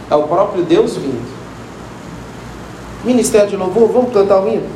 É 0.09 0.15
o 0.15 0.23
próprio 0.23 0.63
Deus 0.63 0.95
vindo. 0.95 1.41
Ministério 3.03 3.49
de 3.49 3.55
louvor, 3.55 3.89
vamos 3.91 4.13
cantar 4.13 4.43
o 4.43 4.47
hino? 4.47 4.69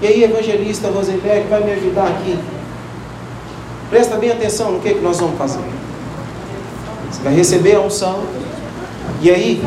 E 0.00 0.06
aí, 0.06 0.24
evangelista 0.24 0.88
Rosenberg 0.88 1.46
vai 1.48 1.62
me 1.62 1.72
ajudar 1.72 2.06
aqui. 2.08 2.38
Presta 3.90 4.16
bem 4.16 4.30
atenção 4.30 4.72
no 4.72 4.80
que, 4.80 4.94
que 4.94 5.00
nós 5.00 5.20
vamos 5.20 5.36
fazer. 5.36 5.60
Você 7.10 7.22
vai 7.22 7.34
receber 7.34 7.74
a 7.74 7.80
unção. 7.80 8.22
E 9.20 9.30
aí, 9.30 9.62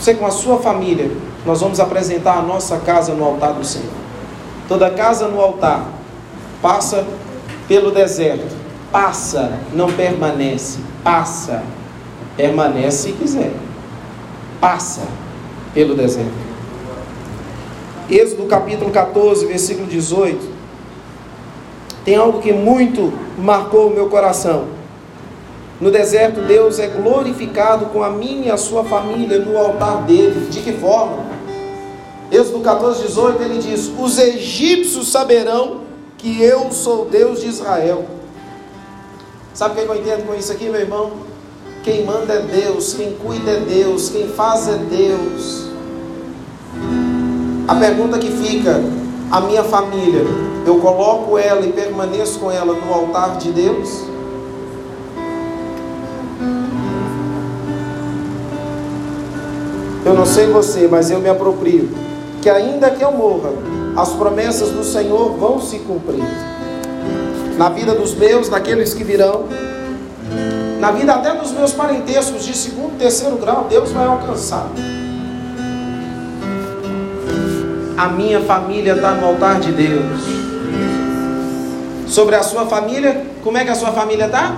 você 0.00 0.14
com 0.14 0.24
a 0.24 0.30
sua 0.30 0.58
família, 0.58 1.10
nós 1.44 1.60
vamos 1.60 1.78
apresentar 1.78 2.38
a 2.38 2.42
nossa 2.42 2.78
casa 2.78 3.12
no 3.12 3.22
altar 3.22 3.52
do 3.52 3.62
Senhor. 3.62 3.92
Toda 4.66 4.90
casa 4.90 5.28
no 5.28 5.38
altar 5.38 5.88
passa 6.62 7.06
pelo 7.68 7.90
deserto. 7.90 8.56
Passa, 8.90 9.58
não 9.74 9.92
permanece. 9.92 10.78
Passa, 11.04 11.62
permanece 12.34 13.08
se 13.08 13.12
quiser. 13.12 13.52
Passa 14.58 15.02
pelo 15.74 15.94
deserto. 15.94 16.32
Êxodo 18.08 18.46
capítulo 18.46 18.90
14, 18.90 19.46
versículo 19.46 19.86
18. 19.86 20.48
Tem 22.06 22.16
algo 22.16 22.40
que 22.40 22.54
muito 22.54 23.12
marcou 23.36 23.88
o 23.88 23.94
meu 23.94 24.08
coração. 24.08 24.79
No 25.80 25.90
deserto, 25.90 26.42
Deus 26.42 26.78
é 26.78 26.88
glorificado 26.88 27.86
com 27.86 28.02
a 28.02 28.10
minha 28.10 28.48
e 28.48 28.50
a 28.50 28.58
sua 28.58 28.84
família 28.84 29.38
no 29.38 29.56
altar 29.56 30.02
dele. 30.02 30.48
De 30.50 30.60
que 30.60 30.74
forma? 30.74 31.24
Êxodo 32.30 32.60
14, 32.60 33.02
18, 33.06 33.42
ele 33.42 33.58
diz: 33.58 33.90
Os 33.98 34.18
egípcios 34.18 35.10
saberão 35.10 35.80
que 36.18 36.42
eu 36.42 36.70
sou 36.70 37.06
Deus 37.06 37.40
de 37.40 37.48
Israel. 37.48 38.04
Sabe 39.54 39.72
o 39.72 39.86
que 39.86 39.90
eu 39.90 39.96
entendo 39.96 40.26
com 40.26 40.34
isso 40.34 40.52
aqui, 40.52 40.68
meu 40.68 40.80
irmão? 40.80 41.12
Quem 41.82 42.04
manda 42.04 42.34
é 42.34 42.40
Deus, 42.40 42.92
quem 42.92 43.14
cuida 43.14 43.52
é 43.52 43.60
Deus, 43.60 44.10
quem 44.10 44.28
faz 44.28 44.68
é 44.68 44.76
Deus. 44.76 45.70
A 47.66 47.74
pergunta 47.76 48.18
que 48.18 48.30
fica: 48.30 48.82
a 49.30 49.40
minha 49.40 49.64
família, 49.64 50.24
eu 50.66 50.78
coloco 50.78 51.38
ela 51.38 51.64
e 51.64 51.72
permaneço 51.72 52.38
com 52.38 52.50
ela 52.50 52.74
no 52.74 52.92
altar 52.92 53.38
de 53.38 53.50
Deus? 53.50 54.09
Eu 60.10 60.16
não 60.16 60.26
sei 60.26 60.46
você, 60.48 60.88
mas 60.90 61.08
eu 61.08 61.20
me 61.20 61.28
aproprio 61.28 61.88
que 62.42 62.50
ainda 62.50 62.90
que 62.90 63.00
eu 63.00 63.12
morra, 63.12 63.50
as 63.96 64.08
promessas 64.08 64.70
do 64.70 64.82
Senhor 64.82 65.36
vão 65.36 65.60
se 65.60 65.78
cumprir. 65.78 66.24
Na 67.56 67.68
vida 67.68 67.94
dos 67.94 68.12
meus, 68.16 68.48
daqueles 68.48 68.92
que 68.92 69.04
virão, 69.04 69.44
na 70.80 70.90
vida 70.90 71.14
até 71.14 71.32
dos 71.32 71.52
meus 71.52 71.72
parentescos 71.72 72.44
de 72.44 72.56
segundo, 72.56 72.98
terceiro 72.98 73.36
grau, 73.36 73.68
Deus 73.70 73.92
vai 73.92 74.04
alcançar. 74.04 74.66
A 77.96 78.08
minha 78.08 78.40
família 78.40 78.94
está 78.94 79.12
no 79.12 79.28
altar 79.28 79.60
de 79.60 79.70
Deus. 79.70 80.22
Sobre 82.08 82.34
a 82.34 82.42
sua 82.42 82.66
família, 82.66 83.26
como 83.44 83.56
é 83.56 83.64
que 83.64 83.70
a 83.70 83.76
sua 83.76 83.92
família 83.92 84.26
está? 84.26 84.56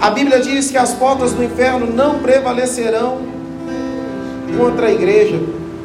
A 0.00 0.10
Bíblia 0.10 0.38
diz 0.38 0.70
que 0.70 0.78
as 0.78 0.92
portas 0.92 1.32
do 1.32 1.42
inferno 1.42 1.84
não 1.84 2.20
prevalecerão 2.20 3.18
contra 4.56 4.86
a 4.86 4.92
igreja. 4.92 5.40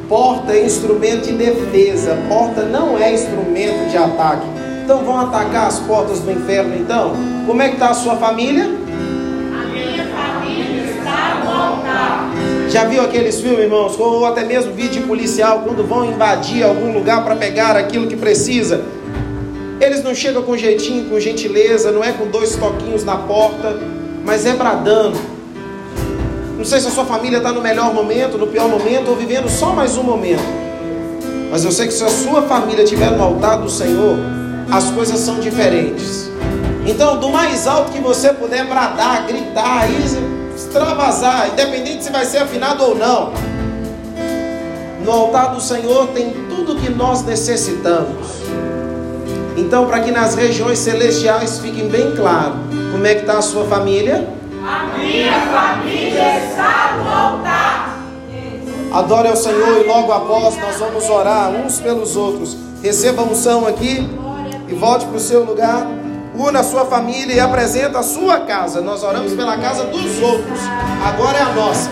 Porta 0.08 0.52
é 0.52 0.64
instrumento 0.64 1.26
de 1.26 1.32
defesa, 1.32 2.16
porta 2.28 2.62
não 2.62 2.96
é 2.96 3.12
instrumento 3.12 3.90
de 3.90 3.96
ataque. 3.96 4.46
Então 4.84 5.04
vão 5.04 5.18
atacar 5.18 5.66
as 5.66 5.80
portas 5.80 6.20
do 6.20 6.30
inferno 6.30 6.76
então? 6.76 7.12
Como 7.44 7.60
é 7.60 7.68
que 7.68 7.74
está 7.74 7.88
a 7.88 7.94
sua 7.94 8.14
família? 8.14 8.66
A 8.66 9.66
minha 9.66 10.06
família 10.06 10.84
está 10.96 11.42
altar. 11.44 12.30
Já 12.68 12.84
viu 12.84 13.02
aqueles 13.02 13.40
filmes, 13.40 13.64
irmãos, 13.64 13.98
ou 13.98 14.24
até 14.26 14.44
mesmo 14.44 14.74
vídeo 14.74 15.08
policial, 15.08 15.62
quando 15.64 15.84
vão 15.84 16.04
invadir 16.04 16.62
algum 16.62 16.92
lugar 16.92 17.24
para 17.24 17.34
pegar 17.34 17.76
aquilo 17.76 18.06
que 18.06 18.16
precisa? 18.16 18.84
Eles 19.80 20.04
não 20.04 20.14
chegam 20.14 20.42
com 20.44 20.56
jeitinho, 20.56 21.10
com 21.10 21.18
gentileza, 21.18 21.90
não 21.90 22.04
é 22.04 22.12
com 22.12 22.28
dois 22.28 22.54
toquinhos 22.54 23.04
na 23.04 23.16
porta 23.16 23.76
mas 24.24 24.46
é 24.46 24.54
bradando. 24.54 25.18
Não 26.56 26.64
sei 26.64 26.80
se 26.80 26.88
a 26.88 26.90
sua 26.90 27.04
família 27.04 27.38
está 27.38 27.52
no 27.52 27.60
melhor 27.60 27.92
momento, 27.92 28.38
no 28.38 28.46
pior 28.46 28.68
momento, 28.68 29.10
ou 29.10 29.16
vivendo 29.16 29.48
só 29.48 29.72
mais 29.72 29.96
um 29.96 30.02
momento. 30.02 30.42
Mas 31.50 31.64
eu 31.64 31.70
sei 31.70 31.86
que 31.86 31.92
se 31.92 32.02
a 32.02 32.08
sua 32.08 32.42
família 32.42 32.82
estiver 32.82 33.10
no 33.10 33.22
altar 33.22 33.58
do 33.58 33.68
Senhor, 33.68 34.16
as 34.70 34.90
coisas 34.90 35.20
são 35.20 35.38
diferentes. 35.40 36.30
Então, 36.86 37.18
do 37.18 37.28
mais 37.28 37.66
alto 37.66 37.92
que 37.92 38.00
você 38.00 38.32
puder 38.32 38.66
bradar, 38.66 39.26
gritar, 39.26 39.88
extravasar, 40.54 41.50
independente 41.52 42.04
se 42.04 42.10
vai 42.10 42.24
ser 42.24 42.38
afinado 42.38 42.82
ou 42.84 42.96
não, 42.96 43.32
no 45.04 45.10
altar 45.10 45.54
do 45.54 45.60
Senhor 45.60 46.08
tem 46.08 46.32
tudo 46.48 46.76
que 46.76 46.90
nós 46.90 47.22
necessitamos. 47.22 48.43
Então, 49.56 49.86
para 49.86 50.00
que 50.00 50.10
nas 50.10 50.34
regiões 50.34 50.78
celestiais 50.78 51.58
fiquem 51.58 51.88
bem 51.88 52.14
claro, 52.16 52.54
como 52.90 53.06
é 53.06 53.14
que 53.14 53.20
está 53.20 53.38
a 53.38 53.42
sua 53.42 53.64
família? 53.64 54.28
A 54.66 54.98
minha 54.98 55.32
família 55.32 56.38
está 56.38 56.96
no 56.96 57.08
altar. 57.08 57.98
Adore 58.92 59.28
ao 59.28 59.36
Senhor 59.36 59.80
e 59.80 59.86
logo 59.86 60.12
após 60.12 60.56
nós 60.56 60.78
vamos 60.78 61.08
orar 61.08 61.50
uns 61.50 61.80
pelos 61.80 62.16
outros. 62.16 62.56
Receba 62.82 63.22
a 63.22 63.24
unção 63.24 63.66
aqui 63.66 64.08
e 64.68 64.74
volte 64.74 65.04
para 65.06 65.16
o 65.16 65.20
seu 65.20 65.44
lugar. 65.44 65.86
Una 66.36 66.60
a 66.60 66.64
sua 66.64 66.84
família 66.84 67.34
e 67.34 67.40
apresenta 67.40 67.98
a 67.98 68.02
sua 68.02 68.40
casa. 68.40 68.80
Nós 68.80 69.02
oramos 69.02 69.32
pela 69.34 69.56
casa 69.58 69.84
dos 69.84 70.20
outros. 70.20 70.60
Agora 71.04 71.38
é 71.38 71.42
a 71.42 71.52
nossa. 71.52 71.90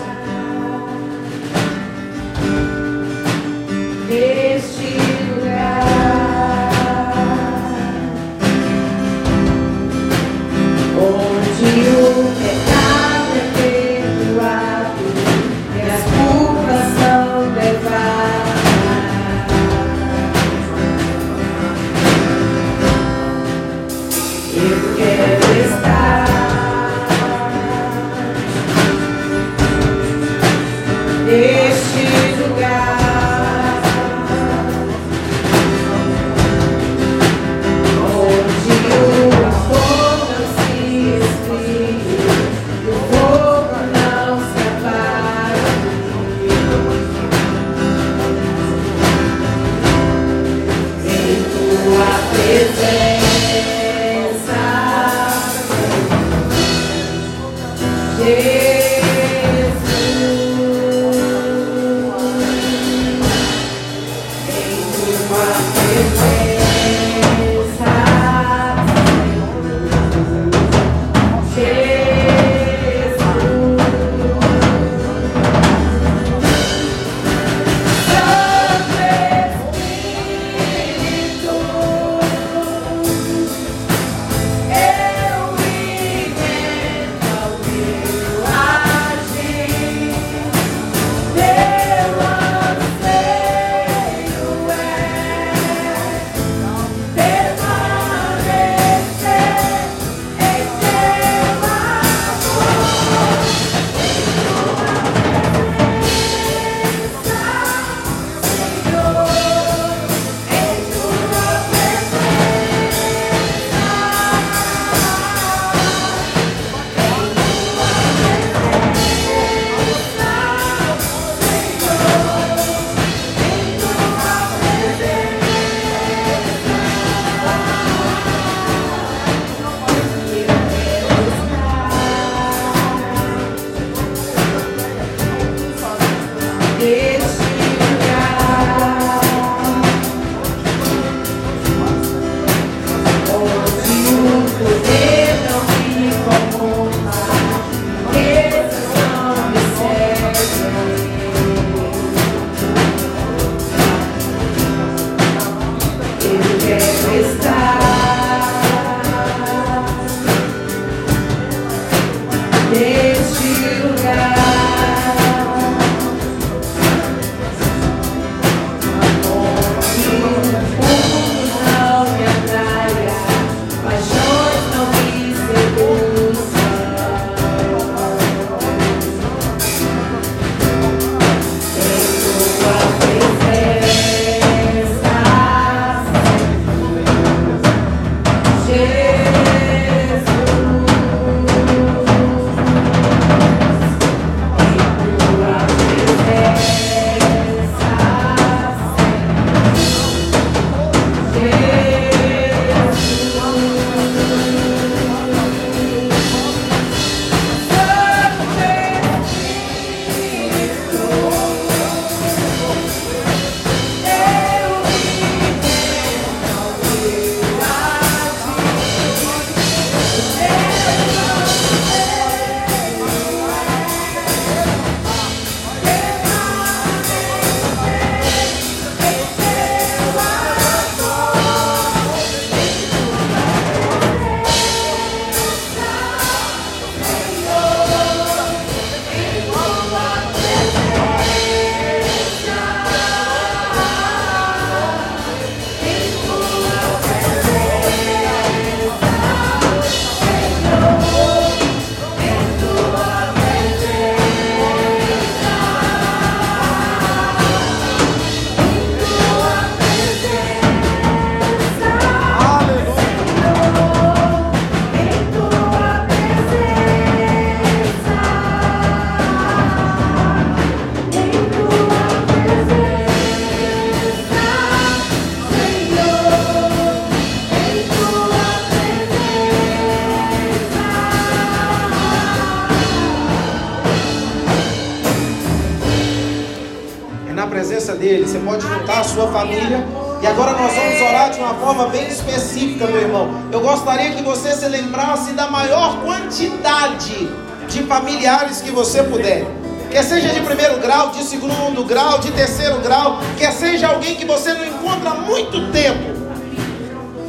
A 289.03 289.05
sua 289.05 289.27
família. 289.27 289.85
E 290.21 290.27
agora 290.27 290.53
nós 290.53 290.73
vamos 290.73 291.01
orar 291.01 291.29
de 291.29 291.39
uma 291.39 291.53
forma 291.55 291.87
bem 291.87 292.07
específica, 292.07 292.87
meu 292.87 293.01
irmão. 293.01 293.29
Eu 293.51 293.59
gostaria 293.59 294.11
que 294.11 294.23
você 294.23 294.53
se 294.53 294.67
lembrasse 294.67 295.33
da 295.33 295.47
maior 295.47 295.97
quantidade 296.01 297.29
de 297.67 297.83
familiares 297.83 298.61
que 298.61 298.71
você 298.71 299.03
puder. 299.03 299.45
Quer 299.91 300.03
seja 300.03 300.29
de 300.29 300.39
primeiro 300.39 300.79
grau, 300.79 301.09
de 301.09 301.23
segundo 301.23 301.83
grau, 301.83 302.19
de 302.19 302.31
terceiro 302.31 302.79
grau, 302.79 303.19
quer 303.37 303.51
seja 303.51 303.89
alguém 303.89 304.15
que 304.15 304.25
você 304.25 304.53
não 304.53 304.65
encontra 304.65 305.11
há 305.11 305.15
muito 305.15 305.71
tempo. 305.71 306.23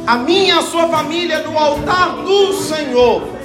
A 0.07 0.15
minha 0.15 0.55
e 0.55 0.57
a 0.57 0.61
sua 0.61 0.87
família 0.87 1.39
no 1.39 1.57
altar 1.57 2.15
do 2.15 2.53
Senhor 2.53 3.35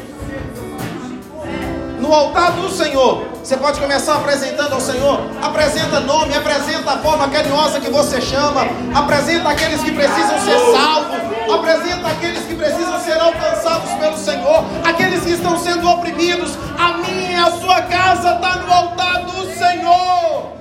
no 2.00 2.12
altar 2.12 2.52
do 2.52 2.68
Senhor. 2.70 3.29
Você 3.50 3.56
pode 3.56 3.80
começar 3.80 4.14
apresentando 4.14 4.74
ao 4.74 4.80
Senhor. 4.80 5.22
Apresenta 5.42 5.98
nome, 5.98 6.32
apresenta 6.36 6.92
a 6.92 6.98
forma 6.98 7.28
carinhosa 7.30 7.80
que 7.80 7.90
você 7.90 8.20
chama. 8.20 8.60
Apresenta 8.94 9.48
aqueles 9.48 9.82
que 9.82 9.90
precisam 9.90 10.38
ser 10.38 10.56
salvos. 10.72 11.18
Apresenta 11.52 12.10
aqueles 12.10 12.44
que 12.44 12.54
precisam 12.54 13.00
ser 13.00 13.18
alcançados 13.18 13.90
pelo 13.94 14.16
Senhor. 14.16 14.64
Aqueles 14.84 15.24
que 15.24 15.32
estão 15.32 15.58
sendo 15.58 15.88
oprimidos. 15.88 16.52
A 16.78 16.98
minha 16.98 17.32
e 17.32 17.34
a 17.34 17.50
sua 17.50 17.82
casa 17.82 18.34
está 18.36 18.54
no 18.54 18.72
altar 18.72 19.24
do 19.24 19.52
Senhor. 19.52 20.52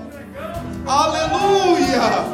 Aleluia. 0.87 2.25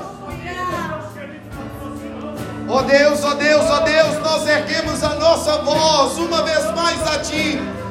Ó 2.70 2.78
oh 2.78 2.82
Deus, 2.84 3.24
ó 3.26 3.32
oh 3.32 3.34
Deus, 3.36 3.70
ó 3.70 3.76
oh 3.76 3.80
Deus, 3.82 4.20
nós 4.24 4.48
erguemos 4.48 5.04
a 5.04 5.16
nossa 5.16 5.58
voz 5.58 6.18
uma 6.18 6.44
vez 6.44 6.64
mais 6.74 7.08
a 7.14 7.20
Ti 7.20 7.85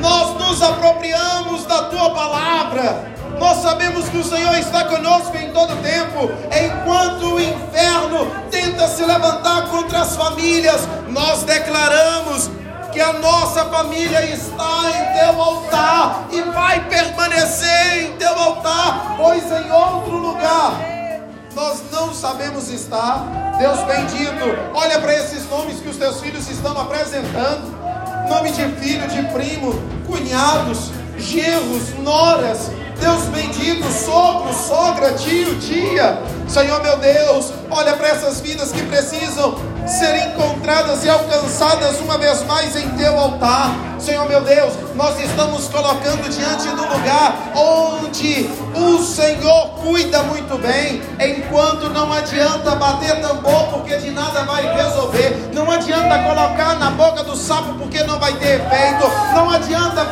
nós 0.00 0.36
nos 0.38 0.62
apropriamos 0.62 1.64
da 1.66 1.84
tua 1.84 2.10
palavra. 2.10 3.10
Nós 3.38 3.58
sabemos 3.62 4.08
que 4.08 4.18
o 4.18 4.24
Senhor 4.24 4.54
está 4.58 4.84
conosco 4.84 5.36
em 5.36 5.50
todo 5.52 5.80
tempo. 5.82 6.30
Enquanto 6.50 7.34
o 7.34 7.40
inferno 7.40 8.30
tenta 8.50 8.86
se 8.88 9.04
levantar 9.04 9.68
contra 9.68 10.00
as 10.00 10.16
famílias, 10.16 10.86
nós 11.08 11.42
declaramos 11.44 12.50
que 12.92 13.00
a 13.00 13.12
nossa 13.14 13.64
família 13.66 14.24
está 14.26 14.82
em 14.88 15.18
teu 15.18 15.40
altar 15.40 16.26
e 16.32 16.42
vai 16.42 16.80
permanecer 16.88 18.04
em 18.04 18.16
teu 18.16 18.36
altar, 18.36 19.14
pois 19.16 19.44
em 19.44 19.70
outro 19.70 20.16
lugar 20.16 20.74
nós 21.54 21.82
não 21.90 22.12
sabemos 22.12 22.68
estar. 22.68 23.56
Deus 23.58 23.78
bendito, 23.84 24.74
olha 24.74 24.98
para 24.98 25.14
esses 25.14 25.48
nomes 25.48 25.80
que 25.80 25.88
os 25.88 25.96
teus 25.96 26.20
filhos 26.20 26.48
estão 26.50 26.78
apresentando 26.78 27.79
nome 28.30 28.52
de 28.52 28.64
filho, 28.80 29.08
de 29.08 29.22
primo, 29.32 29.74
cunhados, 30.06 30.92
genros, 31.18 31.98
noras, 31.98 32.70
Deus 33.00 33.24
bendito, 33.24 33.90
sogro, 33.90 34.52
sogra, 34.52 35.12
tio, 35.12 35.58
tia. 35.58 36.22
Senhor 36.46 36.82
meu 36.82 36.98
Deus, 36.98 37.52
olha 37.70 37.94
para 37.94 38.08
essas 38.08 38.40
vidas 38.40 38.72
que 38.72 38.82
precisam 38.82 39.54
ser 39.86 40.28
encontradas 40.28 41.04
e 41.04 41.08
alcançadas 41.08 41.98
uma 42.00 42.18
vez 42.18 42.44
mais 42.44 42.76
em 42.76 42.88
teu 42.90 43.18
altar. 43.18 43.74
Senhor 43.98 44.28
meu 44.28 44.40
Deus, 44.42 44.72
nós 44.94 45.18
estamos 45.20 45.68
colocando 45.68 46.28
diante 46.28 46.68
do 46.68 46.82
lugar 46.82 47.52
onde 47.54 48.48
o 48.74 48.98
Senhor 48.98 49.70
cuida 49.82 50.22
muito 50.22 50.58
bem, 50.58 51.02
enquanto 51.20 51.90
não 51.90 52.12
adianta 52.12 52.74
bater 52.76 53.20
tambor, 53.20 53.68
porque 53.68 53.96
de 53.98 54.10
nada 54.10 54.42
vai 54.44 54.74
resolver, 54.74 55.50
não 55.52 55.70
adianta 55.70 56.18
colocar 56.18 56.78
na 56.78 56.90
boca 56.90 57.22
do 57.22 57.36
sapo, 57.36 57.74
porque 57.74 58.02
não 58.04 58.18
vai 58.18 58.32
ter 58.34 58.60
efeito, 58.60 59.10
não 59.34 59.50
adianta 59.50 60.04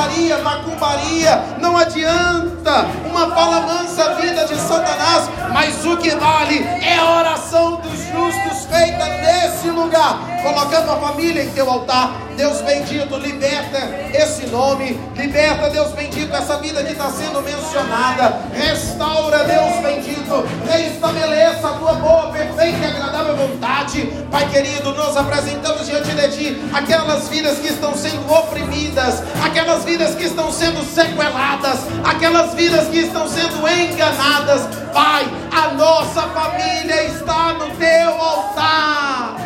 feitiçaria, 0.00 0.38
macumbaria, 0.38 1.44
não 1.60 1.76
adianta. 1.76 2.86
Uma 3.08 3.28
fala 3.34 3.60
mansa 3.60 4.14
vida 4.14 4.46
de 4.46 4.54
Satanás, 4.56 5.28
mas 5.60 5.84
o 5.84 5.94
que 5.98 6.08
vale 6.16 6.66
é 6.80 6.96
a 6.96 7.18
oração 7.18 7.82
dos 7.82 7.98
justos 7.98 8.64
feita 8.64 9.04
nesse 9.18 9.68
lugar, 9.68 10.18
colocando 10.42 10.90
a 10.90 10.96
família 10.96 11.44
em 11.44 11.50
teu 11.50 11.68
altar. 11.68 12.16
Deus 12.34 12.62
bendito, 12.62 13.18
liberta 13.18 13.78
esse 14.14 14.46
nome, 14.46 14.98
liberta, 15.14 15.68
Deus 15.68 15.92
bendito, 15.92 16.34
essa 16.34 16.56
vida 16.56 16.82
que 16.82 16.92
está 16.92 17.10
sendo 17.10 17.42
mencionada. 17.42 18.40
Restaura, 18.54 19.44
Deus 19.44 19.76
bendito, 19.82 20.48
reestabeleça 20.66 21.68
a 21.68 21.72
tua 21.72 21.92
boa, 21.92 22.32
perfeita 22.32 22.78
e 22.78 22.84
agradável 22.86 23.36
vontade. 23.36 24.06
Pai 24.30 24.48
querido, 24.48 24.94
nós 24.94 25.14
apresentamos 25.18 25.86
diante 25.86 26.10
de 26.10 26.28
Ti 26.30 26.62
aquelas 26.72 27.28
vidas 27.28 27.58
que 27.58 27.66
estão 27.66 27.94
sendo 27.94 28.32
oprimidas, 28.32 29.22
aquelas 29.44 29.84
vidas 29.84 30.14
que 30.14 30.24
estão 30.24 30.50
sendo 30.50 30.82
sequeladas, 30.82 31.80
aquelas 32.04 32.54
vidas 32.54 32.88
que 32.88 33.00
estão 33.00 33.28
sendo 33.28 33.68
enganadas. 33.68 34.62
Pai, 34.94 35.26
a 35.52 35.68
nossa 35.74 36.22
família 36.22 37.04
está 37.04 37.52
no 37.54 37.70
Teu 37.76 38.20
altar. 38.20 39.36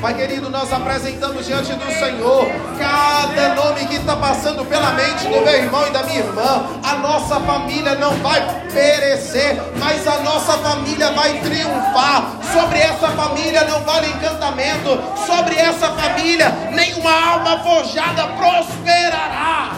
Pai 0.00 0.14
querido, 0.14 0.50
nós 0.50 0.70
apresentamos 0.72 1.46
diante 1.46 1.72
do 1.72 1.90
Senhor 1.98 2.46
cada 2.78 3.54
nome 3.54 3.86
que 3.86 3.96
está 3.96 4.14
passando 4.14 4.64
pela 4.66 4.92
mente 4.92 5.24
do 5.24 5.40
meu 5.40 5.48
irmão 5.48 5.86
e 5.86 5.90
da 5.90 6.02
minha 6.02 6.20
irmã. 6.20 6.66
A 6.84 6.96
nossa 6.98 7.40
família 7.40 7.94
não 7.94 8.12
vai 8.18 8.40
perecer, 8.72 9.56
mas 9.78 10.06
a 10.06 10.18
nossa 10.18 10.52
família 10.58 11.10
vai 11.12 11.40
triunfar. 11.40 12.36
Sobre 12.52 12.78
essa 12.78 13.08
família 13.08 13.64
não 13.64 13.80
vale 13.80 14.08
encantamento, 14.08 15.00
sobre 15.26 15.56
essa 15.56 15.88
família 15.88 16.50
nenhuma 16.72 17.12
alma 17.32 17.58
forjada 17.60 18.28
prosperará. 18.28 19.72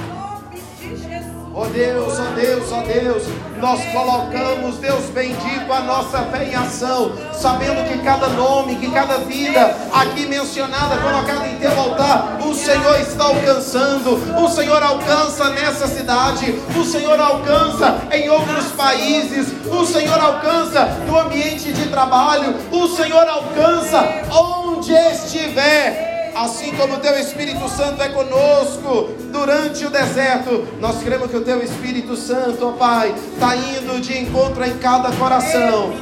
Oh 1.54 1.64
Deus, 1.66 2.18
oh 2.18 2.34
Deus, 2.34 2.72
oh 2.72 2.82
Deus, 2.82 3.22
nós 3.60 3.84
colocamos, 3.86 4.76
Deus 4.76 5.06
bendito, 5.10 5.72
a 5.72 5.80
nossa 5.80 6.18
fé 6.24 6.44
em 6.44 6.54
ação, 6.54 7.12
sabendo 7.32 7.86
que 7.88 7.98
cada 8.04 8.28
nome, 8.28 8.76
que 8.76 8.90
cada 8.90 9.18
vida 9.18 9.76
aqui 9.92 10.26
mencionada, 10.26 10.96
colocada 10.98 11.46
em 11.46 11.56
teu 11.56 11.78
altar, 11.78 12.38
o 12.44 12.54
Senhor 12.54 13.00
está 13.00 13.24
alcançando, 13.24 14.14
o 14.42 14.48
Senhor 14.48 14.82
alcança 14.82 15.50
nessa 15.50 15.86
cidade, 15.86 16.54
o 16.76 16.84
Senhor 16.84 17.20
alcança 17.20 17.98
em 18.12 18.28
outros 18.28 18.72
países, 18.72 19.48
o 19.66 19.84
Senhor 19.84 20.18
alcança 20.18 20.84
no 21.06 21.18
ambiente 21.18 21.72
de 21.72 21.88
trabalho, 21.88 22.54
o 22.70 22.88
Senhor 22.88 23.26
alcança 23.28 24.04
onde 24.30 24.92
estiver 24.92 26.07
assim 26.38 26.72
como 26.76 26.94
o 26.94 26.98
teu 26.98 27.18
Espírito 27.18 27.68
Santo 27.68 28.00
é 28.00 28.08
conosco 28.10 29.10
durante 29.32 29.84
o 29.84 29.90
deserto, 29.90 30.66
nós 30.80 31.02
cremos 31.02 31.30
que 31.30 31.36
o 31.36 31.40
teu 31.40 31.60
Espírito 31.62 32.16
Santo, 32.16 32.68
ó 32.68 32.72
Pai, 32.72 33.12
está 33.32 33.56
indo 33.56 34.00
de 34.00 34.16
encontro 34.18 34.64
em 34.64 34.78
cada 34.78 35.10
coração, 35.12 35.92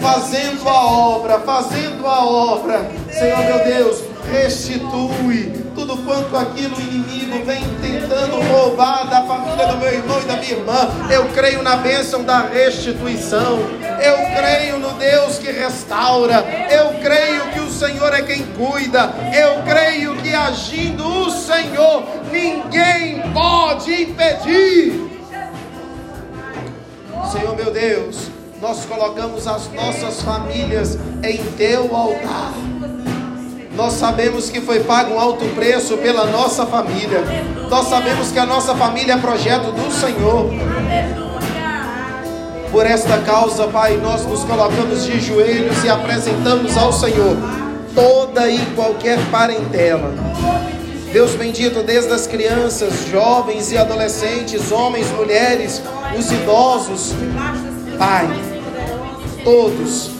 fazendo 0.00 0.68
a 0.68 0.86
obra, 0.86 1.40
fazendo 1.40 2.06
a 2.06 2.24
obra, 2.24 2.88
Senhor 3.10 3.38
meu 3.38 3.64
Deus, 3.64 4.04
restitui 4.30 5.67
tudo 5.88 6.02
quanto 6.02 6.36
aquilo 6.36 6.76
o 6.76 6.80
inimigo 6.80 7.42
vem 7.46 7.62
tentando 7.80 8.38
roubar 8.52 9.08
da 9.08 9.22
família 9.22 9.68
do 9.68 9.78
meu 9.78 9.90
irmão 9.90 10.20
e 10.20 10.24
da 10.26 10.36
minha 10.36 10.52
irmã. 10.52 10.88
Eu 11.10 11.24
creio 11.30 11.62
na 11.62 11.76
bênção 11.76 12.22
da 12.22 12.40
restituição. 12.40 13.58
Eu 14.02 14.16
creio 14.36 14.78
no 14.78 14.92
Deus 14.98 15.38
que 15.38 15.50
restaura. 15.50 16.44
Eu 16.70 17.00
creio 17.00 17.50
que 17.52 17.60
o 17.60 17.70
Senhor 17.70 18.12
é 18.12 18.20
quem 18.20 18.44
cuida. 18.48 19.14
Eu 19.34 19.62
creio 19.62 20.14
que 20.16 20.34
agindo 20.34 21.06
o 21.06 21.30
Senhor, 21.30 22.02
ninguém 22.30 23.22
pode 23.32 24.02
impedir. 24.02 25.08
Senhor 27.32 27.56
meu 27.56 27.70
Deus, 27.70 28.30
nós 28.60 28.84
colocamos 28.84 29.46
as 29.46 29.72
nossas 29.72 30.20
famílias 30.20 30.98
em 31.22 31.38
teu 31.56 31.96
altar. 31.96 32.77
Nós 33.78 33.92
sabemos 33.92 34.50
que 34.50 34.60
foi 34.60 34.80
pago 34.80 35.14
um 35.14 35.20
alto 35.20 35.44
preço 35.54 35.96
pela 35.98 36.26
nossa 36.26 36.66
família. 36.66 37.22
Nós 37.70 37.86
sabemos 37.86 38.32
que 38.32 38.38
a 38.40 38.44
nossa 38.44 38.74
família 38.74 39.12
é 39.12 39.18
projeto 39.18 39.70
do 39.70 39.88
Senhor. 39.92 40.50
Por 42.72 42.84
esta 42.84 43.18
causa, 43.18 43.68
Pai, 43.68 43.96
nós 43.98 44.26
nos 44.26 44.42
colocamos 44.42 45.04
de 45.04 45.20
joelhos 45.20 45.84
e 45.84 45.88
apresentamos 45.88 46.76
ao 46.76 46.92
Senhor 46.92 47.36
toda 47.94 48.50
e 48.50 48.58
qualquer 48.74 49.16
parentela. 49.30 50.12
Deus 51.12 51.36
bendito, 51.36 51.80
desde 51.84 52.12
as 52.12 52.26
crianças, 52.26 53.06
jovens 53.08 53.70
e 53.70 53.78
adolescentes, 53.78 54.72
homens, 54.72 55.08
mulheres, 55.12 55.80
os 56.18 56.32
idosos, 56.32 57.14
Pai, 57.96 58.28
todos 59.44 60.10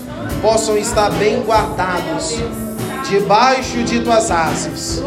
possam 0.40 0.78
estar 0.78 1.11
bem 1.11 1.42
guardados 1.42 2.38
debaixo 3.09 3.82
de 3.82 4.01
tuas 4.01 4.30
asas. 4.30 5.03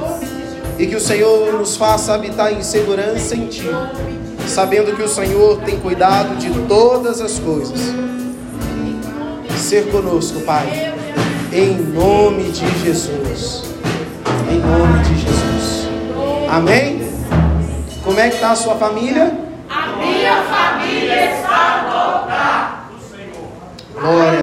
E 0.78 0.88
que 0.88 0.96
o 0.96 1.00
Senhor 1.00 1.54
nos 1.54 1.76
faça 1.76 2.14
habitar 2.14 2.52
em 2.52 2.64
segurança 2.64 3.36
em 3.36 3.48
Ti, 3.48 3.70
sabendo 4.48 4.96
que 4.96 5.04
o 5.04 5.08
Senhor 5.08 5.60
tem 5.62 5.80
cuidado 5.80 6.36
de 6.38 6.50
todas 6.68 7.22
as 7.22 7.39
coisas. 7.39 7.80
Ser 9.58 9.92
conosco, 9.92 10.42
Pai, 10.42 10.94
em 11.54 11.76
nome 11.76 12.46
de 12.46 12.68
Jesus. 12.84 13.64
Em 14.50 14.58
nome 14.58 15.04
de 15.04 15.16
Jesus. 15.20 15.88
Amém? 16.50 17.02
Como 18.04 18.20
é 18.20 18.30
que 18.30 18.36
está 18.36 18.52
a 18.52 18.56
sua 18.56 18.76
família? 18.76 19.32
A 19.70 19.96
minha 19.98 20.44
família 20.44 21.32
está 21.36 21.62
Glória 24.02 24.39